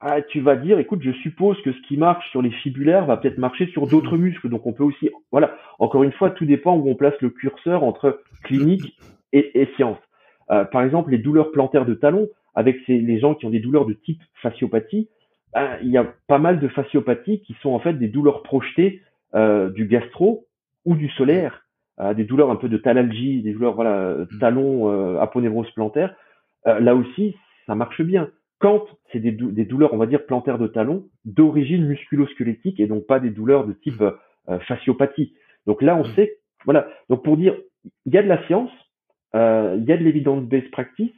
ah, 0.00 0.22
tu 0.22 0.40
vas 0.40 0.56
dire, 0.56 0.78
écoute, 0.78 1.00
je 1.02 1.12
suppose 1.12 1.60
que 1.62 1.72
ce 1.72 1.80
qui 1.88 1.96
marche 1.96 2.30
sur 2.30 2.42
les 2.42 2.50
fibulaires 2.50 3.06
va 3.06 3.16
peut-être 3.16 3.38
marcher 3.38 3.66
sur 3.68 3.86
d'autres 3.86 4.16
mmh. 4.16 4.20
muscles. 4.22 4.48
Donc 4.48 4.66
on 4.66 4.72
peut 4.72 4.84
aussi, 4.84 5.10
voilà, 5.32 5.56
encore 5.78 6.02
une 6.02 6.12
fois, 6.12 6.30
tout 6.30 6.44
dépend 6.44 6.76
où 6.76 6.88
on 6.88 6.94
place 6.94 7.14
le 7.20 7.30
curseur 7.30 7.82
entre 7.82 8.20
clinique 8.44 8.98
et, 9.32 9.68
science. 9.76 9.98
Euh, 10.50 10.64
par 10.64 10.82
exemple, 10.82 11.10
les 11.10 11.18
douleurs 11.18 11.50
plantaires 11.50 11.84
de 11.84 11.94
talon, 11.94 12.28
avec 12.54 12.78
ces, 12.86 12.98
les 12.98 13.18
gens 13.18 13.34
qui 13.34 13.44
ont 13.44 13.50
des 13.50 13.60
douleurs 13.60 13.84
de 13.84 13.92
type 13.92 14.22
fasciopathie, 14.42 15.08
ben, 15.52 15.78
il 15.82 15.88
y 15.88 15.98
a 15.98 16.06
pas 16.26 16.38
mal 16.38 16.60
de 16.60 16.68
fasciopathies 16.68 17.40
qui 17.40 17.54
sont 17.60 17.70
en 17.70 17.78
fait 17.78 17.94
des 17.94 18.08
douleurs 18.08 18.42
projetées 18.42 19.02
euh, 19.34 19.70
du 19.70 19.86
gastro 19.86 20.46
ou 20.84 20.94
du 20.94 21.08
solaire, 21.10 21.66
euh, 22.00 22.14
des 22.14 22.24
douleurs 22.24 22.50
un 22.50 22.56
peu 22.56 22.68
de 22.68 22.76
talalgie, 22.76 23.42
des 23.42 23.52
douleurs 23.52 23.74
voilà 23.74 24.14
mm. 24.30 24.38
talon, 24.38 24.90
euh, 24.90 25.18
aponévrose 25.18 25.70
plantaire. 25.72 26.14
Euh, 26.66 26.80
là 26.80 26.94
aussi, 26.94 27.36
ça 27.66 27.74
marche 27.74 28.02
bien. 28.02 28.28
Quand 28.58 28.86
c'est 29.12 29.20
des, 29.20 29.32
des, 29.32 29.64
douleurs, 29.64 29.92
on 29.92 29.98
va 29.98 30.06
dire 30.06 30.24
plantaires 30.24 30.58
de 30.58 30.66
talon, 30.66 31.06
d'origine 31.24 31.86
musculo-squelettique 31.86 32.80
et 32.80 32.86
donc 32.86 33.06
pas 33.06 33.20
des 33.20 33.30
douleurs 33.30 33.66
de 33.66 33.74
type 33.74 34.00
euh, 34.00 34.58
fasciopathie. 34.60 35.34
Donc 35.66 35.82
là, 35.82 35.96
on 35.96 36.06
mm. 36.06 36.14
sait, 36.14 36.38
voilà. 36.64 36.88
Donc 37.08 37.22
pour 37.22 37.36
dire, 37.36 37.54
il 38.06 38.14
y 38.14 38.18
a 38.18 38.22
de 38.22 38.28
la 38.28 38.44
science, 38.46 38.70
euh, 39.34 39.76
il 39.78 39.84
y 39.84 39.92
a 39.92 39.96
de 39.96 40.02
l'évidence 40.02 40.42
base 40.44 40.68
practice, 40.72 41.12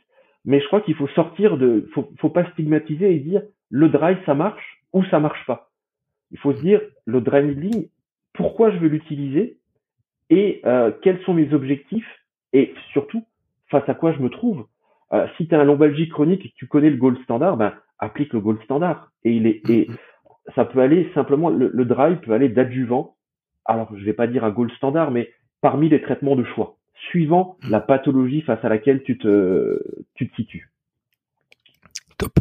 mais 0.44 0.60
je 0.60 0.66
crois 0.66 0.80
qu'il 0.80 0.94
faut 0.94 1.08
sortir 1.08 1.58
de, 1.58 1.88
faut, 1.94 2.10
faut 2.18 2.30
pas 2.30 2.50
stigmatiser 2.52 3.14
et 3.14 3.18
dire 3.18 3.42
le 3.70 3.88
dry 3.88 4.16
ça 4.26 4.34
marche 4.34 4.82
ou 4.92 5.04
ça 5.04 5.20
marche 5.20 5.44
pas. 5.46 5.70
Il 6.30 6.38
faut 6.38 6.52
se 6.52 6.60
dire 6.60 6.80
le 7.04 7.20
dry 7.20 7.44
needling, 7.44 7.88
pourquoi 8.32 8.70
je 8.70 8.78
veux 8.78 8.88
l'utiliser 8.88 9.58
et 10.30 10.60
euh, 10.64 10.90
quels 11.02 11.20
sont 11.22 11.34
mes 11.34 11.52
objectifs 11.52 12.08
et 12.52 12.74
surtout 12.92 13.24
face 13.70 13.88
à 13.88 13.94
quoi 13.94 14.12
je 14.12 14.20
me 14.20 14.30
trouve. 14.30 14.66
Euh, 15.12 15.26
si 15.36 15.48
tu 15.48 15.54
as 15.54 15.60
un 15.60 15.64
lombalgie 15.64 16.08
chronique 16.08 16.44
et 16.44 16.50
que 16.50 16.56
tu 16.56 16.66
connais 16.66 16.90
le 16.90 16.96
gold 16.96 17.18
standard, 17.22 17.56
ben 17.56 17.74
applique 17.98 18.32
le 18.32 18.40
gold 18.40 18.62
standard 18.62 19.10
et 19.24 19.32
il 19.32 19.46
est 19.46 19.68
et 19.68 19.88
ça 20.54 20.64
peut 20.64 20.80
aller 20.80 21.10
simplement, 21.14 21.48
le, 21.50 21.70
le 21.72 21.84
drive 21.84 22.18
peut 22.18 22.32
aller 22.32 22.48
d'adjuvant, 22.48 23.16
alors 23.64 23.88
je 23.96 24.04
vais 24.04 24.12
pas 24.12 24.26
dire 24.26 24.44
un 24.44 24.50
gold 24.50 24.72
standard, 24.72 25.10
mais 25.10 25.30
parmi 25.60 25.88
les 25.88 26.02
traitements 26.02 26.36
de 26.36 26.44
choix, 26.44 26.76
suivant 27.10 27.56
mmh. 27.62 27.70
la 27.70 27.80
pathologie 27.80 28.42
face 28.42 28.64
à 28.64 28.68
laquelle 28.68 29.02
tu 29.02 29.18
te, 29.18 29.80
tu 30.14 30.28
te 30.28 30.34
situes. 30.36 30.70
Top. 32.16 32.40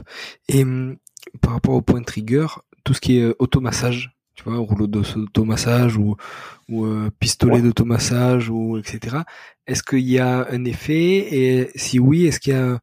Et 0.49 0.63
hum, 0.63 0.97
par 1.41 1.53
rapport 1.53 1.73
au 1.73 1.81
point 1.81 2.01
trigger, 2.01 2.47
tout 2.83 2.93
ce 2.93 3.01
qui 3.01 3.19
est 3.19 3.23
euh, 3.23 3.35
automassage, 3.39 4.16
tu 4.37 4.43
vois, 4.43 4.59
rouleau 4.59 4.87
d'automassage 4.87 5.97
ou, 5.97 6.15
ou 6.69 6.85
euh, 6.85 7.09
pistolet 7.19 7.61
d'automassage 7.61 8.49
ou 8.49 8.77
etc. 8.77 9.17
Est-ce 9.65 9.83
qu'il 9.83 10.07
y 10.07 10.19
a 10.19 10.47
un 10.49 10.63
effet 10.63 11.27
et 11.35 11.69
si 11.75 11.99
oui, 11.99 12.27
est-ce 12.27 12.39
qu'il 12.39 12.53
y 12.53 12.55
a 12.55 12.79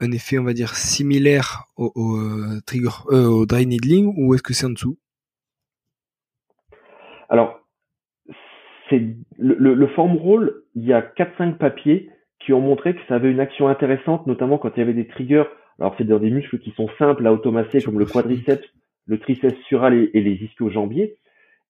un, 0.00 0.12
effet, 0.12 0.38
on 0.38 0.44
va 0.44 0.54
dire, 0.54 0.74
similaire 0.74 1.64
au, 1.76 1.92
euh, 2.16 2.60
trigger, 2.66 2.88
au 3.10 3.44
dry 3.46 3.66
needling 3.66 4.14
ou 4.16 4.34
est-ce 4.34 4.42
que 4.42 4.54
c'est 4.54 4.66
en 4.66 4.70
dessous? 4.70 4.96
Alors, 7.28 7.60
c'est 8.88 9.00
le, 9.36 9.54
le, 9.58 9.74
le 9.74 9.86
form 9.88 10.16
roll. 10.16 10.62
Il 10.74 10.84
y 10.84 10.94
a 10.94 11.02
4-5 11.02 11.58
papiers 11.58 12.10
qui 12.40 12.54
ont 12.54 12.60
montré 12.60 12.94
que 12.94 13.00
ça 13.06 13.16
avait 13.16 13.30
une 13.30 13.40
action 13.40 13.68
intéressante, 13.68 14.26
notamment 14.26 14.56
quand 14.56 14.70
il 14.76 14.78
y 14.78 14.82
avait 14.82 14.94
des 14.94 15.06
triggers. 15.06 15.44
Alors 15.78 15.94
c'est 15.98 16.04
dans 16.04 16.18
des 16.18 16.30
muscles 16.30 16.58
qui 16.58 16.72
sont 16.72 16.88
simples 16.98 17.26
à 17.26 17.32
automasser, 17.32 17.82
comme 17.82 17.98
le 17.98 18.06
quadriceps 18.06 18.66
le 19.08 19.18
triceps 19.18 19.58
sural 19.66 19.94
et, 19.94 20.20
les 20.20 20.34
ischio-jambiers. 20.44 21.16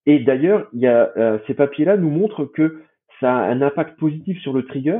Et 0.07 0.19
d'ailleurs, 0.19 0.69
il 0.75 0.81
y 0.81 0.87
a, 0.87 1.13
euh, 1.17 1.39
ces 1.47 1.55
papiers-là 1.55 1.97
nous 1.97 2.11
montrent 2.11 2.45
que 2.45 2.83
ça 3.21 3.35
a 3.35 3.49
un 3.49 3.63
impact 3.63 3.99
positif 3.99 4.39
sur 4.41 4.53
le 4.53 4.65
trigger 4.65 4.99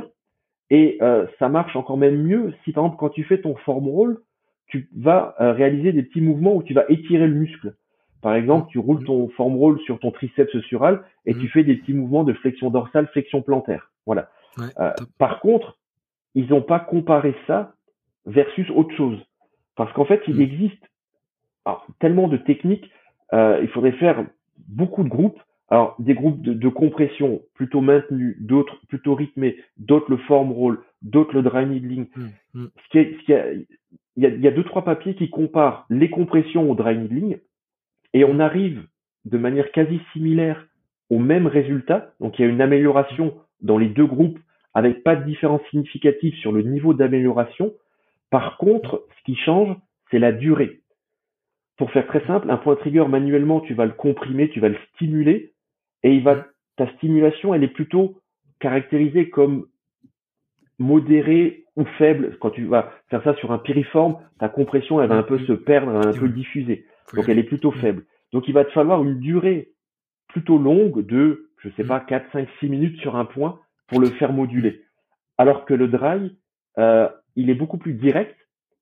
et 0.69 0.97
euh, 1.01 1.25
ça 1.37 1.49
marche 1.49 1.75
encore 1.75 1.97
même 1.97 2.21
mieux 2.21 2.53
si 2.63 2.71
par 2.71 2.83
exemple 2.83 2.99
quand 2.99 3.09
tu 3.09 3.23
fais 3.23 3.41
ton 3.41 3.55
form 3.55 3.87
roll, 3.87 4.21
tu 4.67 4.89
vas 4.95 5.35
euh, 5.39 5.51
réaliser 5.51 5.91
des 5.93 6.03
petits 6.03 6.21
mouvements 6.21 6.55
où 6.55 6.63
tu 6.63 6.73
vas 6.73 6.85
étirer 6.89 7.27
le 7.27 7.33
muscle. 7.33 7.75
Par 8.21 8.35
exemple, 8.35 8.67
tu 8.69 8.79
roules 8.79 9.03
ton 9.03 9.29
form 9.29 9.55
roll 9.55 9.79
sur 9.81 9.99
ton 9.99 10.11
triceps 10.11 10.59
sural 10.61 11.03
et 11.25 11.33
tu 11.33 11.45
mmh. 11.45 11.49
fais 11.49 11.63
des 11.63 11.75
petits 11.77 11.93
mouvements 11.93 12.23
de 12.23 12.33
flexion 12.33 12.69
dorsale, 12.69 13.07
flexion 13.07 13.41
plantaire. 13.41 13.91
Voilà. 14.05 14.29
par 15.17 15.39
contre, 15.39 15.77
ils 16.35 16.49
n'ont 16.49 16.61
pas 16.61 16.79
comparé 16.79 17.33
ça 17.47 17.73
versus 18.25 18.69
autre 18.71 18.93
chose. 18.95 19.17
Parce 19.75 19.91
qu'en 19.93 20.05
fait, 20.05 20.21
il 20.27 20.35
mmh. 20.35 20.41
existe 20.41 20.89
tellement 21.99 22.27
de 22.27 22.37
techniques, 22.37 22.89
euh, 23.33 23.59
il 23.61 23.69
faudrait 23.69 23.93
faire 23.93 24.25
beaucoup 24.67 25.03
de 25.03 25.09
groupes. 25.09 25.39
Alors, 25.71 25.95
des 25.99 26.15
groupes 26.15 26.41
de, 26.41 26.69
compression 26.69 27.41
plutôt 27.53 27.81
maintenus, 27.81 28.35
d'autres 28.39 28.79
plutôt 28.87 29.13
rythmés, 29.13 29.57
d'autres 29.77 30.09
le 30.09 30.17
form 30.17 30.51
roll, 30.51 30.79
d'autres 31.03 31.35
le 31.35 31.43
dry 31.43 31.67
needling. 31.67 32.07
Mmh, 32.15 32.25
mmh. 32.55 32.65
Ce 32.83 32.89
qui 32.89 32.97
est, 32.97 33.17
ce 33.19 33.25
qui 33.25 33.65
il, 34.15 34.23
y 34.23 34.25
a, 34.25 34.29
il 34.29 34.41
y 34.41 34.47
a 34.47 34.51
deux, 34.51 34.63
trois 34.63 34.83
papiers 34.83 35.13
qui 35.13 35.29
comparent 35.29 35.85
les 35.91 36.09
compressions 36.09 36.69
au 36.71 36.73
dry 36.73 36.97
needling 36.97 37.37
et 38.13 38.25
on 38.25 38.39
arrive 38.39 38.83
de 39.25 39.37
manière 39.37 39.71
quasi 39.71 39.99
similaire 40.13 40.65
au 41.09 41.19
même 41.19 41.47
résultat. 41.47 42.13
Donc, 42.19 42.39
il 42.39 42.43
y 42.43 42.45
a 42.45 42.51
une 42.51 42.61
amélioration 42.61 43.35
dans 43.61 43.77
les 43.77 43.89
deux 43.89 44.05
groupes 44.05 44.39
avec 44.73 45.03
pas 45.03 45.15
de 45.15 45.25
différence 45.25 45.61
significative 45.69 46.35
sur 46.35 46.51
le 46.51 46.61
niveau 46.61 46.93
d'amélioration. 46.93 47.73
Par 48.29 48.57
contre, 48.57 49.05
ce 49.17 49.23
qui 49.23 49.35
change, 49.35 49.75
c'est 50.11 50.19
la 50.19 50.31
durée. 50.31 50.78
Pour 51.79 51.91
faire 51.91 52.05
très 52.07 52.23
simple, 52.27 52.51
un 52.51 52.57
point 52.57 52.75
trigger 52.75 53.05
manuellement, 53.07 53.61
tu 53.61 53.73
vas 53.73 53.85
le 53.85 53.93
comprimer, 53.93 54.49
tu 54.49 54.59
vas 54.59 54.67
le 54.67 54.75
stimuler, 54.93 55.53
et 56.03 56.13
il 56.13 56.21
va, 56.21 56.45
ta 56.75 56.91
stimulation, 56.95 57.53
elle 57.53 57.63
est 57.63 57.69
plutôt 57.69 58.19
caractérisée 58.59 59.29
comme 59.29 59.65
modérée 60.77 61.63
ou 61.77 61.85
faible. 61.97 62.37
Quand 62.41 62.49
tu 62.49 62.65
vas 62.65 62.91
faire 63.09 63.23
ça 63.23 63.33
sur 63.35 63.53
un 63.53 63.59
piriforme, 63.59 64.17
ta 64.39 64.49
compression, 64.49 65.01
elle 65.01 65.07
va 65.07 65.15
un 65.15 65.23
peu 65.23 65.39
se 65.39 65.53
perdre, 65.53 65.93
elle 65.93 66.03
va 66.03 66.09
un 66.09 66.19
peu 66.19 66.27
diffuser. 66.27 66.85
Donc 67.13 67.29
elle 67.29 67.39
est 67.39 67.43
plutôt 67.43 67.71
faible. 67.71 68.03
Donc 68.33 68.49
il 68.49 68.53
va 68.53 68.65
te 68.65 68.71
falloir 68.71 69.01
une 69.01 69.19
durée 69.19 69.71
plutôt 70.27 70.57
longue 70.57 71.05
de, 71.05 71.49
je 71.59 71.69
sais 71.77 71.85
pas, 71.85 72.01
4, 72.01 72.29
5, 72.33 72.49
6 72.59 72.67
minutes 72.67 72.99
sur 72.99 73.15
un 73.15 73.23
point 73.23 73.57
pour 73.87 74.01
le 74.01 74.09
faire 74.09 74.33
moduler. 74.33 74.83
Alors 75.37 75.63
que 75.63 75.73
le 75.73 75.87
dry, 75.87 76.37
euh, 76.77 77.07
il 77.37 77.49
est 77.49 77.55
beaucoup 77.55 77.77
plus 77.77 77.93
direct, 77.93 78.35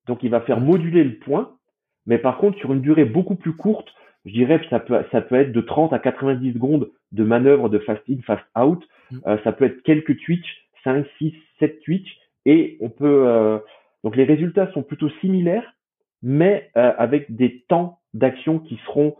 donc 0.08 0.24
il 0.24 0.30
va 0.30 0.40
faire 0.40 0.58
moduler 0.60 1.04
le 1.04 1.18
point, 1.20 1.57
mais 2.08 2.18
par 2.18 2.38
contre, 2.38 2.58
sur 2.58 2.72
une 2.72 2.80
durée 2.80 3.04
beaucoup 3.04 3.36
plus 3.36 3.52
courte, 3.52 3.94
je 4.24 4.32
dirais 4.32 4.58
que 4.60 4.68
ça 4.68 4.80
peut, 4.80 4.98
ça 5.12 5.20
peut 5.20 5.36
être 5.36 5.52
de 5.52 5.60
30 5.60 5.92
à 5.92 5.98
90 5.98 6.54
secondes 6.54 6.90
de 7.12 7.22
manœuvre 7.22 7.68
de 7.68 7.78
fast 7.78 8.02
in, 8.10 8.16
fast 8.26 8.44
out. 8.58 8.82
Mm. 9.10 9.16
Euh, 9.26 9.36
ça 9.44 9.52
peut 9.52 9.66
être 9.66 9.82
quelques 9.82 10.18
twitch, 10.24 10.46
5, 10.84 11.06
6, 11.18 11.34
7 11.60 11.80
twitch. 11.82 12.18
Et 12.46 12.78
on 12.80 12.88
peut, 12.88 13.24
euh, 13.28 13.58
donc 14.04 14.16
les 14.16 14.24
résultats 14.24 14.72
sont 14.72 14.82
plutôt 14.82 15.10
similaires, 15.20 15.74
mais 16.22 16.70
euh, 16.76 16.92
avec 16.96 17.34
des 17.36 17.64
temps 17.68 17.98
d'action 18.14 18.58
qui 18.58 18.80
seront, 18.86 19.14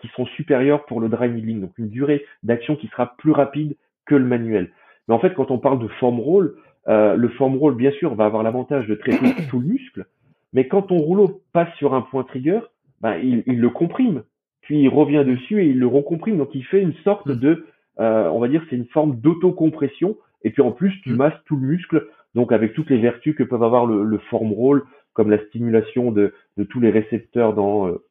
qui 0.00 0.08
seront 0.08 0.26
supérieurs 0.36 0.84
pour 0.84 1.00
le 1.00 1.08
dry 1.08 1.30
needling. 1.30 1.60
Donc 1.62 1.72
une 1.78 1.88
durée 1.88 2.26
d'action 2.42 2.76
qui 2.76 2.86
sera 2.88 3.16
plus 3.16 3.32
rapide 3.32 3.76
que 4.04 4.14
le 4.14 4.24
manuel. 4.24 4.70
Mais 5.06 5.14
en 5.14 5.18
fait, 5.18 5.32
quand 5.32 5.50
on 5.50 5.58
parle 5.58 5.78
de 5.78 5.88
form 5.88 6.20
roll, 6.20 6.56
le 6.86 7.28
form 7.38 7.56
roll, 7.56 7.74
bien 7.74 7.92
sûr, 7.92 8.14
va 8.14 8.26
avoir 8.26 8.42
l'avantage 8.42 8.86
de 8.86 8.94
traiter 8.94 9.34
tout 9.50 9.60
le 9.60 9.68
muscle, 9.68 10.04
mais 10.52 10.68
quand 10.68 10.82
ton 10.82 10.98
rouleau 10.98 11.42
passe 11.52 11.72
sur 11.76 11.94
un 11.94 12.02
point 12.02 12.24
trigger, 12.24 12.60
ben, 13.00 13.16
il, 13.16 13.42
il, 13.46 13.60
le 13.60 13.70
comprime, 13.70 14.22
puis 14.62 14.80
il 14.80 14.88
revient 14.88 15.24
dessus 15.26 15.62
et 15.62 15.66
il 15.66 15.78
le 15.78 15.86
recomprime. 15.86 16.38
Donc 16.38 16.54
il 16.54 16.64
fait 16.64 16.82
une 16.82 16.94
sorte 17.04 17.26
mm. 17.26 17.34
de, 17.34 17.66
euh, 18.00 18.28
on 18.28 18.38
va 18.38 18.48
dire, 18.48 18.64
c'est 18.68 18.76
une 18.76 18.86
forme 18.86 19.16
d'autocompression. 19.20 20.16
Et 20.42 20.50
puis 20.50 20.62
en 20.62 20.72
plus, 20.72 20.92
tu 21.02 21.10
mm. 21.10 21.16
masses 21.16 21.40
tout 21.46 21.56
le 21.56 21.66
muscle, 21.66 22.06
donc 22.34 22.52
avec 22.52 22.74
toutes 22.74 22.90
les 22.90 22.98
vertus 22.98 23.34
que 23.34 23.42
peuvent 23.42 23.62
avoir 23.62 23.86
le, 23.86 24.02
le 24.02 24.18
form 24.30 24.52
roll, 24.52 24.84
comme 25.12 25.30
la 25.30 25.44
stimulation 25.46 26.12
de, 26.12 26.32
de 26.56 26.64
tous 26.64 26.80
les 26.80 26.90
récepteurs 26.90 27.52
dans 27.54 27.88
euh, 27.88 28.04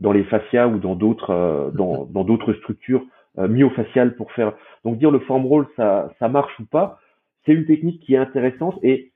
dans 0.00 0.12
les 0.12 0.24
fascias 0.24 0.66
ou 0.66 0.78
dans 0.78 0.96
d'autres 0.96 1.30
euh, 1.30 1.70
dans 1.70 2.04
dans 2.10 2.24
d'autres 2.24 2.52
structures 2.54 3.04
euh, 3.38 3.48
myofaciales 3.48 4.16
pour 4.16 4.32
faire. 4.32 4.52
Donc 4.84 4.98
dire 4.98 5.10
le 5.10 5.20
form 5.20 5.46
roll, 5.46 5.66
ça 5.76 6.12
ça 6.18 6.28
marche 6.28 6.58
ou 6.58 6.66
pas, 6.66 6.98
c'est 7.46 7.52
une 7.52 7.66
technique 7.66 8.02
qui 8.02 8.14
est 8.14 8.18
intéressante 8.18 8.78
et 8.82 9.11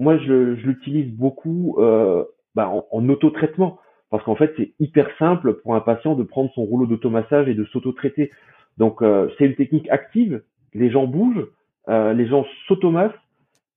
moi, 0.00 0.18
je, 0.18 0.56
je 0.56 0.66
l'utilise 0.66 1.14
beaucoup 1.14 1.76
euh, 1.78 2.24
bah, 2.54 2.68
en, 2.68 2.86
en 2.90 3.08
auto-traitement 3.08 3.78
parce 4.10 4.24
qu'en 4.24 4.34
fait, 4.34 4.52
c'est 4.56 4.72
hyper 4.80 5.08
simple 5.18 5.54
pour 5.54 5.76
un 5.76 5.80
patient 5.80 6.14
de 6.16 6.24
prendre 6.24 6.50
son 6.54 6.62
rouleau 6.62 6.86
d'automassage 6.86 7.48
et 7.48 7.54
de 7.54 7.64
s'auto-traiter. 7.66 8.30
Donc, 8.76 9.02
euh, 9.02 9.28
c'est 9.38 9.46
une 9.46 9.54
technique 9.54 9.88
active. 9.90 10.42
Les 10.74 10.90
gens 10.90 11.06
bougent, 11.06 11.46
euh, 11.88 12.12
les 12.12 12.26
gens 12.26 12.44
s'automassent, 12.66 13.12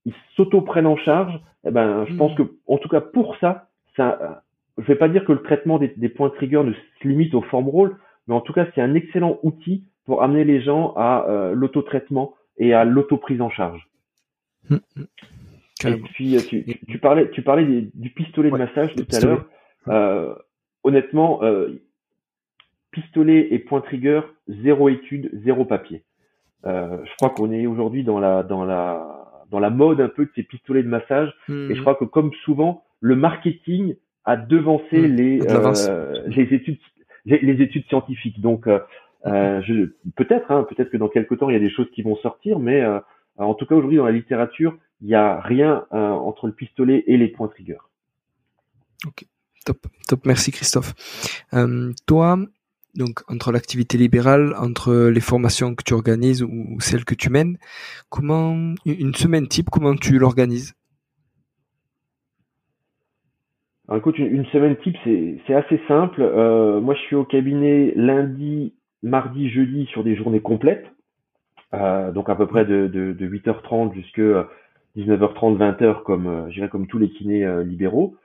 ils 0.05 0.13
s'auto-prennent 0.35 0.87
en 0.87 0.97
charge. 0.97 1.39
Eh 1.67 1.71
ben, 1.71 2.05
je 2.05 2.15
pense 2.15 2.33
mmh. 2.33 2.35
que, 2.35 2.55
en 2.67 2.77
tout 2.77 2.89
cas, 2.89 3.01
pour 3.01 3.35
ça, 3.37 3.67
ça, 3.95 4.43
je 4.77 4.83
vais 4.85 4.95
pas 4.95 5.07
dire 5.07 5.23
que 5.25 5.33
le 5.33 5.43
traitement 5.43 5.77
des, 5.77 5.93
des 5.95 6.09
points 6.09 6.29
trigger 6.29 6.63
ne 6.63 6.73
se 6.73 7.07
limite 7.07 7.35
au 7.35 7.41
form 7.41 7.69
roll, 7.69 7.97
mais 8.27 8.33
en 8.33 8.41
tout 8.41 8.53
cas, 8.53 8.65
c'est 8.73 8.81
un 8.81 8.95
excellent 8.95 9.37
outil 9.43 9.85
pour 10.05 10.23
amener 10.23 10.43
les 10.43 10.61
gens 10.61 10.93
à 10.95 11.25
euh, 11.29 11.53
l'auto-traitement 11.53 12.33
et 12.57 12.73
à 12.73 12.85
l'auto-prise 12.85 13.41
en 13.41 13.49
charge. 13.49 13.87
Mmh, 15.83 15.89
mmh. 15.89 15.93
Et 15.93 15.97
puis, 15.97 16.35
euh, 16.35 16.41
tu, 16.47 16.65
tu, 16.87 16.97
parlais, 16.99 17.29
tu 17.31 17.41
parlais 17.41 17.65
du 17.93 18.09
pistolet 18.09 18.51
de 18.51 18.57
massage 18.57 18.93
tout 18.95 19.05
à 19.11 19.19
l'heure. 19.19 19.45
Euh, 19.87 20.33
honnêtement, 20.83 21.43
euh, 21.43 21.81
pistolet 22.91 23.47
et 23.51 23.59
point 23.59 23.81
trigger, 23.81 24.21
zéro 24.47 24.89
étude, 24.89 25.29
zéro 25.43 25.65
papier. 25.65 26.03
Euh, 26.65 26.97
je 27.03 27.11
crois 27.17 27.31
qu'on 27.31 27.51
est 27.51 27.65
aujourd'hui 27.67 28.03
dans 28.03 28.19
la, 28.19 28.43
dans 28.43 28.63
la, 28.63 29.43
dans 29.51 29.59
la 29.59 29.69
mode 29.69 29.99
un 29.99 30.07
peu 30.07 30.25
de 30.25 30.31
ces 30.35 30.43
pistolets 30.43 30.83
de 30.83 30.87
massage. 30.87 31.29
Et 31.49 31.51
je 31.51 31.73
mhm. 31.73 31.81
crois 31.81 31.95
que 31.95 32.05
comme 32.05 32.31
souvent, 32.45 32.83
le 33.01 33.15
marketing 33.15 33.95
a 34.25 34.37
devancé 34.37 34.97
mhm. 34.97 35.15
les, 35.15 35.39
euh, 35.49 36.23
les 36.27 36.53
études, 36.53 36.79
les, 37.25 37.61
études 37.61 37.85
scientifiques. 37.87 38.39
Donc, 38.39 38.67
euh, 38.67 38.79
je, 39.61 39.91
peut-être, 40.15 40.51
hein, 40.51 40.65
peut-être 40.69 40.89
que 40.89 40.97
dans 40.97 41.09
quelques 41.09 41.37
temps 41.37 41.49
il 41.49 41.53
y 41.53 41.57
a 41.57 41.59
des 41.59 41.69
choses 41.69 41.89
qui 41.91 42.01
vont 42.01 42.15
sortir, 42.17 42.59
mais 42.59 42.83
en 43.37 43.53
tout 43.53 43.65
cas 43.65 43.75
aujourd'hui 43.75 43.97
dans 43.97 44.05
la 44.05 44.11
littérature, 44.11 44.77
il 45.03 45.07
n'y 45.07 45.15
a 45.15 45.41
rien 45.41 45.85
euh, 45.91 45.97
entre 45.97 46.47
le 46.47 46.53
pistolet 46.53 47.03
et 47.07 47.17
les 47.17 47.27
points 47.27 47.49
trigger. 47.49 47.77
Ok, 49.05 49.25
top, 49.65 49.77
top, 50.07 50.25
merci 50.25 50.51
Christophe. 50.51 50.93
Euh, 51.53 51.91
toi, 52.07 52.37
donc 52.95 53.19
entre 53.27 53.51
l'activité 53.51 53.97
libérale, 53.97 54.55
entre 54.57 55.09
les 55.09 55.19
formations 55.19 55.75
que 55.75 55.83
tu 55.83 55.93
organises 55.93 56.41
ou 56.41 56.79
celles 56.79 57.03
que 57.03 57.15
tu 57.15 57.29
mènes, 57.29 57.57
comment 58.09 58.55
une 58.85 59.13
semaine 59.13 59.49
type, 59.49 59.69
comment 59.69 59.93
tu 59.95 60.17
l'organises? 60.17 60.73
Alors 63.89 63.99
écoute, 63.99 64.17
une, 64.17 64.45
semaine 64.45 64.77
type, 64.77 64.95
c'est 65.03 65.53
assez 65.53 65.81
simple. 65.89 66.21
Euh, 66.21 66.79
moi, 66.79 66.95
je 66.95 67.01
suis 67.01 67.17
au 67.17 67.25
cabinet 67.25 67.91
lundi, 67.97 68.73
mardi, 69.01 69.49
jeudi 69.49 69.85
sur 69.87 70.05
des 70.05 70.15
journées 70.15 70.39
complètes. 70.39 70.87
donc 71.73 72.29
à 72.29 72.35
peu 72.35 72.47
près 72.47 72.63
de, 72.63 72.87
de, 72.87 73.11
de 73.11 73.27
8h30 73.27 73.93
jusqu'à 73.93 74.47
19h30, 74.95 75.57
20h 75.57 76.03
comme 76.03 76.27
euh, 76.27 76.49
je 76.49 76.55
dirais 76.55 76.69
comme 76.69 76.87
tous 76.87 76.99
les 76.99 77.09
kinés 77.09 77.45
euh, 77.45 77.63
libéraux. 77.63 78.15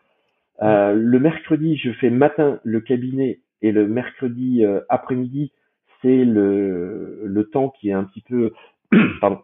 Euh, 0.63 0.93
le 0.93 1.19
mercredi, 1.19 1.77
je 1.77 1.93
fais 1.93 2.11
matin 2.11 2.61
le 2.65 2.81
cabinet 2.81 3.41
et 3.63 3.73
le 3.73 3.87
mercredi 3.87 4.65
après-midi, 4.89 5.53
c'est 6.01 6.25
le, 6.25 7.23
le 7.25 7.45
temps 7.45 7.71
qui 7.71 7.91
est 7.91 7.93
un 7.93 8.05
petit 8.05 8.21
peu 8.21 8.53
pardon, 9.21 9.41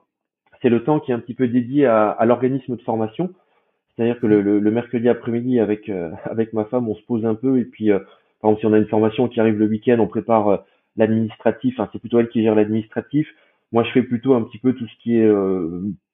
c'est 0.63 0.69
le 0.69 0.85
temps 0.85 1.01
qui 1.01 1.11
est 1.11 1.15
un 1.15 1.19
petit 1.19 1.35
peu 1.35 1.49
dédié 1.49 1.87
à, 1.87 2.11
à 2.11 2.25
l'organisme 2.27 2.77
de 2.77 2.83
formation. 2.83 3.33
C'est-à-dire 3.97 4.21
que 4.21 4.27
le, 4.27 4.41
le, 4.41 4.71
mercredi 4.71 5.09
après-midi 5.09 5.59
avec 5.61 5.91
avec 6.25 6.53
ma 6.53 6.65
femme, 6.67 6.89
on 6.89 6.95
se 6.95 7.03
pose 7.03 7.25
un 7.27 7.35
peu 7.35 7.59
et 7.59 7.65
puis 7.65 7.91
par 8.41 8.51
exemple, 8.51 8.61
si 8.61 8.67
on 8.67 8.73
a 8.73 8.79
une 8.79 8.89
formation 8.89 9.29
qui 9.29 9.41
arrive 9.41 9.59
le 9.59 9.67
week-end, 9.67 9.99
on 9.99 10.07
prépare 10.07 10.65
l'administratif. 10.97 11.75
Enfin, 11.79 11.89
c'est 11.93 11.99
plutôt 11.99 12.21
elle 12.21 12.29
qui 12.29 12.43
gère 12.43 12.55
l'administratif. 12.55 13.29
Moi, 13.73 13.83
je 13.83 13.91
fais 13.91 14.03
plutôt 14.03 14.35
un 14.35 14.43
petit 14.43 14.59
peu 14.59 14.75
tout 14.75 14.87
ce 14.87 14.97
qui 15.03 15.17
est 15.17 15.29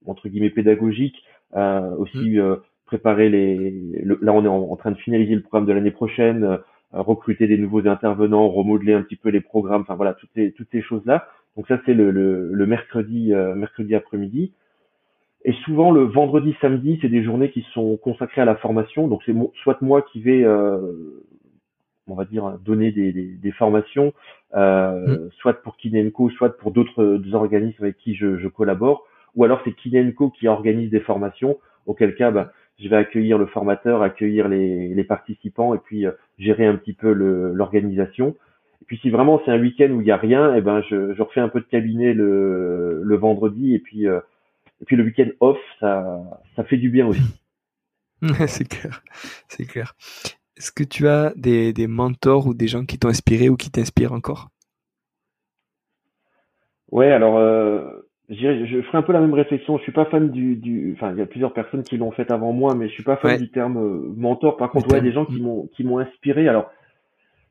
entre 0.07 0.28
guillemets 0.28 0.51
pédagogique, 0.51 1.22
aussi 1.55 2.38
mmh. 2.38 2.57
préparer 2.86 3.28
les. 3.28 4.03
là, 4.05 4.32
on 4.32 4.44
est 4.44 4.48
en, 4.48 4.76
train 4.76 4.92
de 4.92 4.98
finaliser 4.98 5.34
le 5.34 5.42
programme 5.42 5.66
de 5.66 5.72
l'année 5.72 5.90
prochaine 5.90 6.59
recruter 6.92 7.46
des 7.46 7.59
nouveaux 7.59 7.86
intervenants, 7.86 8.48
remodeler 8.48 8.94
un 8.94 9.03
petit 9.03 9.16
peu 9.16 9.28
les 9.28 9.40
programmes, 9.40 9.82
enfin 9.82 9.94
voilà, 9.94 10.14
toutes 10.14 10.30
ces, 10.34 10.53
toutes 10.53 10.68
ces 10.72 10.82
choses-là. 10.82 11.28
Donc 11.57 11.66
ça, 11.68 11.80
c'est 11.84 11.94
le, 11.94 12.11
le, 12.11 12.66
mercredi, 12.66 13.32
euh, 13.32 13.55
mercredi 13.55 13.94
après-midi. 13.94 14.53
Et 15.44 15.53
souvent, 15.64 15.90
le 15.90 16.03
vendredi, 16.03 16.55
samedi, 16.61 16.98
c'est 17.01 17.09
des 17.09 17.22
journées 17.24 17.51
qui 17.51 17.64
sont 17.72 17.96
consacrées 17.96 18.42
à 18.42 18.44
la 18.44 18.57
formation. 18.57 19.09
Donc 19.09 19.22
c'est 19.24 19.34
soit 19.62 19.80
moi 19.82 20.03
qui 20.03 20.20
vais, 20.20 20.44
euh, 20.44 21.24
on 22.07 22.14
va 22.14 22.24
dire, 22.24 22.59
donner 22.64 22.92
des, 22.92 23.12
des, 23.12 23.53
formations, 23.53 24.12
euh, 24.55 25.26
mmh. 25.26 25.30
soit 25.38 25.62
pour 25.62 25.76
Kinenco, 25.76 26.30
soit 26.30 26.57
pour 26.59 26.72
d'autres 26.72 27.20
organismes 27.32 27.84
avec 27.84 27.96
qui 27.98 28.14
je, 28.14 28.38
je 28.38 28.48
collabore, 28.48 29.07
ou 29.35 29.45
alors 29.45 29.61
c'est 29.64 29.72
Kinenco 29.72 30.31
qui 30.31 30.49
organise 30.49 30.91
des 30.91 31.01
formations, 31.01 31.59
auquel 31.87 32.14
cas, 32.14 32.31
bah, 32.31 32.53
je 32.78 32.89
vais 32.89 32.97
accueillir 32.97 33.39
le 33.39 33.47
formateur, 33.47 34.03
accueillir 34.03 34.49
les, 34.49 34.95
les 34.95 35.05
participants 35.05 35.74
et 35.74 35.78
puis 35.78 36.07
euh, 36.07 36.12
gérer 36.39 36.66
un 36.66 36.76
petit 36.76 36.95
peu 36.95 37.12
l'organisation. 37.12 38.37
Et 38.83 38.85
puis 38.87 38.99
si 38.99 39.11
vraiment 39.11 39.41
c'est 39.45 39.51
un 39.51 39.61
week-end 39.61 39.91
où 39.91 40.01
il 40.01 40.05
n'y 40.05 40.11
a 40.11 40.16
rien, 40.16 40.55
et 40.55 40.59
eh 40.59 40.61
ben 40.62 40.83
je, 40.89 41.14
je, 41.14 41.22
refais 41.22 41.41
un 41.41 41.49
peu 41.49 41.61
de 41.61 41.66
cabinet 41.66 42.14
le, 42.14 43.03
le 43.05 43.16
vendredi 43.16 43.74
et 43.74 43.78
puis 43.78 44.09
euh, 44.09 44.20
et 44.81 44.85
puis 44.87 44.97
le 44.97 45.05
week-end 45.05 45.28
off, 45.41 45.59
ça 45.78 46.22
ça 46.57 46.64
fait 46.64 46.78
du 46.78 46.89
bien 46.89 47.07
aussi. 47.07 47.20
c'est 48.47 48.68
clair, 48.68 49.03
c'est 49.49 49.66
clair. 49.66 49.95
Est-ce 50.57 50.72
que 50.72 50.85
tu 50.85 51.09
as 51.09 51.33
des, 51.37 51.72
des 51.72 51.87
mentors 51.87 52.47
ou 52.47 52.55
des 52.55 52.68
gens 52.68 52.85
qui 52.85 52.99
t'ont 52.99 53.09
inspiré 53.09 53.49
ou 53.49 53.57
qui 53.57 53.70
t'inspirent 53.70 54.12
encore? 54.12 54.49
Ouais, 56.91 57.11
alors 57.12 57.39
euh, 57.39 57.99
je, 58.31 58.64
je 58.64 58.81
ferai 58.83 58.99
un 58.99 59.03
peu 59.03 59.12
la 59.12 59.20
même 59.20 59.35
réflexion. 59.35 59.76
Je 59.76 59.83
suis 59.83 59.93
pas 59.93 60.05
fan 60.07 60.31
du, 60.31 60.57
du, 60.57 60.95
enfin, 60.97 61.12
il 61.12 61.18
y 61.18 61.22
a 61.22 61.26
plusieurs 61.26 61.53
personnes 61.53 61.83
qui 61.83 61.97
l'ont 61.97 62.12
fait 62.12 62.31
avant 62.31 62.53
moi, 62.53 62.74
mais 62.74 62.89
je 62.89 62.93
suis 62.93 63.03
pas 63.03 63.16
fan 63.16 63.37
du 63.37 63.51
terme 63.51 63.76
euh, 63.76 64.14
mentor. 64.16 64.57
Par 64.57 64.70
contre, 64.70 64.93
ouais, 64.93 65.01
des 65.01 65.12
gens 65.12 65.26
qui 65.26 65.41
m'ont, 65.41 65.68
qui 65.74 65.83
m'ont 65.85 65.99
inspiré. 65.99 66.47
Alors, 66.47 66.70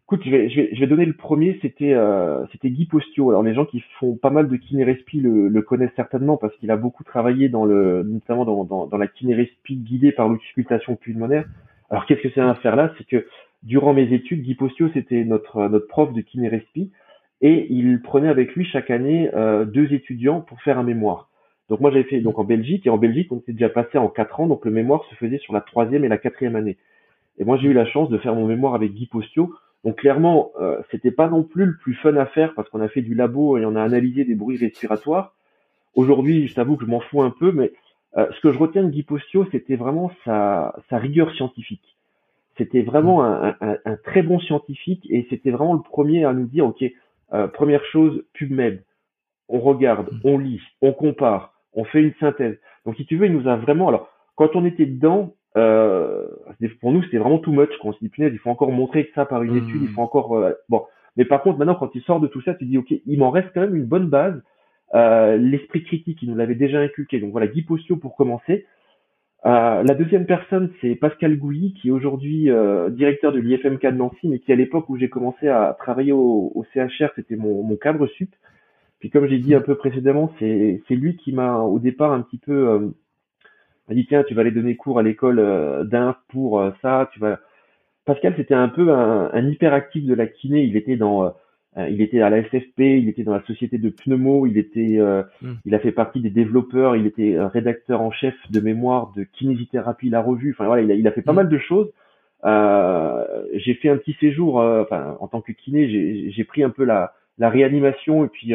écoute, 0.05 0.21
je 0.23 0.31
vais, 0.31 0.49
je 0.49 0.61
vais, 0.61 0.69
je 0.73 0.79
vais 0.79 0.87
donner 0.87 1.05
le 1.05 1.13
premier. 1.13 1.59
C'était, 1.61 1.93
euh, 1.93 2.45
c'était 2.51 2.69
Guy 2.69 2.85
Postio. 2.85 3.29
Alors, 3.29 3.43
les 3.43 3.53
gens 3.53 3.65
qui 3.65 3.83
font 3.99 4.15
pas 4.15 4.29
mal 4.29 4.47
de 4.47 4.55
kinérespi 4.55 5.19
le, 5.19 5.49
le 5.49 5.61
connaissent 5.61 5.95
certainement 5.95 6.37
parce 6.37 6.55
qu'il 6.57 6.71
a 6.71 6.77
beaucoup 6.77 7.03
travaillé 7.03 7.49
dans 7.49 7.65
le, 7.65 8.03
notamment 8.03 8.45
dans, 8.45 8.63
dans, 8.63 8.87
dans 8.87 8.97
la 8.97 9.07
kinérespi 9.07 9.75
guidée 9.75 10.13
par 10.13 10.29
l'auscultation 10.29 10.95
pulmonaire. 10.95 11.45
Alors, 11.89 12.05
qu'est-ce 12.05 12.21
que 12.21 12.29
c'est 12.33 12.41
à 12.41 12.55
faire 12.55 12.75
là? 12.75 12.93
C'est 12.97 13.07
que 13.07 13.25
durant 13.63 13.93
mes 13.93 14.13
études, 14.13 14.43
Guy 14.43 14.55
Postio, 14.55 14.89
c'était 14.93 15.25
notre, 15.25 15.67
notre 15.67 15.87
prof 15.87 16.13
de 16.13 16.21
kinérespi 16.21 16.91
et 17.41 17.71
il 17.71 18.01
prenait 18.01 18.27
avec 18.27 18.53
lui 18.55 18.65
chaque 18.65 18.91
année 18.91 19.29
euh, 19.33 19.65
deux 19.65 19.93
étudiants 19.93 20.41
pour 20.41 20.61
faire 20.61 20.77
un 20.77 20.83
mémoire. 20.83 21.29
Donc 21.69 21.79
moi 21.79 21.91
j'avais 21.91 22.03
fait 22.03 22.19
donc 22.19 22.39
en 22.39 22.43
Belgique 22.43 22.85
et 22.87 22.89
en 22.89 22.97
Belgique 22.97 23.31
on 23.31 23.41
s'est 23.45 23.53
déjà 23.53 23.69
passé 23.69 23.97
en 23.97 24.07
quatre 24.07 24.39
ans 24.39 24.47
donc 24.47 24.65
le 24.65 24.71
mémoire 24.71 25.05
se 25.05 25.15
faisait 25.15 25.37
sur 25.37 25.53
la 25.53 25.61
troisième 25.61 26.03
et 26.03 26.07
la 26.07 26.17
quatrième 26.17 26.55
année. 26.55 26.77
Et 27.37 27.45
moi 27.45 27.57
j'ai 27.57 27.69
eu 27.69 27.73
la 27.73 27.85
chance 27.85 28.09
de 28.09 28.17
faire 28.17 28.35
mon 28.35 28.47
mémoire 28.47 28.75
avec 28.75 28.93
Guy 28.93 29.05
Postio. 29.05 29.53
Donc 29.85 29.97
clairement 29.97 30.51
euh, 30.59 30.81
c'était 30.91 31.11
pas 31.11 31.29
non 31.29 31.43
plus 31.43 31.65
le 31.65 31.77
plus 31.77 31.93
fun 31.93 32.15
à 32.15 32.25
faire 32.25 32.53
parce 32.55 32.67
qu'on 32.69 32.81
a 32.81 32.89
fait 32.89 33.01
du 33.01 33.13
labo 33.13 33.57
et 33.57 33.65
on 33.65 33.75
a 33.75 33.83
analysé 33.83 34.25
des 34.25 34.35
bruits 34.35 34.57
respiratoires. 34.57 35.33
Aujourd'hui 35.93 36.47
je 36.47 36.55
t'avoue 36.55 36.75
que 36.75 36.85
je 36.85 36.89
m'en 36.89 36.99
fous 36.99 37.21
un 37.21 37.29
peu 37.29 37.51
mais 37.51 37.71
euh, 38.17 38.25
ce 38.31 38.41
que 38.41 38.51
je 38.51 38.57
retiens 38.57 38.83
de 38.83 38.89
Guy 38.89 39.03
Postio 39.03 39.47
c'était 39.51 39.75
vraiment 39.75 40.11
sa, 40.25 40.75
sa 40.89 40.97
rigueur 40.97 41.31
scientifique. 41.35 41.95
C'était 42.57 42.81
vraiment 42.81 43.23
un, 43.23 43.55
un, 43.61 43.77
un, 43.85 43.95
très 43.95 44.21
bon 44.21 44.39
scientifique 44.39 45.07
et 45.09 45.27
c'était 45.29 45.51
vraiment 45.51 45.75
le 45.75 45.81
premier 45.81 46.25
à 46.25 46.33
nous 46.33 46.45
dire 46.45 46.65
ok 46.65 46.83
euh, 47.33 47.47
première 47.47 47.83
chose, 47.85 48.23
PubMed. 48.33 48.83
On 49.47 49.59
regarde, 49.59 50.11
mm. 50.11 50.19
on 50.23 50.37
lit, 50.37 50.61
on 50.81 50.93
compare, 50.93 51.53
on 51.73 51.83
fait 51.83 52.01
une 52.01 52.13
synthèse. 52.19 52.57
Donc 52.85 52.95
si 52.95 53.05
tu 53.05 53.17
veux, 53.17 53.25
il 53.25 53.33
nous 53.33 53.47
a 53.47 53.55
vraiment. 53.55 53.87
Alors, 53.87 54.09
quand 54.35 54.55
on 54.55 54.65
était 54.65 54.85
dedans, 54.85 55.33
euh, 55.57 56.27
pour 56.79 56.91
nous, 56.91 57.03
c'était 57.03 57.17
vraiment 57.17 57.39
too 57.39 57.51
much. 57.51 57.69
Quand 57.81 57.89
on 57.89 57.93
s'est 57.93 57.99
dit, 58.01 58.09
punaise, 58.09 58.31
il 58.33 58.39
faut 58.39 58.49
encore 58.49 58.71
montrer 58.71 59.09
ça 59.15 59.25
par 59.25 59.43
une 59.43 59.57
étude, 59.57 59.81
il 59.81 59.89
faut 59.89 60.01
encore. 60.01 60.35
Euh, 60.35 60.53
bon, 60.69 60.83
mais 61.17 61.25
par 61.25 61.41
contre, 61.41 61.57
maintenant, 61.57 61.75
quand 61.75 61.93
il 61.95 62.01
sort 62.03 62.19
de 62.19 62.27
tout 62.27 62.41
ça, 62.41 62.53
tu 62.53 62.65
dis, 62.65 62.77
ok, 62.77 62.93
il 63.05 63.19
m'en 63.19 63.31
reste 63.31 63.49
quand 63.53 63.61
même 63.61 63.75
une 63.75 63.85
bonne 63.85 64.07
base. 64.07 64.41
Euh, 64.95 65.37
L'esprit 65.37 65.83
critique, 65.83 66.21
il 66.21 66.29
nous 66.29 66.35
l'avait 66.35 66.55
déjà 66.55 66.79
inculqué. 66.79 67.19
Donc 67.19 67.31
voilà, 67.31 67.47
Guy 67.47 67.63
Postio 67.63 67.97
pour 67.97 68.15
commencer. 68.15 68.65
Euh, 69.45 69.83
la 69.83 69.93
deuxième 69.93 70.25
personne, 70.25 70.71
c'est 70.81 70.95
Pascal 70.95 71.37
Gouilly, 71.37 71.73
qui 71.73 71.87
est 71.87 71.91
aujourd'hui 71.91 72.49
euh, 72.49 72.89
directeur 72.89 73.31
de 73.31 73.39
l'IFMK 73.39 73.85
de 73.85 73.91
Nancy, 73.91 74.27
mais 74.27 74.39
qui 74.39 74.51
à 74.51 74.55
l'époque 74.55 74.89
où 74.89 74.97
j'ai 74.97 75.09
commencé 75.09 75.47
à 75.47 75.75
travailler 75.79 76.11
au, 76.11 76.51
au 76.53 76.65
CHR, 76.73 77.11
c'était 77.15 77.37
mon, 77.37 77.63
mon, 77.63 77.77
cadre 77.77 78.05
sup. 78.07 78.35
Puis 78.99 79.09
comme 79.09 79.27
j'ai 79.27 79.39
dit 79.39 79.55
un 79.55 79.61
peu 79.61 79.75
précédemment, 79.75 80.33
c'est 80.39 80.81
lui 80.89 81.15
qui 81.15 81.31
m'a 81.31 81.59
au 81.59 81.79
départ 81.79 82.11
un 82.11 82.21
petit 82.21 82.37
peu 82.37 82.67
euh, 82.67 82.89
m'a 83.87 83.95
dit 83.95 84.05
tiens, 84.07 84.23
tu 84.23 84.33
vas 84.33 84.41
aller 84.41 84.51
donner 84.51 84.75
cours 84.75 84.99
à 84.99 85.03
l'école 85.03 85.39
euh, 85.39 85.85
d'un 85.85 86.17
pour 86.27 86.61
ça, 86.81 87.09
tu 87.13 87.19
vas. 87.21 87.39
Pascal, 88.05 88.33
c'était 88.35 88.55
un 88.55 88.69
peu 88.69 88.91
un, 88.91 89.29
un 89.31 89.47
hyperactif 89.47 90.05
de 90.05 90.13
la 90.13 90.27
kiné. 90.27 90.63
Il 90.63 90.75
était 90.75 90.97
dans 90.97 91.23
euh, 91.23 91.29
il 91.77 92.01
était 92.01 92.21
à 92.21 92.29
la 92.29 92.41
SFP, 92.43 92.79
il 92.79 93.09
était 93.09 93.23
dans 93.23 93.33
la 93.33 93.43
société 93.43 93.77
de 93.77 93.89
pneumo, 93.89 94.47
il 94.47 94.57
était, 94.57 94.97
euh, 94.97 95.23
hmm. 95.41 95.53
il 95.65 95.75
a 95.75 95.79
fait 95.79 95.91
partie 95.91 96.19
des 96.19 96.29
développeurs, 96.29 96.95
il 96.95 97.05
était 97.05 97.35
rédacteur 97.37 98.01
en 98.01 98.11
chef 98.11 98.33
de 98.49 98.59
mémoire 98.59 99.11
de 99.15 99.23
kinésithérapie 99.23 100.09
la 100.09 100.21
revue. 100.21 100.51
Enfin 100.51 100.65
voilà, 100.65 100.81
il 100.81 100.91
a, 100.91 100.95
il 100.95 101.07
a 101.07 101.11
fait 101.11 101.21
pas 101.21 101.31
hmm. 101.31 101.35
mal 101.35 101.49
de 101.49 101.57
choses. 101.59 101.91
Euh, 102.45 103.43
j'ai 103.53 103.75
fait 103.75 103.89
un 103.89 103.97
petit 103.97 104.15
séjour, 104.19 104.55
enfin 104.55 105.17
en 105.19 105.27
tant 105.27 105.41
que 105.41 105.51
kiné, 105.51 106.31
j'ai 106.31 106.43
pris 106.43 106.63
un 106.63 106.69
peu 106.69 106.85
la, 106.85 107.13
la 107.37 107.49
réanimation 107.49 108.25
et 108.25 108.29
puis 108.29 108.53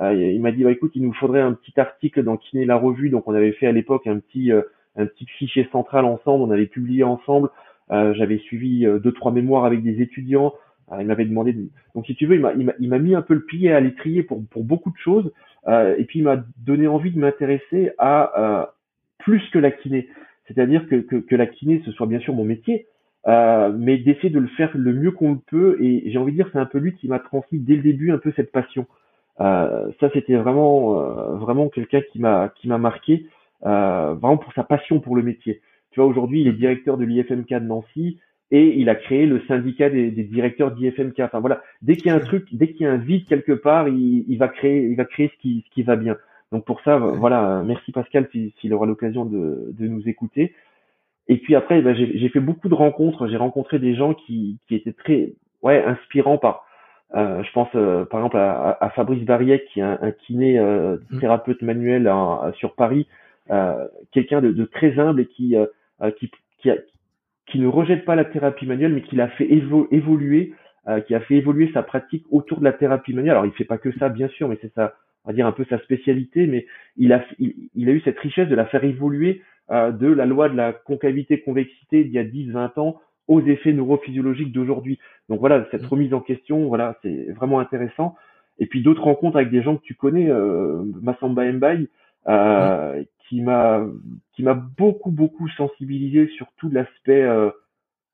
il 0.00 0.40
m'a 0.40 0.52
dit 0.52 0.64
bah 0.64 0.72
écoute, 0.72 0.92
il 0.96 1.02
nous 1.02 1.14
faudrait 1.14 1.42
un 1.42 1.52
petit 1.52 1.78
article 1.78 2.24
dans 2.24 2.36
Kiné 2.36 2.64
la 2.64 2.76
revue. 2.76 3.10
Donc 3.10 3.28
on 3.28 3.34
avait 3.34 3.52
fait 3.52 3.66
à 3.66 3.72
l'époque 3.72 4.06
un 4.06 4.18
petit 4.18 4.50
un 4.50 5.06
petit 5.06 5.26
fichier 5.38 5.68
central 5.70 6.04
ensemble, 6.04 6.42
on 6.42 6.50
avait 6.50 6.66
publié 6.66 7.04
ensemble. 7.04 7.50
J'avais 7.90 8.38
suivi 8.38 8.84
deux 8.84 9.12
trois 9.12 9.30
mémoires 9.30 9.64
avec 9.64 9.84
des 9.84 10.02
étudiants. 10.02 10.52
Euh, 10.92 10.96
il 11.00 11.06
m'avait 11.06 11.24
demandé, 11.24 11.52
de... 11.52 11.68
donc 11.94 12.06
si 12.06 12.14
tu 12.14 12.26
veux, 12.26 12.36
il 12.36 12.88
m'a 12.88 12.98
mis 12.98 13.14
un 13.14 13.22
peu 13.22 13.34
le 13.34 13.44
pied 13.44 13.72
à 13.72 13.80
l'étrier 13.80 14.22
pour, 14.22 14.44
pour 14.46 14.64
beaucoup 14.64 14.90
de 14.90 14.96
choses, 14.96 15.32
euh, 15.68 15.96
et 15.98 16.04
puis 16.04 16.20
il 16.20 16.22
m'a 16.22 16.44
donné 16.58 16.86
envie 16.86 17.10
de 17.10 17.18
m'intéresser 17.18 17.90
à 17.98 18.60
euh, 18.60 18.66
plus 19.18 19.42
que 19.50 19.58
la 19.58 19.70
kiné. 19.70 20.08
C'est-à-dire 20.46 20.86
que, 20.88 20.96
que, 20.96 21.16
que, 21.16 21.34
la 21.34 21.46
kiné, 21.46 21.82
ce 21.84 21.90
soit 21.92 22.06
bien 22.06 22.20
sûr 22.20 22.34
mon 22.34 22.44
métier, 22.44 22.86
euh, 23.26 23.72
mais 23.76 23.98
d'essayer 23.98 24.30
de 24.30 24.38
le 24.38 24.46
faire 24.48 24.70
le 24.74 24.92
mieux 24.92 25.10
qu'on 25.10 25.32
le 25.32 25.38
peut. 25.46 25.76
Et 25.80 26.08
j'ai 26.10 26.18
envie 26.18 26.32
de 26.32 26.36
dire, 26.36 26.48
c'est 26.52 26.58
un 26.58 26.66
peu 26.66 26.78
lui 26.78 26.94
qui 26.94 27.08
m'a 27.08 27.18
transmis 27.18 27.58
dès 27.58 27.74
le 27.74 27.82
début 27.82 28.12
un 28.12 28.18
peu 28.18 28.32
cette 28.36 28.52
passion. 28.52 28.86
Euh, 29.40 29.90
ça, 29.98 30.08
c'était 30.14 30.36
vraiment, 30.36 31.00
euh, 31.00 31.36
vraiment 31.36 31.68
quelqu'un 31.68 32.00
qui 32.12 32.20
m'a, 32.20 32.52
qui 32.56 32.68
m'a 32.68 32.78
marqué, 32.78 33.26
vraiment 33.62 34.36
pour 34.36 34.52
sa 34.52 34.62
passion 34.62 35.00
pour 35.00 35.16
le 35.16 35.22
métier. 35.22 35.60
Tu 35.90 36.00
vois, 36.00 36.08
aujourd'hui, 36.08 36.42
il 36.42 36.48
est 36.48 36.52
directeur 36.52 36.96
de 36.96 37.04
l'IFMK 37.04 37.48
de 37.54 37.58
Nancy 37.58 38.20
et 38.50 38.78
il 38.78 38.88
a 38.88 38.94
créé 38.94 39.26
le 39.26 39.42
syndicat 39.48 39.90
des, 39.90 40.10
des 40.10 40.24
directeurs 40.24 40.70
d'IFMK. 40.70 41.18
Enfin 41.20 41.40
voilà, 41.40 41.62
dès 41.82 41.96
qu'il 41.96 42.06
y 42.06 42.10
a 42.10 42.14
un 42.14 42.20
truc, 42.20 42.46
dès 42.52 42.68
qu'il 42.68 42.82
y 42.82 42.86
a 42.86 42.92
un 42.92 42.96
vide 42.98 43.26
quelque 43.26 43.52
part, 43.52 43.88
il, 43.88 44.24
il, 44.28 44.38
va 44.38 44.48
créer, 44.48 44.84
il 44.84 44.96
va 44.96 45.04
créer 45.04 45.30
ce 45.34 45.40
qui, 45.40 45.64
ce 45.66 45.74
qui 45.74 45.82
va 45.82 45.96
bien. 45.96 46.16
Donc 46.52 46.64
pour 46.64 46.80
ça, 46.82 46.96
voilà, 46.98 47.62
merci 47.66 47.90
Pascal 47.90 48.28
s'il 48.30 48.72
aura 48.72 48.86
l'occasion 48.86 49.24
de, 49.24 49.72
de 49.76 49.88
nous 49.88 50.08
écouter. 50.08 50.54
Et 51.28 51.38
puis 51.38 51.56
après, 51.56 51.82
ben, 51.82 51.94
j'ai 51.96 52.28
fait 52.28 52.40
beaucoup 52.40 52.68
de 52.68 52.74
rencontres. 52.74 53.26
J'ai 53.26 53.36
rencontré 53.36 53.80
des 53.80 53.96
gens 53.96 54.14
qui, 54.14 54.58
qui 54.68 54.76
étaient 54.76 54.92
très, 54.92 55.32
ouais, 55.62 55.82
inspirants 55.84 56.38
par. 56.38 56.64
Euh, 57.14 57.42
je 57.42 57.52
pense 57.52 57.68
euh, 57.76 58.04
par 58.04 58.20
exemple 58.20 58.36
à, 58.36 58.78
à, 58.80 58.90
Fabrice 58.90 59.24
Barriec, 59.24 59.64
qui 59.66 59.80
est 59.80 59.82
un, 59.82 59.98
un 60.00 60.10
kiné 60.10 60.58
euh, 60.58 60.98
mmh. 61.10 61.20
thérapeute 61.20 61.62
manuel 61.62 62.12
sur 62.58 62.74
Paris, 62.74 63.06
euh, 63.50 63.86
quelqu'un 64.12 64.40
de, 64.40 64.50
de, 64.50 64.64
très 64.64 64.98
humble 64.98 65.20
et 65.20 65.26
qui, 65.26 65.56
euh, 65.56 65.66
qui, 66.18 66.30
qui, 66.58 66.70
a, 66.70 66.76
qui 67.46 67.58
ne 67.58 67.66
rejette 67.66 68.04
pas 68.04 68.16
la 68.16 68.24
thérapie 68.24 68.66
manuelle, 68.66 68.92
mais 68.92 69.02
qui 69.02 69.16
l'a 69.16 69.28
fait 69.28 69.48
évoluer, 69.50 70.54
euh, 70.88 71.00
qui 71.00 71.14
a 71.14 71.20
fait 71.20 71.36
évoluer 71.36 71.70
sa 71.72 71.82
pratique 71.82 72.24
autour 72.30 72.58
de 72.58 72.64
la 72.64 72.72
thérapie 72.72 73.12
manuelle. 73.12 73.32
Alors, 73.32 73.46
il 73.46 73.52
fait 73.52 73.64
pas 73.64 73.78
que 73.78 73.92
ça, 73.98 74.08
bien 74.08 74.28
sûr, 74.28 74.48
mais 74.48 74.58
c'est 74.60 74.72
ça, 74.74 74.94
on 75.24 75.30
va 75.30 75.34
dire 75.34 75.46
un 75.46 75.52
peu 75.52 75.64
sa 75.68 75.78
spécialité, 75.78 76.46
mais 76.46 76.66
il 76.96 77.12
a, 77.12 77.24
il, 77.38 77.88
a 77.88 77.92
eu 77.92 78.00
cette 78.00 78.18
richesse 78.18 78.48
de 78.48 78.54
la 78.54 78.66
faire 78.66 78.84
évoluer 78.84 79.42
euh, 79.70 79.90
de 79.90 80.06
la 80.06 80.26
loi 80.26 80.48
de 80.48 80.56
la 80.56 80.72
concavité-convexité 80.72 82.04
d'il 82.04 82.12
y 82.12 82.18
a 82.18 82.24
10-20 82.24 82.80
ans 82.80 83.00
aux 83.28 83.40
effets 83.40 83.72
neurophysiologiques 83.72 84.52
d'aujourd'hui. 84.52 84.98
Donc 85.28 85.40
voilà, 85.40 85.66
cette 85.70 85.82
mmh. 85.82 85.88
remise 85.88 86.14
en 86.14 86.20
question, 86.20 86.68
voilà, 86.68 86.96
c'est 87.02 87.32
vraiment 87.32 87.58
intéressant. 87.58 88.14
Et 88.58 88.66
puis 88.66 88.82
d'autres 88.82 89.02
rencontres 89.02 89.36
avec 89.36 89.50
des 89.50 89.62
gens 89.62 89.76
que 89.76 89.82
tu 89.82 89.94
connais, 89.94 90.30
euh, 90.30 90.82
Massamba 91.02 91.50
Mbaye, 91.52 91.88
euh, 92.28 93.02
qui 93.28 93.42
m'a 93.42 93.84
qui 94.32 94.42
m'a 94.42 94.54
beaucoup 94.54 95.10
beaucoup 95.10 95.48
sensibilisé 95.50 96.28
sur 96.36 96.46
tout 96.56 96.70
l'aspect 96.70 97.22
euh, 97.22 97.50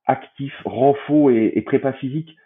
actif, 0.07 0.53
renfort 0.65 1.31
et, 1.31 1.53
et, 1.55 1.63
prépa 1.63 1.93
physique. 1.95 2.37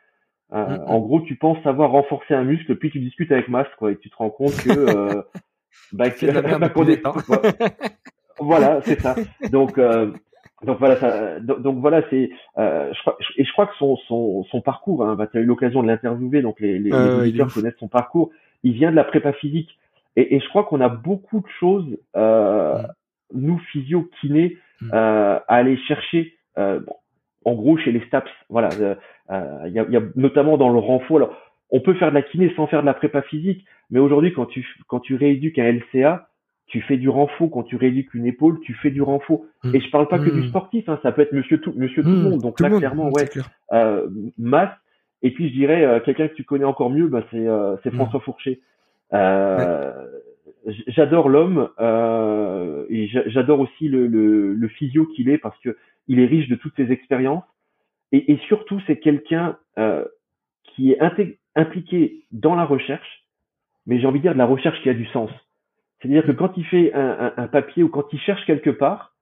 Euh, 0.53 0.65
mm, 0.65 0.81
mm. 0.81 0.85
En 0.87 1.01
gros, 1.01 1.21
tu 1.21 1.37
penses 1.37 1.63
savoir 1.63 1.91
renforcer 1.91 2.35
un 2.35 2.45
muscle, 2.45 2.77
puis 2.77 2.91
tu 2.91 3.01
discutes 3.01 3.33
avec 3.33 3.49
Mas, 3.49 3.67
quoi, 3.79 3.93
et 3.93 3.97
tu 3.97 4.11
te 4.11 4.17
rends 4.17 4.31
compte 4.31 4.57
que 4.57 4.71
euh, 4.71 5.23
bah, 5.93 6.11
que, 6.11 6.27
bah, 6.59 7.53
voilà, 8.39 8.81
c'est 8.83 9.01
ça. 9.01 9.17
Donc 9.51 9.79
euh, 9.79 10.13
donc 10.65 10.79
voilà, 10.79 10.97
ça, 10.97 11.39
donc, 11.41 11.79
voilà, 11.79 12.03
c'est 12.11 12.31
je 12.57 13.01
crois, 13.01 13.19
et 13.37 13.45
je 13.45 13.53
crois 13.53 13.67
que 13.67 13.77
son 13.79 13.97
son, 14.09 14.45
son 14.45 14.61
parcours, 14.61 15.05
hein, 15.05 15.15
bah, 15.17 15.27
tu 15.27 15.39
as 15.39 15.41
eu 15.41 15.45
l'occasion 15.45 15.83
de 15.83 15.89
l'interviewer, 15.89 16.43
donc 16.43 16.61
les, 16.61 16.79
les, 16.79 16.93
auditeurs 16.93 17.53
connaissent 17.53 17.79
son 17.79 17.89
parcours. 17.89 18.31
Il 18.63 18.73
vient 18.73 18.91
de 18.91 18.97
la 18.97 19.05
prépa 19.05 19.33
physique, 19.35 19.79
et, 20.17 20.35
et 20.37 20.41
je 20.41 20.49
crois 20.49 20.65
qu'on 20.65 20.81
a 20.81 20.89
beaucoup 20.89 21.41
de 21.41 21.49
choses, 21.61 21.99
euh, 22.17 22.83
nous 23.33 23.59
physio 23.71 24.09
kinés, 24.21 24.57
mm. 24.81 24.91
euh, 24.93 25.39
à 25.47 25.55
aller 25.55 25.77
chercher. 25.89 26.35
Euh, 26.59 26.81
bon, 26.81 26.95
en 27.45 27.55
gros, 27.55 27.77
chez 27.77 27.93
les 27.93 28.01
STAPS, 28.07 28.31
voilà, 28.49 28.71
il 28.73 28.83
euh, 28.83 29.69
y, 29.69 29.79
a, 29.79 29.85
y, 29.89 29.97
a, 29.97 30.03
notamment 30.17 30.57
dans 30.57 30.71
le 30.71 30.79
renfort. 30.79 31.19
Alors, 31.19 31.37
on 31.71 31.81
peut 31.81 31.95
faire 31.95 32.11
de 32.11 32.15
la 32.15 32.23
kiné 32.23 32.53
sans 32.57 32.67
faire 32.67 32.81
de 32.81 32.87
la 32.87 32.95
prépa 32.95 33.23
physique, 33.23 33.65
mais 33.91 34.01
aujourd'hui, 34.01 34.33
quand 34.33 34.47
tu 34.47 34.67
quand 34.89 35.01
tu 35.01 35.15
rééduques 35.17 35.59
un 35.59 35.73
LCA, 35.73 36.29
tu 36.67 36.81
fais 36.83 36.97
du 36.97 37.09
renfort 37.09 37.51
quand 37.51 37.63
tu 37.63 37.77
rééduques 37.77 38.15
une 38.15 38.27
épaule, 38.27 38.59
tu 38.61 38.75
fais 38.75 38.91
du 38.91 39.03
renfort. 39.03 39.43
Mmh. 39.63 39.75
Et 39.75 39.81
je 39.81 39.91
parle 39.91 40.09
pas 40.09 40.19
que 40.19 40.31
du 40.31 40.49
sportif, 40.49 40.89
hein, 40.89 40.99
ça 41.03 41.13
peut 41.13 41.23
être 41.23 41.33
monsieur 41.33 41.61
tout, 41.61 41.73
monsieur 41.77 42.03
tout 42.03 42.11
le 42.11 42.17
monde. 42.17 42.41
Donc 42.41 42.59
là, 42.61 42.71
clairement, 42.71 43.11
ouais, 43.11 43.29
euh, 43.73 44.09
masse. 44.39 44.75
Et 45.23 45.31
puis 45.31 45.49
je 45.49 45.55
dirais 45.55 45.85
euh, 45.85 46.01
quelqu'un 46.01 46.29
que 46.29 46.35
tu 46.35 46.45
connais 46.45 46.65
encore 46.65 46.91
mieux, 46.91 47.07
bah, 47.07 47.25
c'est 47.31 47.47
euh, 47.47 47.77
c'est 47.83 47.93
François 47.93 48.21
Fourché. 48.21 48.61
Euh, 49.13 49.93
J'adore 50.89 51.29
l'homme 51.29 51.71
euh, 51.79 52.87
et 52.89 53.07
j'adore 53.07 53.61
aussi 53.61 53.87
le, 53.87 54.09
le, 54.09 54.53
le 54.53 54.69
physio 54.69 55.07
qu'il 55.07 55.29
est 55.29 55.39
parce 55.39 55.57
que 55.61 55.77
il 56.09 56.19
est 56.19 56.27
riche 56.27 56.49
de 56.49 56.57
toutes 56.57 56.75
ses 56.75 56.91
expériences. 56.91 57.45
Et, 58.11 58.33
et 58.33 58.39
surtout, 58.49 58.81
c'est 58.89 58.99
quelqu'un 58.99 59.59
qui 60.75 60.91
est 60.91 60.99
impliqué 61.55 62.25
dans 62.33 62.57
la 62.57 62.65
recherche, 62.65 63.25
mais 63.87 64.01
j'ai 64.01 64.07
envie 64.07 64.19
de 64.19 64.23
dire 64.23 64.33
de 64.33 64.39
la 64.39 64.47
recherche 64.47 64.81
qui 64.83 64.91
a 64.91 64.95
du 64.95 65.07
sens. 65.07 65.31
C'est-à-dire 66.01 66.27
que 66.27 66.33
quand 66.33 66.57
il 66.57 66.65
fait 66.67 66.93
un, 66.95 67.33
un, 67.37 67.49
papier 67.49 67.83
ou 67.83 67.89
quand 67.89 68.13
il 68.13 68.21
cherche 68.21 68.45
quelque 68.47 68.71
part, 68.71 69.15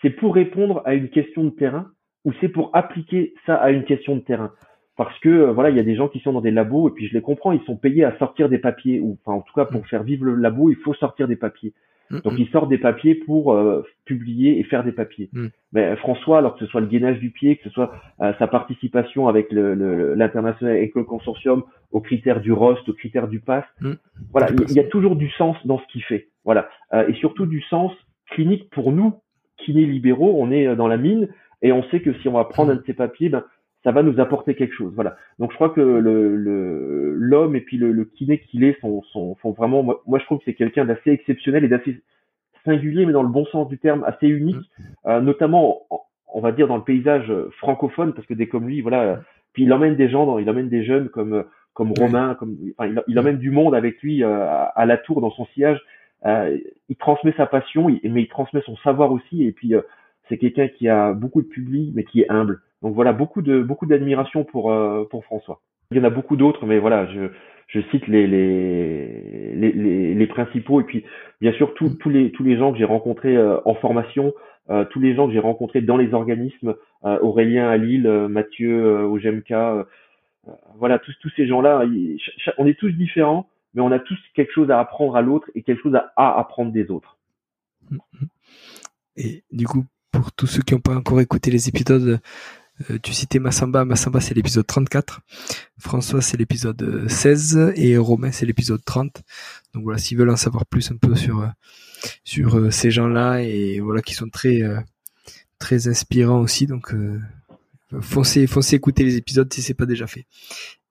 c'est 0.00 0.10
pour 0.10 0.34
répondre 0.34 0.82
à 0.84 0.94
une 0.94 1.10
question 1.10 1.44
de 1.44 1.50
terrain 1.50 1.90
ou 2.24 2.32
c'est 2.40 2.48
pour 2.48 2.74
appliquer 2.74 3.34
ça 3.46 3.56
à 3.56 3.70
une 3.70 3.84
question 3.84 4.16
de 4.16 4.20
terrain. 4.20 4.52
Parce 4.96 5.18
que 5.20 5.28
euh, 5.28 5.52
voilà, 5.52 5.70
il 5.70 5.76
y 5.76 5.80
a 5.80 5.84
des 5.84 5.96
gens 5.96 6.08
qui 6.08 6.20
sont 6.20 6.32
dans 6.32 6.40
des 6.40 6.50
labos 6.50 6.88
et 6.88 6.92
puis 6.92 7.08
je 7.08 7.14
les 7.14 7.22
comprends, 7.22 7.52
ils 7.52 7.62
sont 7.62 7.76
payés 7.76 8.04
à 8.04 8.16
sortir 8.18 8.48
des 8.48 8.58
papiers 8.58 9.00
ou 9.00 9.16
enfin 9.24 9.38
en 9.38 9.40
tout 9.40 9.54
cas 9.54 9.64
pour 9.64 9.80
mm. 9.80 9.84
faire 9.84 10.02
vivre 10.02 10.24
le 10.26 10.34
labo, 10.34 10.70
il 10.70 10.76
faut 10.76 10.92
sortir 10.94 11.28
des 11.28 11.36
papiers. 11.36 11.72
Mm, 12.10 12.18
Donc 12.20 12.34
mm. 12.34 12.38
ils 12.38 12.48
sortent 12.50 12.68
des 12.68 12.78
papiers 12.78 13.14
pour 13.14 13.54
euh, 13.54 13.86
publier 14.04 14.58
et 14.58 14.64
faire 14.64 14.84
des 14.84 14.92
papiers. 14.92 15.30
Mais 15.72 15.96
François, 15.96 16.38
alors 16.38 16.54
que 16.54 16.60
ce 16.60 16.66
soit 16.66 16.82
le 16.82 16.88
gainage 16.88 17.18
du 17.20 17.30
pied, 17.30 17.56
que 17.56 17.64
ce 17.64 17.70
soit 17.70 17.92
euh, 18.20 18.34
sa 18.38 18.46
participation 18.46 19.28
avec 19.28 19.50
l'international 19.50 20.76
le, 20.76 20.90
le, 20.94 21.04
consortium 21.04 21.64
aux 21.90 22.00
critères 22.02 22.42
du 22.42 22.52
ROST, 22.52 22.86
aux 22.90 22.94
critères 22.94 23.28
du 23.28 23.40
PASS, 23.40 23.64
voilà, 24.30 24.48
il 24.68 24.74
y, 24.74 24.80
a 24.80 24.84
toujours 24.84 25.16
du 25.16 25.30
sens 25.30 25.56
dans 25.64 25.78
ce 25.78 25.86
qu'il 25.86 26.02
fait. 26.02 26.28
Voilà, 26.44 26.68
et 27.08 27.14
surtout 27.14 27.46
du 27.46 27.62
sens 27.62 27.92
clinique 28.30 28.68
pour 28.70 28.92
nous, 28.92 29.14
kinés 29.58 29.86
libéraux. 29.86 30.34
On 30.38 30.50
est 30.50 30.74
dans 30.74 30.88
la 30.88 30.96
mine 30.96 31.28
et 31.62 31.70
on 31.72 31.82
sait 31.84 32.00
que 32.00 32.12
si 32.14 32.28
on 32.28 32.32
va 32.32 32.44
prendre 32.44 32.72
un 32.72 32.76
de 32.76 32.82
ces 32.84 32.94
papiers, 32.94 33.28
ben 33.28 33.44
ça 33.84 33.92
va 33.92 34.02
nous 34.02 34.20
apporter 34.20 34.54
quelque 34.54 34.74
chose. 34.74 34.92
Voilà. 34.94 35.16
Donc 35.38 35.50
je 35.50 35.56
crois 35.56 35.70
que 35.70 35.80
le 35.80 37.14
l'homme 37.14 37.56
et 37.56 37.60
puis 37.60 37.76
le, 37.76 37.92
le 37.92 38.04
kiné 38.04 38.38
qu'il 38.38 38.64
est 38.64 38.80
sont, 38.80 39.02
sont, 39.12 39.36
vraiment. 39.56 39.82
Moi, 39.82 40.18
je 40.18 40.24
trouve 40.24 40.38
que 40.38 40.44
c'est 40.44 40.54
quelqu'un 40.54 40.84
d'assez 40.84 41.10
exceptionnel 41.10 41.64
et 41.64 41.68
d'assez 41.68 42.00
singulier, 42.64 43.06
mais 43.06 43.12
dans 43.12 43.22
le 43.22 43.28
bon 43.28 43.44
sens 43.46 43.68
du 43.68 43.78
terme, 43.78 44.04
assez 44.04 44.28
unique, 44.28 44.56
mm. 44.56 44.82
euh, 45.06 45.20
notamment 45.20 45.82
on 46.34 46.40
va 46.40 46.52
dire 46.52 46.68
dans 46.68 46.76
le 46.76 46.84
paysage 46.84 47.32
francophone, 47.58 48.14
parce 48.14 48.26
que 48.26 48.34
des 48.34 48.48
comme 48.48 48.66
lui, 48.66 48.80
voilà. 48.80 49.20
Puis 49.52 49.64
il 49.64 49.72
emmène 49.72 49.96
des 49.96 50.08
gens, 50.08 50.24
dans, 50.24 50.38
il 50.38 50.48
emmène 50.48 50.68
des 50.68 50.84
jeunes 50.84 51.08
comme 51.08 51.44
comme 51.74 51.92
Romain, 51.98 52.34
comme 52.34 52.56
enfin, 52.78 52.90
il, 52.90 53.02
il, 53.08 53.18
emmène 53.18 53.38
du 53.38 53.50
monde 53.50 53.74
avec 53.74 54.00
lui 54.02 54.22
euh, 54.22 54.46
à, 54.74 54.86
la 54.86 54.98
tour 54.98 55.20
dans 55.20 55.30
son 55.30 55.46
sillage. 55.46 55.80
Euh, 56.26 56.58
il 56.88 56.96
transmet 56.96 57.32
sa 57.36 57.46
passion, 57.46 57.88
mais 57.88 58.22
il 58.22 58.28
transmet 58.28 58.62
son 58.62 58.76
savoir 58.78 59.12
aussi. 59.12 59.44
Et 59.44 59.52
puis 59.52 59.74
euh, 59.74 59.82
c'est 60.28 60.38
quelqu'un 60.38 60.68
qui 60.68 60.88
a 60.88 61.12
beaucoup 61.12 61.42
de 61.42 61.48
public, 61.48 61.92
mais 61.94 62.04
qui 62.04 62.20
est 62.20 62.30
humble. 62.30 62.60
Donc 62.82 62.94
voilà, 62.94 63.12
beaucoup 63.12 63.42
de 63.42 63.62
beaucoup 63.62 63.86
d'admiration 63.86 64.44
pour 64.44 64.72
euh, 64.72 65.04
pour 65.10 65.24
François. 65.24 65.60
Il 65.90 65.98
y 65.98 66.00
en 66.00 66.04
a 66.04 66.10
beaucoup 66.10 66.36
d'autres, 66.36 66.66
mais 66.66 66.78
voilà, 66.78 67.06
je 67.12 67.28
je 67.68 67.80
cite 67.90 68.06
les 68.08 68.26
les, 68.26 69.54
les, 69.54 70.14
les, 70.14 70.26
principaux 70.26 70.80
et 70.80 70.84
puis 70.84 71.04
bien 71.40 71.52
sûr 71.52 71.74
tous 71.74 71.90
tous 71.90 72.10
les 72.10 72.32
tous 72.32 72.42
les 72.42 72.56
gens 72.56 72.72
que 72.72 72.78
j'ai 72.78 72.84
rencontrés 72.84 73.36
euh, 73.36 73.58
en 73.64 73.74
formation, 73.74 74.34
euh, 74.68 74.84
tous 74.86 75.00
les 75.00 75.14
gens 75.14 75.28
que 75.28 75.32
j'ai 75.32 75.38
rencontrés 75.38 75.80
dans 75.80 75.96
les 75.96 76.12
organismes, 76.12 76.74
Aurélien 77.02 77.68
à 77.68 77.76
Lille, 77.76 78.08
Mathieu 78.28 79.04
au 79.04 79.16
GMK, 79.16 79.54
voilà 80.76 80.98
tous 80.98 81.14
tous 81.20 81.30
ces 81.36 81.46
gens-là, 81.46 81.84
on 82.58 82.66
est 82.66 82.78
tous 82.78 82.90
différents, 82.90 83.48
mais 83.74 83.80
on 83.80 83.92
a 83.92 83.98
tous 83.98 84.18
quelque 84.34 84.52
chose 84.52 84.70
à 84.70 84.78
apprendre 84.78 85.16
à 85.16 85.22
l'autre 85.22 85.48
et 85.54 85.62
quelque 85.62 85.82
chose 85.82 85.94
à, 85.94 86.12
à 86.16 86.38
apprendre 86.38 86.72
des 86.72 86.90
autres. 86.90 87.16
Et 89.16 89.42
du 89.50 89.66
coup, 89.66 89.84
pour 90.12 90.32
tous 90.32 90.46
ceux 90.46 90.62
qui 90.62 90.74
n'ont 90.74 90.80
pas 90.80 90.94
encore 90.94 91.20
écouté 91.20 91.50
les 91.50 91.68
épisodes 91.68 92.20
euh, 92.90 92.98
tu 93.02 93.12
citais 93.12 93.38
Massamba, 93.38 93.84
Massamba 93.84 94.20
c'est 94.20 94.34
l'épisode 94.34 94.66
34, 94.66 95.20
François 95.78 96.20
c'est 96.20 96.36
l'épisode 96.36 97.08
16 97.08 97.72
et 97.76 97.96
Romain 97.96 98.32
c'est 98.32 98.46
l'épisode 98.46 98.84
30. 98.84 99.22
Donc 99.74 99.84
voilà, 99.84 99.98
s'ils 99.98 100.18
veulent 100.18 100.30
en 100.30 100.36
savoir 100.36 100.66
plus 100.66 100.90
un 100.90 100.96
peu 100.96 101.14
sur 101.14 101.40
euh, 101.40 101.48
euh, 102.38 102.70
ces 102.70 102.90
gens-là 102.90 103.42
et 103.42 103.80
voilà 103.80 104.02
qui 104.02 104.14
sont 104.14 104.28
très 104.28 104.62
très 105.58 105.88
inspirants 105.88 106.40
aussi, 106.40 106.66
donc 106.66 106.94
foncez 108.00 108.46
foncez 108.46 108.76
écouter 108.76 109.04
les 109.04 109.16
épisodes 109.16 109.52
si 109.52 109.62
c'est 109.62 109.74
pas 109.74 109.86
déjà 109.86 110.06
fait. 110.06 110.26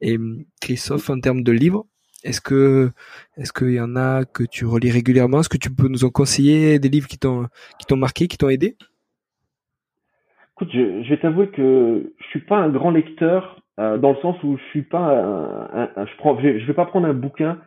Et 0.01 0.17
Christophe, 0.61 1.09
en 1.09 1.19
termes 1.19 1.43
de 1.43 1.51
livres, 1.51 1.85
est-ce 2.23 2.41
que 2.41 2.91
est-ce 3.37 3.51
qu'il 3.51 3.71
y 3.71 3.81
en 3.81 3.95
a 3.95 4.25
que 4.25 4.43
tu 4.43 4.65
relis 4.65 4.91
régulièrement? 4.91 5.39
Est-ce 5.41 5.49
que 5.49 5.57
tu 5.57 5.73
peux 5.73 5.87
nous 5.87 6.05
en 6.05 6.09
conseiller 6.09 6.79
des 6.79 6.89
livres 6.89 7.07
qui 7.07 7.17
t'ont 7.17 7.49
marqué, 7.91 8.27
qui 8.27 8.37
t'ont 8.37 8.49
aidé? 8.49 8.77
Je, 10.69 11.09
vais 11.09 11.17
t'avouer 11.17 11.47
que 11.47 12.13
je 12.17 12.27
suis 12.27 12.41
pas 12.41 12.57
un 12.57 12.69
grand 12.69 12.91
lecteur 12.91 13.61
euh, 13.79 13.97
dans 13.97 14.11
le 14.11 14.17
sens 14.17 14.41
où 14.43 14.57
je 14.57 14.63
suis 14.65 14.81
pas 14.83 15.23
un, 15.73 16.05
je 16.05 16.17
prends 16.17 16.37
je 16.39 16.65
vais, 16.65 16.73
pas 16.73 16.85
prendre 16.85 17.07
un 17.07 17.13
bouquin 17.13 17.59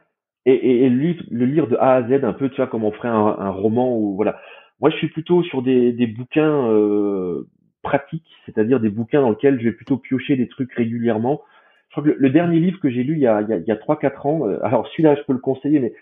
et, 0.47 0.85
et, 0.85 0.91
le, 0.91 1.47
lire, 1.47 1.67
de 1.67 1.77
A 1.77 1.95
à 1.95 2.03
Z 2.03 2.25
un 2.25 2.33
peu 2.33 2.51
tu 2.51 2.57
vois 2.57 2.67
comme 2.67 2.85
on 2.85 2.93
ferait 2.93 3.09
un, 3.09 3.51
roman 3.51 3.97
ou 3.97 4.15
voilà. 4.15 4.39
Moi 4.81 4.91
je 4.91 4.97
suis 4.97 5.09
plutôt 5.09 5.43
sur 5.43 5.63
des, 5.63 5.93
des 5.93 6.07
bouquins 6.07 6.69
euh, 6.71 7.49
pratiques 7.83 8.29
c'est-à-dire 8.47 8.81
des 8.81 8.91
bouquins 8.91 9.23
dans 9.23 9.31
lesquels 9.31 9.59
je 9.59 9.65
vais 9.65 9.73
plutôt 9.73 9.97
piocher 9.97 10.37
des 10.37 10.49
trucs 10.49 10.73
régulièrement. 10.75 11.43
Je 11.89 12.01
crois 12.01 12.13
que 12.13 12.17
le, 12.19 12.31
dernier 12.31 12.61
livre 12.61 12.81
que 12.81 12.91
j'ai 12.91 13.03
lu 13.03 13.15
il 13.15 13.21
y 13.21 13.27
a 13.27 13.41
il 13.43 13.49
y 13.49 13.53
a, 13.53 13.57
il 13.57 13.67
y 13.67 13.73
a 13.73 13.77
3-4 13.77 14.29
ans 14.29 14.47
euh, 14.47 14.59
alors 14.65 14.87
celui-là 14.89 15.15
je 15.17 15.23
peux 15.23 15.33
le 15.33 15.39
conseiller 15.39 15.81
mais 15.81 15.93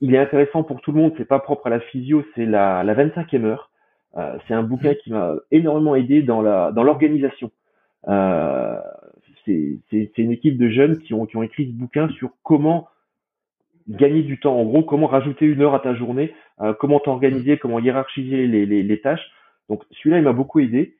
il 0.00 0.14
est 0.14 0.18
intéressant 0.18 0.62
pour 0.62 0.80
tout 0.80 0.92
le 0.92 1.00
monde 1.00 1.12
c'est 1.18 1.28
pas 1.28 1.40
propre 1.40 1.66
à 1.66 1.70
la 1.70 1.80
physio 1.80 2.24
c'est 2.34 2.46
la 2.46 2.84
la 2.84 2.94
25e 2.94 3.44
heure 3.44 3.70
c'est 4.46 4.54
un 4.54 4.62
bouquin 4.62 4.94
qui 4.94 5.10
m'a 5.10 5.34
énormément 5.50 5.94
aidé 5.94 6.22
dans 6.22 6.42
la 6.42 6.72
dans 6.72 6.82
l'organisation. 6.82 7.50
Euh, 8.08 8.78
c'est 9.46 10.18
une 10.18 10.32
équipe 10.32 10.58
de 10.58 10.68
jeunes 10.68 10.98
qui 10.98 11.14
ont 11.14 11.26
qui 11.26 11.36
ont 11.36 11.42
écrit 11.42 11.66
ce 11.66 11.72
bouquin 11.72 12.08
sur 12.10 12.30
comment 12.42 12.88
gagner 13.88 14.22
du 14.22 14.38
temps. 14.38 14.58
En 14.58 14.64
gros, 14.64 14.82
comment 14.82 15.06
rajouter 15.06 15.46
une 15.46 15.62
heure 15.62 15.74
à 15.74 15.80
ta 15.80 15.94
journée, 15.94 16.34
euh, 16.60 16.74
comment 16.74 17.00
t'organiser, 17.00 17.56
comment 17.56 17.78
hiérarchiser 17.78 18.46
les, 18.46 18.66
les, 18.66 18.82
les 18.82 19.00
tâches. 19.00 19.30
Donc 19.68 19.82
celui-là, 19.90 20.18
il 20.18 20.24
m'a 20.24 20.32
beaucoup 20.32 20.60
aidé. 20.60 20.94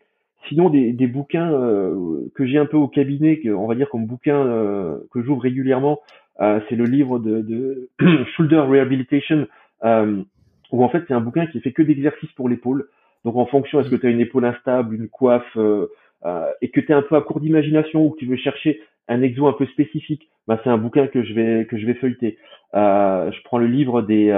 Sinon, 0.47 0.71
des, 0.71 0.93
des 0.93 1.07
bouquins 1.07 1.53
euh, 1.53 2.31
que 2.35 2.47
j'ai 2.47 2.59
un 2.59 2.67
peu 2.67 2.77
au 2.77 2.89
cabinet, 2.89 3.41
que, 3.41 3.49
on 3.49 3.67
va 3.67 3.75
dire 3.75 3.89
comme 3.91 4.07
bouquin 4.07 4.37
euh, 4.37 4.99
que 5.13 5.23
j'ouvre 5.23 5.43
régulièrement, 5.43 6.01
euh, 6.41 6.61
c'est 6.69 6.77
le 6.77 6.85
livre 6.85 7.19
de, 7.19 7.43
de 7.43 7.91
Shoulder 8.37 8.61
Rehabilitation, 8.61 9.47
où 9.83 10.85
en 10.85 10.89
fait 10.89 11.05
c'est 11.09 11.15
un 11.15 11.21
bouquin 11.21 11.47
qui 11.47 11.61
fait 11.61 11.73
que 11.73 11.83
d'exercices 11.83 12.33
pour 12.33 12.49
l'épaule. 12.49 12.89
Donc 13.25 13.37
en 13.37 13.47
fonction, 13.47 13.81
est-ce 13.81 13.91
que 13.91 13.97
tu 13.97 14.07
as 14.07 14.11
une 14.11 14.21
épaule 14.21 14.45
instable, 14.45 14.95
une 14.95 15.09
coiffe, 15.09 15.57
euh, 15.57 15.89
euh, 16.25 16.51
et 16.63 16.71
que 16.71 16.81
tu 16.81 16.93
es 16.93 16.95
un 16.95 17.03
peu 17.03 17.17
à 17.17 17.21
court 17.21 17.41
d'imagination 17.41 18.05
ou 18.05 18.11
que 18.11 18.19
tu 18.19 18.27
veux 18.27 18.37
chercher 18.37 18.81
un 19.09 19.23
exo 19.23 19.47
un 19.47 19.53
peu 19.53 19.67
spécifique, 19.67 20.29
bah, 20.47 20.61
c'est 20.63 20.71
un 20.71 20.79
bouquin 20.79 21.07
que 21.07 21.23
je 21.23 21.33
vais 21.33 21.67
que 21.67 21.79
je 21.79 21.87
vais 21.87 21.95
feuilleter. 21.95 22.39
Euh, 22.75 23.31
je 23.31 23.43
prends 23.45 23.59
le 23.59 23.67
livre 23.67 24.03
des 24.03 24.29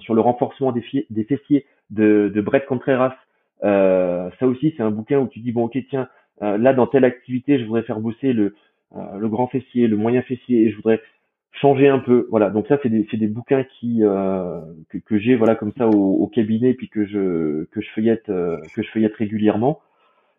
sur 0.00 0.14
le 0.14 0.20
renforcement 0.20 0.72
des, 0.72 0.84
des 1.10 1.24
fessiers 1.24 1.66
de, 1.90 2.30
de 2.34 2.40
Brett 2.40 2.66
Contreras. 2.66 3.14
ça 3.62 4.46
aussi, 4.46 4.74
c'est 4.76 4.82
un 4.82 4.90
bouquin 4.90 5.18
où 5.18 5.28
tu 5.28 5.40
dis 5.40 5.52
bon 5.52 5.64
ok 5.64 5.78
tiens 5.90 6.08
là 6.40 6.72
dans 6.72 6.86
telle 6.86 7.04
activité, 7.04 7.58
je 7.58 7.64
voudrais 7.64 7.82
faire 7.82 8.00
bosser 8.00 8.32
le 8.32 8.54
le 9.18 9.28
grand 9.28 9.48
fessier, 9.48 9.88
le 9.88 9.96
moyen 9.96 10.22
fessier, 10.22 10.66
et 10.66 10.70
je 10.70 10.76
voudrais 10.76 11.00
changer 11.60 11.88
un 11.88 11.98
peu. 11.98 12.26
Voilà, 12.30 12.50
donc 12.50 12.66
ça 12.66 12.78
c'est 12.82 12.88
des 12.88 13.06
c'est 13.10 13.16
des 13.16 13.26
bouquins 13.26 13.64
qui 13.64 14.02
euh, 14.02 14.60
que, 14.90 14.98
que 14.98 15.18
j'ai 15.18 15.36
voilà 15.36 15.54
comme 15.54 15.72
ça 15.76 15.88
au, 15.88 16.14
au, 16.14 16.26
cabinet 16.26 16.74
puis 16.74 16.88
que 16.88 17.04
je 17.06 17.64
que 17.64 17.80
je 17.80 17.88
feuillette 17.94 18.28
euh, 18.28 18.58
que 18.74 18.82
je 18.82 18.90
feuillette 18.90 19.14
régulièrement. 19.14 19.80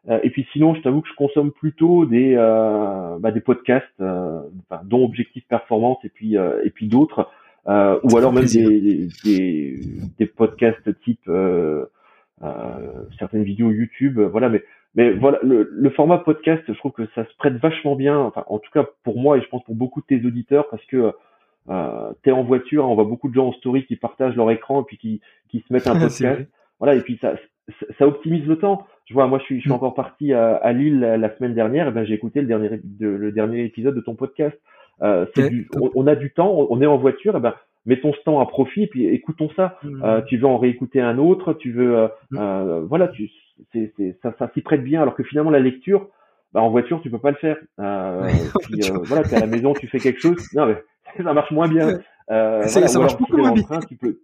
Euh, 0.08 0.20
et 0.22 0.30
puis 0.30 0.46
sinon, 0.54 0.76
je 0.76 0.82
t'avoue 0.82 1.02
que 1.02 1.10
je 1.10 1.16
consomme 1.16 1.52
plutôt 1.52 2.06
des 2.06 2.36
euh, 2.38 3.18
bah, 3.20 3.32
des 3.32 3.42
podcasts 3.42 4.02
enfin, 4.02 4.82
dont 4.84 5.04
Objectif 5.04 5.44
Performance 5.48 5.98
et 6.04 6.10
puis 6.10 6.36
et 6.36 6.70
puis 6.70 6.88
d'autres 6.88 7.30
ou 7.68 8.18
alors 8.18 8.32
même 8.32 8.46
des, 8.46 9.08
des, 9.24 9.80
des 10.20 10.26
podcasts 10.28 11.00
type 11.02 11.30
certaines 13.18 13.44
vidéos 13.44 13.72
YouTube, 13.72 14.20
voilà 14.20 14.50
mais 14.50 14.64
mais 14.96 15.12
voilà, 15.12 15.40
le, 15.44 15.70
le, 15.72 15.90
format 15.90 16.18
podcast, 16.20 16.64
je 16.68 16.78
trouve 16.78 16.94
que 16.94 17.06
ça 17.16 17.26
se 17.26 17.36
prête 17.38 17.56
vachement 17.58 17.96
bien, 17.96 18.18
enfin, 18.18 18.44
en 18.48 18.60
tout 18.60 18.72
cas 18.72 18.86
pour 19.04 19.20
moi 19.20 19.38
et 19.38 19.42
je 19.42 19.48
pense 19.48 19.64
pour 19.64 19.76
beaucoup 19.76 20.02
de 20.02 20.06
tes 20.06 20.26
auditeurs, 20.26 20.70
parce 20.70 20.84
que 20.86 21.14
euh, 21.70 22.14
tu 22.24 22.30
es 22.30 22.34
en 22.34 22.44
voiture, 22.44 22.88
on 22.90 22.96
voit 22.96 23.04
beaucoup 23.06 23.30
de 23.30 23.34
gens 23.34 23.48
en 23.48 23.54
story 23.54 23.86
qui 23.86 23.96
partagent 23.96 24.36
leur 24.36 24.50
écran 24.52 24.82
et 24.82 24.86
puis 24.86 24.98
qui, 24.98 25.22
qui 25.50 25.64
se 25.68 25.74
mettent 25.74 25.88
un 25.88 26.00
podcast. 26.00 26.42
voilà, 26.80 26.96
et 26.96 27.02
puis 27.02 27.18
ça, 27.22 27.34
ça 27.98 28.08
optimise 28.08 28.46
le 28.46 28.58
temps. 28.58 28.86
Je 29.06 29.14
vois, 29.14 29.28
moi, 29.28 29.40
je 29.40 29.46
suis, 29.46 29.56
je 29.58 29.62
suis 29.62 29.70
mm. 29.70 29.74
encore 29.74 29.96
parti 29.96 30.34
à, 30.34 30.56
à 30.56 30.72
Lille 30.74 31.00
la, 31.00 31.36
semaine 31.38 31.54
dernière. 31.54 31.88
Et 31.88 31.92
ben, 31.92 32.06
j'ai 32.06 32.14
écouté 32.14 32.42
le 32.42 32.48
dernier, 32.48 32.82
le 33.00 33.32
dernier 33.32 33.64
épisode 33.64 33.96
de 33.96 34.02
ton 34.02 34.16
podcast. 34.16 34.58
Euh, 35.02 35.26
du, 35.36 35.68
on, 35.96 36.08
a 36.08 36.16
du 36.16 36.32
temps, 36.32 36.68
on 36.70 36.82
est 36.82 36.86
en 36.86 36.98
voiture. 36.98 37.36
Et 37.36 37.40
ben, 37.40 37.54
mettons 37.86 38.14
ce 38.14 38.20
temps 38.20 38.40
à 38.40 38.46
profit 38.46 38.84
et 38.84 38.88
puis 38.88 39.08
écoutons 39.08 39.50
ça. 39.56 39.78
Mm. 39.84 40.04
Euh, 40.04 40.22
tu 40.22 40.38
veux 40.38 40.48
en 40.48 40.58
réécouter 40.58 41.02
un 41.02 41.18
autre, 41.18 41.54
tu 41.54 41.72
veux, 41.72 41.98
euh, 41.98 42.08
mm. 42.32 42.38
euh 42.40 42.82
voilà, 42.82 43.08
tu, 43.08 43.30
c'est, 43.72 43.94
c'est, 43.98 44.18
ça, 44.22 44.34
ça 44.38 44.50
s'y 44.54 44.62
prête 44.62 44.84
bien. 44.84 45.02
Alors 45.02 45.16
que 45.16 45.24
finalement, 45.24 45.52
la 45.52 45.60
lecture, 45.60 46.10
bah, 46.54 46.62
en 46.62 46.70
voiture, 46.70 47.02
tu 47.02 47.10
peux 47.10 47.20
pas 47.20 47.32
le 47.32 47.38
faire. 47.38 47.58
Euh, 47.80 48.30
puis, 48.62 48.82
euh, 48.90 49.00
voilà, 49.04 49.24
t'es 49.24 49.36
à 49.36 49.42
la 49.42 49.48
maison, 49.48 49.74
tu 49.74 49.88
fais 49.88 50.00
quelque 50.00 50.22
chose. 50.22 50.38
Non, 50.54 50.66
mais 50.68 50.82
ça 51.24 51.34
marche 51.34 51.52
moins 51.52 51.68
bien. 51.68 52.00
Euh, 52.32 52.64
ça, 52.64 52.88
ça 52.88 53.00
marche 53.00 53.18
beaucoup 53.18 53.38
moins 53.38 53.52
bien. 53.52 53.80
tu 53.88 53.98
peux, 53.98 54.20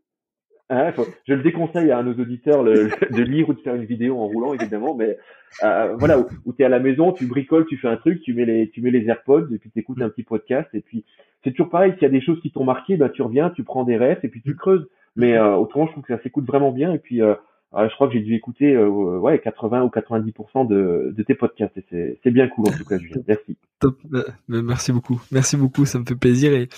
ah, 0.73 0.93
je 1.27 1.33
le 1.33 1.43
déconseille 1.43 1.91
à 1.91 2.01
nos 2.01 2.13
auditeurs 2.13 2.63
le, 2.63 2.89
de 3.11 3.21
lire 3.21 3.49
ou 3.49 3.53
de 3.53 3.59
faire 3.59 3.75
une 3.75 3.83
vidéo 3.83 4.17
en 4.17 4.27
roulant 4.27 4.53
évidemment, 4.53 4.95
mais 4.95 5.17
euh, 5.63 5.95
voilà 5.99 6.17
où, 6.17 6.27
où 6.45 6.53
tu 6.53 6.61
es 6.61 6.65
à 6.65 6.69
la 6.69 6.79
maison, 6.79 7.11
tu 7.11 7.25
bricoles, 7.25 7.65
tu 7.65 7.75
fais 7.75 7.89
un 7.89 7.97
truc, 7.97 8.21
tu 8.21 8.33
mets 8.33 8.45
les 8.45 8.69
tu 8.69 8.81
mets 8.81 8.89
les 8.89 9.05
AirPods 9.05 9.53
et 9.53 9.57
puis 9.57 9.69
tu 9.69 9.79
écoutes 9.79 10.01
un 10.01 10.07
petit 10.07 10.23
podcast 10.23 10.69
et 10.73 10.79
puis 10.79 11.03
c'est 11.43 11.51
toujours 11.51 11.69
pareil. 11.69 11.91
S'il 11.93 12.03
y 12.03 12.05
a 12.05 12.09
des 12.09 12.21
choses 12.21 12.39
qui 12.39 12.51
t'ont 12.51 12.63
marqué, 12.63 12.95
bah 12.95 13.09
tu 13.09 13.21
reviens, 13.21 13.49
tu 13.49 13.65
prends 13.65 13.83
des 13.83 13.97
rêves 13.97 14.19
et 14.23 14.29
puis 14.29 14.41
tu 14.41 14.55
creuses. 14.55 14.87
Mais 15.17 15.35
euh, 15.35 15.57
autrement, 15.57 15.87
je 15.87 15.91
trouve 15.91 16.05
que 16.05 16.15
ça 16.15 16.23
s'écoute 16.23 16.45
vraiment 16.45 16.71
bien 16.71 16.93
et 16.93 16.99
puis 16.99 17.21
euh, 17.21 17.35
je 17.73 17.93
crois 17.93 18.07
que 18.07 18.13
j'ai 18.13 18.21
dû 18.21 18.33
écouter 18.33 18.77
ouais 18.77 19.39
80 19.39 19.83
ou 19.83 19.87
90% 19.87 20.67
de, 20.69 21.13
de 21.17 21.23
tes 21.23 21.35
podcasts 21.35 21.77
et 21.77 21.83
c'est 21.89 22.17
c'est 22.23 22.31
bien 22.31 22.47
cool 22.47 22.69
en 22.69 22.71
tout 22.71 22.85
cas 22.85 22.97
Julien. 22.97 23.21
Merci. 23.27 23.57
Top. 23.81 23.97
Bah, 24.05 24.23
bah, 24.47 24.61
merci 24.61 24.93
beaucoup. 24.93 25.21
Merci 25.33 25.57
beaucoup, 25.57 25.85
ça 25.85 25.99
me 25.99 26.05
fait 26.05 26.15
plaisir 26.15 26.53
et 26.53 26.69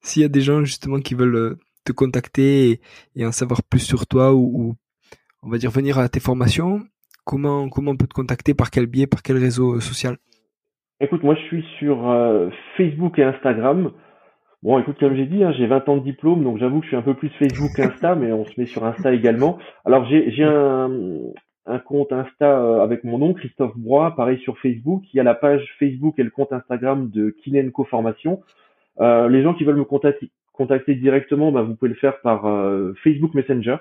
s'il 0.00 0.22
y 0.22 0.24
a 0.24 0.28
des 0.28 0.40
gens 0.40 0.64
justement 0.64 1.00
qui 1.00 1.14
veulent 1.14 1.58
te 1.84 1.92
contacter 1.92 2.80
et, 3.16 3.26
en 3.26 3.32
savoir 3.32 3.62
plus 3.62 3.80
sur 3.80 4.06
toi 4.06 4.34
ou, 4.34 4.74
on 5.42 5.50
va 5.50 5.58
dire 5.58 5.70
venir 5.70 5.98
à 5.98 6.08
tes 6.08 6.20
formations, 6.20 6.80
comment 7.24 7.68
comment 7.68 7.92
on 7.92 7.96
peut 7.96 8.06
te 8.06 8.14
contacter? 8.14 8.54
Par 8.54 8.70
quel 8.70 8.86
biais, 8.86 9.06
par 9.06 9.22
quel 9.22 9.36
réseau 9.36 9.76
euh, 9.76 9.80
social? 9.80 10.16
Écoute, 11.00 11.22
moi 11.22 11.34
je 11.34 11.42
suis 11.42 11.64
sur 11.78 12.08
euh, 12.08 12.48
Facebook 12.76 13.18
et 13.18 13.24
Instagram. 13.24 13.92
Bon, 14.62 14.78
écoute, 14.78 14.96
comme 14.98 15.14
j'ai 15.14 15.26
dit, 15.26 15.44
hein, 15.44 15.52
j'ai 15.52 15.66
20 15.66 15.88
ans 15.90 15.96
de 15.98 16.04
diplôme, 16.04 16.42
donc 16.42 16.56
j'avoue 16.56 16.78
que 16.78 16.84
je 16.86 16.88
suis 16.88 16.96
un 16.96 17.02
peu 17.02 17.12
plus 17.12 17.28
Facebook 17.38 17.70
qu'Insta, 17.76 18.14
mais 18.14 18.32
on 18.32 18.46
se 18.46 18.58
met 18.58 18.64
sur 18.64 18.82
Insta 18.84 19.12
également. 19.12 19.58
Alors 19.84 20.06
j'ai 20.06 20.42
un, 20.42 20.90
un 21.66 21.78
compte 21.78 22.12
Insta 22.12 22.60
euh, 22.60 22.80
avec 22.80 23.04
mon 23.04 23.18
nom, 23.18 23.34
Christophe 23.34 23.76
Broy, 23.76 24.16
pareil 24.16 24.38
sur 24.38 24.58
Facebook. 24.58 25.02
Il 25.12 25.18
y 25.18 25.20
a 25.20 25.24
la 25.24 25.34
page 25.34 25.62
Facebook 25.78 26.18
et 26.18 26.22
le 26.22 26.30
compte 26.30 26.54
Instagram 26.54 27.10
de 27.10 27.30
Kinenco 27.42 27.84
Formation. 27.84 28.40
Les 28.98 29.42
gens 29.42 29.54
qui 29.54 29.64
veulent 29.64 29.76
me 29.76 29.84
contacter, 29.84 30.30
contacter 30.54 30.94
directement, 30.94 31.52
bah, 31.52 31.60
vous 31.62 31.74
pouvez 31.74 31.90
le 31.90 31.96
faire 31.96 32.20
par 32.20 32.46
euh, 32.46 32.94
Facebook 33.02 33.34
Messenger. 33.34 33.76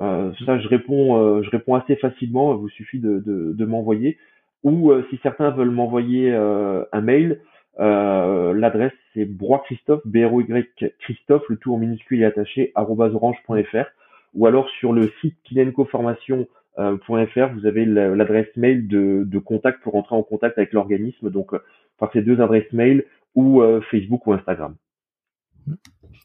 Euh, 0.00 0.32
ça, 0.46 0.58
je 0.58 0.68
réponds, 0.68 1.18
euh, 1.18 1.42
je 1.42 1.50
réponds 1.50 1.74
assez 1.74 1.96
facilement. 1.96 2.54
Il 2.54 2.60
vous 2.60 2.68
suffit 2.68 3.00
de, 3.00 3.64
m'envoyer. 3.64 4.18
Ou 4.62 4.92
si 5.10 5.18
certains 5.24 5.50
veulent 5.50 5.72
m'envoyer 5.72 6.32
un 6.32 7.00
mail, 7.00 7.40
l'adresse 7.78 8.92
c'est 9.12 9.24
broixchristophe, 9.24 10.02
b 10.04 10.24
r 10.24 10.32
o 10.32 10.40
y 10.40 10.66
Christophe, 11.00 11.42
le 11.48 11.56
tout 11.56 11.74
en 11.74 11.78
minuscule 11.78 12.22
et 12.22 12.24
attaché, 12.24 12.70
orange.fr. 12.76 13.86
Ou 14.34 14.46
alors 14.46 14.70
sur 14.78 14.92
le 14.92 15.10
site 15.20 15.34
kinencoformation.fr, 15.42 17.48
vous 17.54 17.66
avez 17.66 17.84
l'adresse 17.84 18.56
mail 18.56 18.86
de, 18.86 19.24
de, 19.26 19.38
contact 19.40 19.82
pour 19.82 19.96
entrer 19.96 20.14
en 20.14 20.22
contact 20.22 20.58
avec 20.58 20.72
l'organisme. 20.72 21.28
Donc 21.28 21.56
par 21.98 22.12
ces 22.12 22.22
deux 22.22 22.40
adresses 22.40 22.72
mail 22.72 23.04
ou 23.34 23.64
Facebook 23.90 24.28
ou 24.28 24.32
Instagram. 24.32 24.76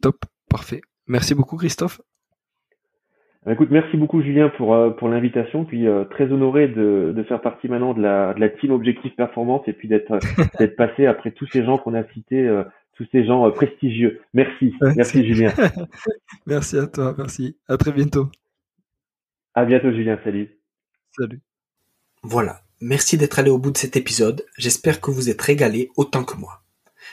Top, 0.02 0.18
parfait. 0.50 0.82
Merci 1.08 1.36
beaucoup 1.36 1.58
Christophe. 1.58 2.02
Bah, 3.48 3.54
écoute, 3.54 3.70
merci 3.72 3.96
beaucoup 3.96 4.22
Julien 4.22 4.50
pour 4.50 4.76
euh, 4.76 4.90
pour 4.90 5.08
l'invitation, 5.08 5.64
puis 5.64 5.88
euh, 5.88 6.04
très 6.04 6.30
honoré 6.34 6.68
de, 6.68 7.14
de 7.16 7.24
faire 7.24 7.40
partie 7.40 7.70
maintenant 7.70 7.94
de 7.94 8.02
la 8.02 8.34
de 8.34 8.42
la 8.42 8.50
team 8.50 8.72
Objectif 8.72 9.16
Performance 9.16 9.62
et 9.68 9.74
puis 9.74 9.88
d'être 9.88 10.20
d'être 10.60 10.76
passé 10.76 11.06
après 11.06 11.32
tous 11.32 11.48
ces 11.54 11.64
gens 11.64 11.78
qu'on 11.78 11.94
a 11.94 12.04
cités, 12.12 12.46
euh, 12.46 12.66
tous 12.98 13.08
ces 13.14 13.26
gens 13.26 13.50
prestigieux. 13.52 14.20
Merci, 14.34 14.74
merci 14.98 15.26
Julien. 15.26 15.54
merci 16.46 16.78
à 16.78 16.88
toi, 16.88 17.16
merci. 17.18 17.58
À 17.70 17.78
très 17.78 17.94
bientôt. 17.94 18.30
À 19.54 19.64
bientôt 19.64 19.94
Julien, 19.94 20.20
salut. 20.26 20.60
Salut. 21.18 21.40
Voilà, 22.24 22.60
merci 22.82 23.18
d'être 23.18 23.40
allé 23.40 23.50
au 23.50 23.60
bout 23.60 23.72
de 23.72 23.78
cet 23.78 23.96
épisode. 23.96 24.44
J'espère 24.58 25.00
que 25.00 25.10
vous 25.10 25.30
êtes 25.30 25.42
régalé 25.42 25.90
autant 25.96 26.26
que 26.26 26.36
moi. 26.36 26.64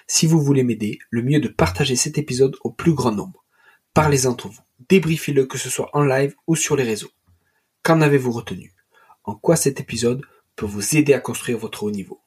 Si 0.07 0.27
vous 0.27 0.41
voulez 0.41 0.63
m'aider, 0.63 0.99
le 1.11 1.23
mieux 1.23 1.37
est 1.37 1.41
de 1.41 1.49
partager 1.49 1.97
cet 1.97 2.19
épisode 2.19 2.57
au 2.63 2.71
plus 2.71 2.93
grand 2.93 3.13
nombre. 3.13 3.45
Parlez 3.95 4.27
entre 4.27 4.49
vous, 4.49 4.61
débriefez-le 4.89 5.47
que 5.47 5.57
ce 5.57 5.71
soit 5.71 5.89
en 5.95 6.03
live 6.03 6.35
ou 6.47 6.57
sur 6.57 6.77
les 6.77 6.85
réseaux. 6.85 7.11
Qu'en 7.83 8.01
avez-vous 8.01 8.33
retenu? 8.33 8.75
En 9.25 9.35
quoi 9.35 9.57
cet 9.57 9.81
épisode 9.81 10.23
peut 10.57 10.67
vous 10.67 10.97
aider 10.97 11.15
à 11.15 11.21
construire 11.21 11.59
votre 11.59 11.85
haut 11.85 11.91
niveau? 11.91 12.21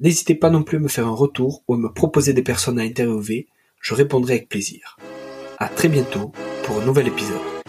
N'hésitez 0.00 0.34
pas 0.34 0.50
non 0.50 0.62
plus 0.64 0.78
à 0.78 0.80
me 0.80 0.88
faire 0.88 1.06
un 1.06 1.14
retour 1.14 1.62
ou 1.68 1.74
à 1.74 1.78
me 1.78 1.92
proposer 1.92 2.32
des 2.32 2.42
personnes 2.42 2.78
à 2.78 2.82
interviewer, 2.82 3.48
je 3.80 3.94
répondrai 3.94 4.34
avec 4.34 4.48
plaisir. 4.48 4.98
À 5.58 5.68
très 5.68 5.88
bientôt 5.88 6.32
pour 6.64 6.80
un 6.80 6.84
nouvel 6.84 7.08
épisode. 7.08 7.59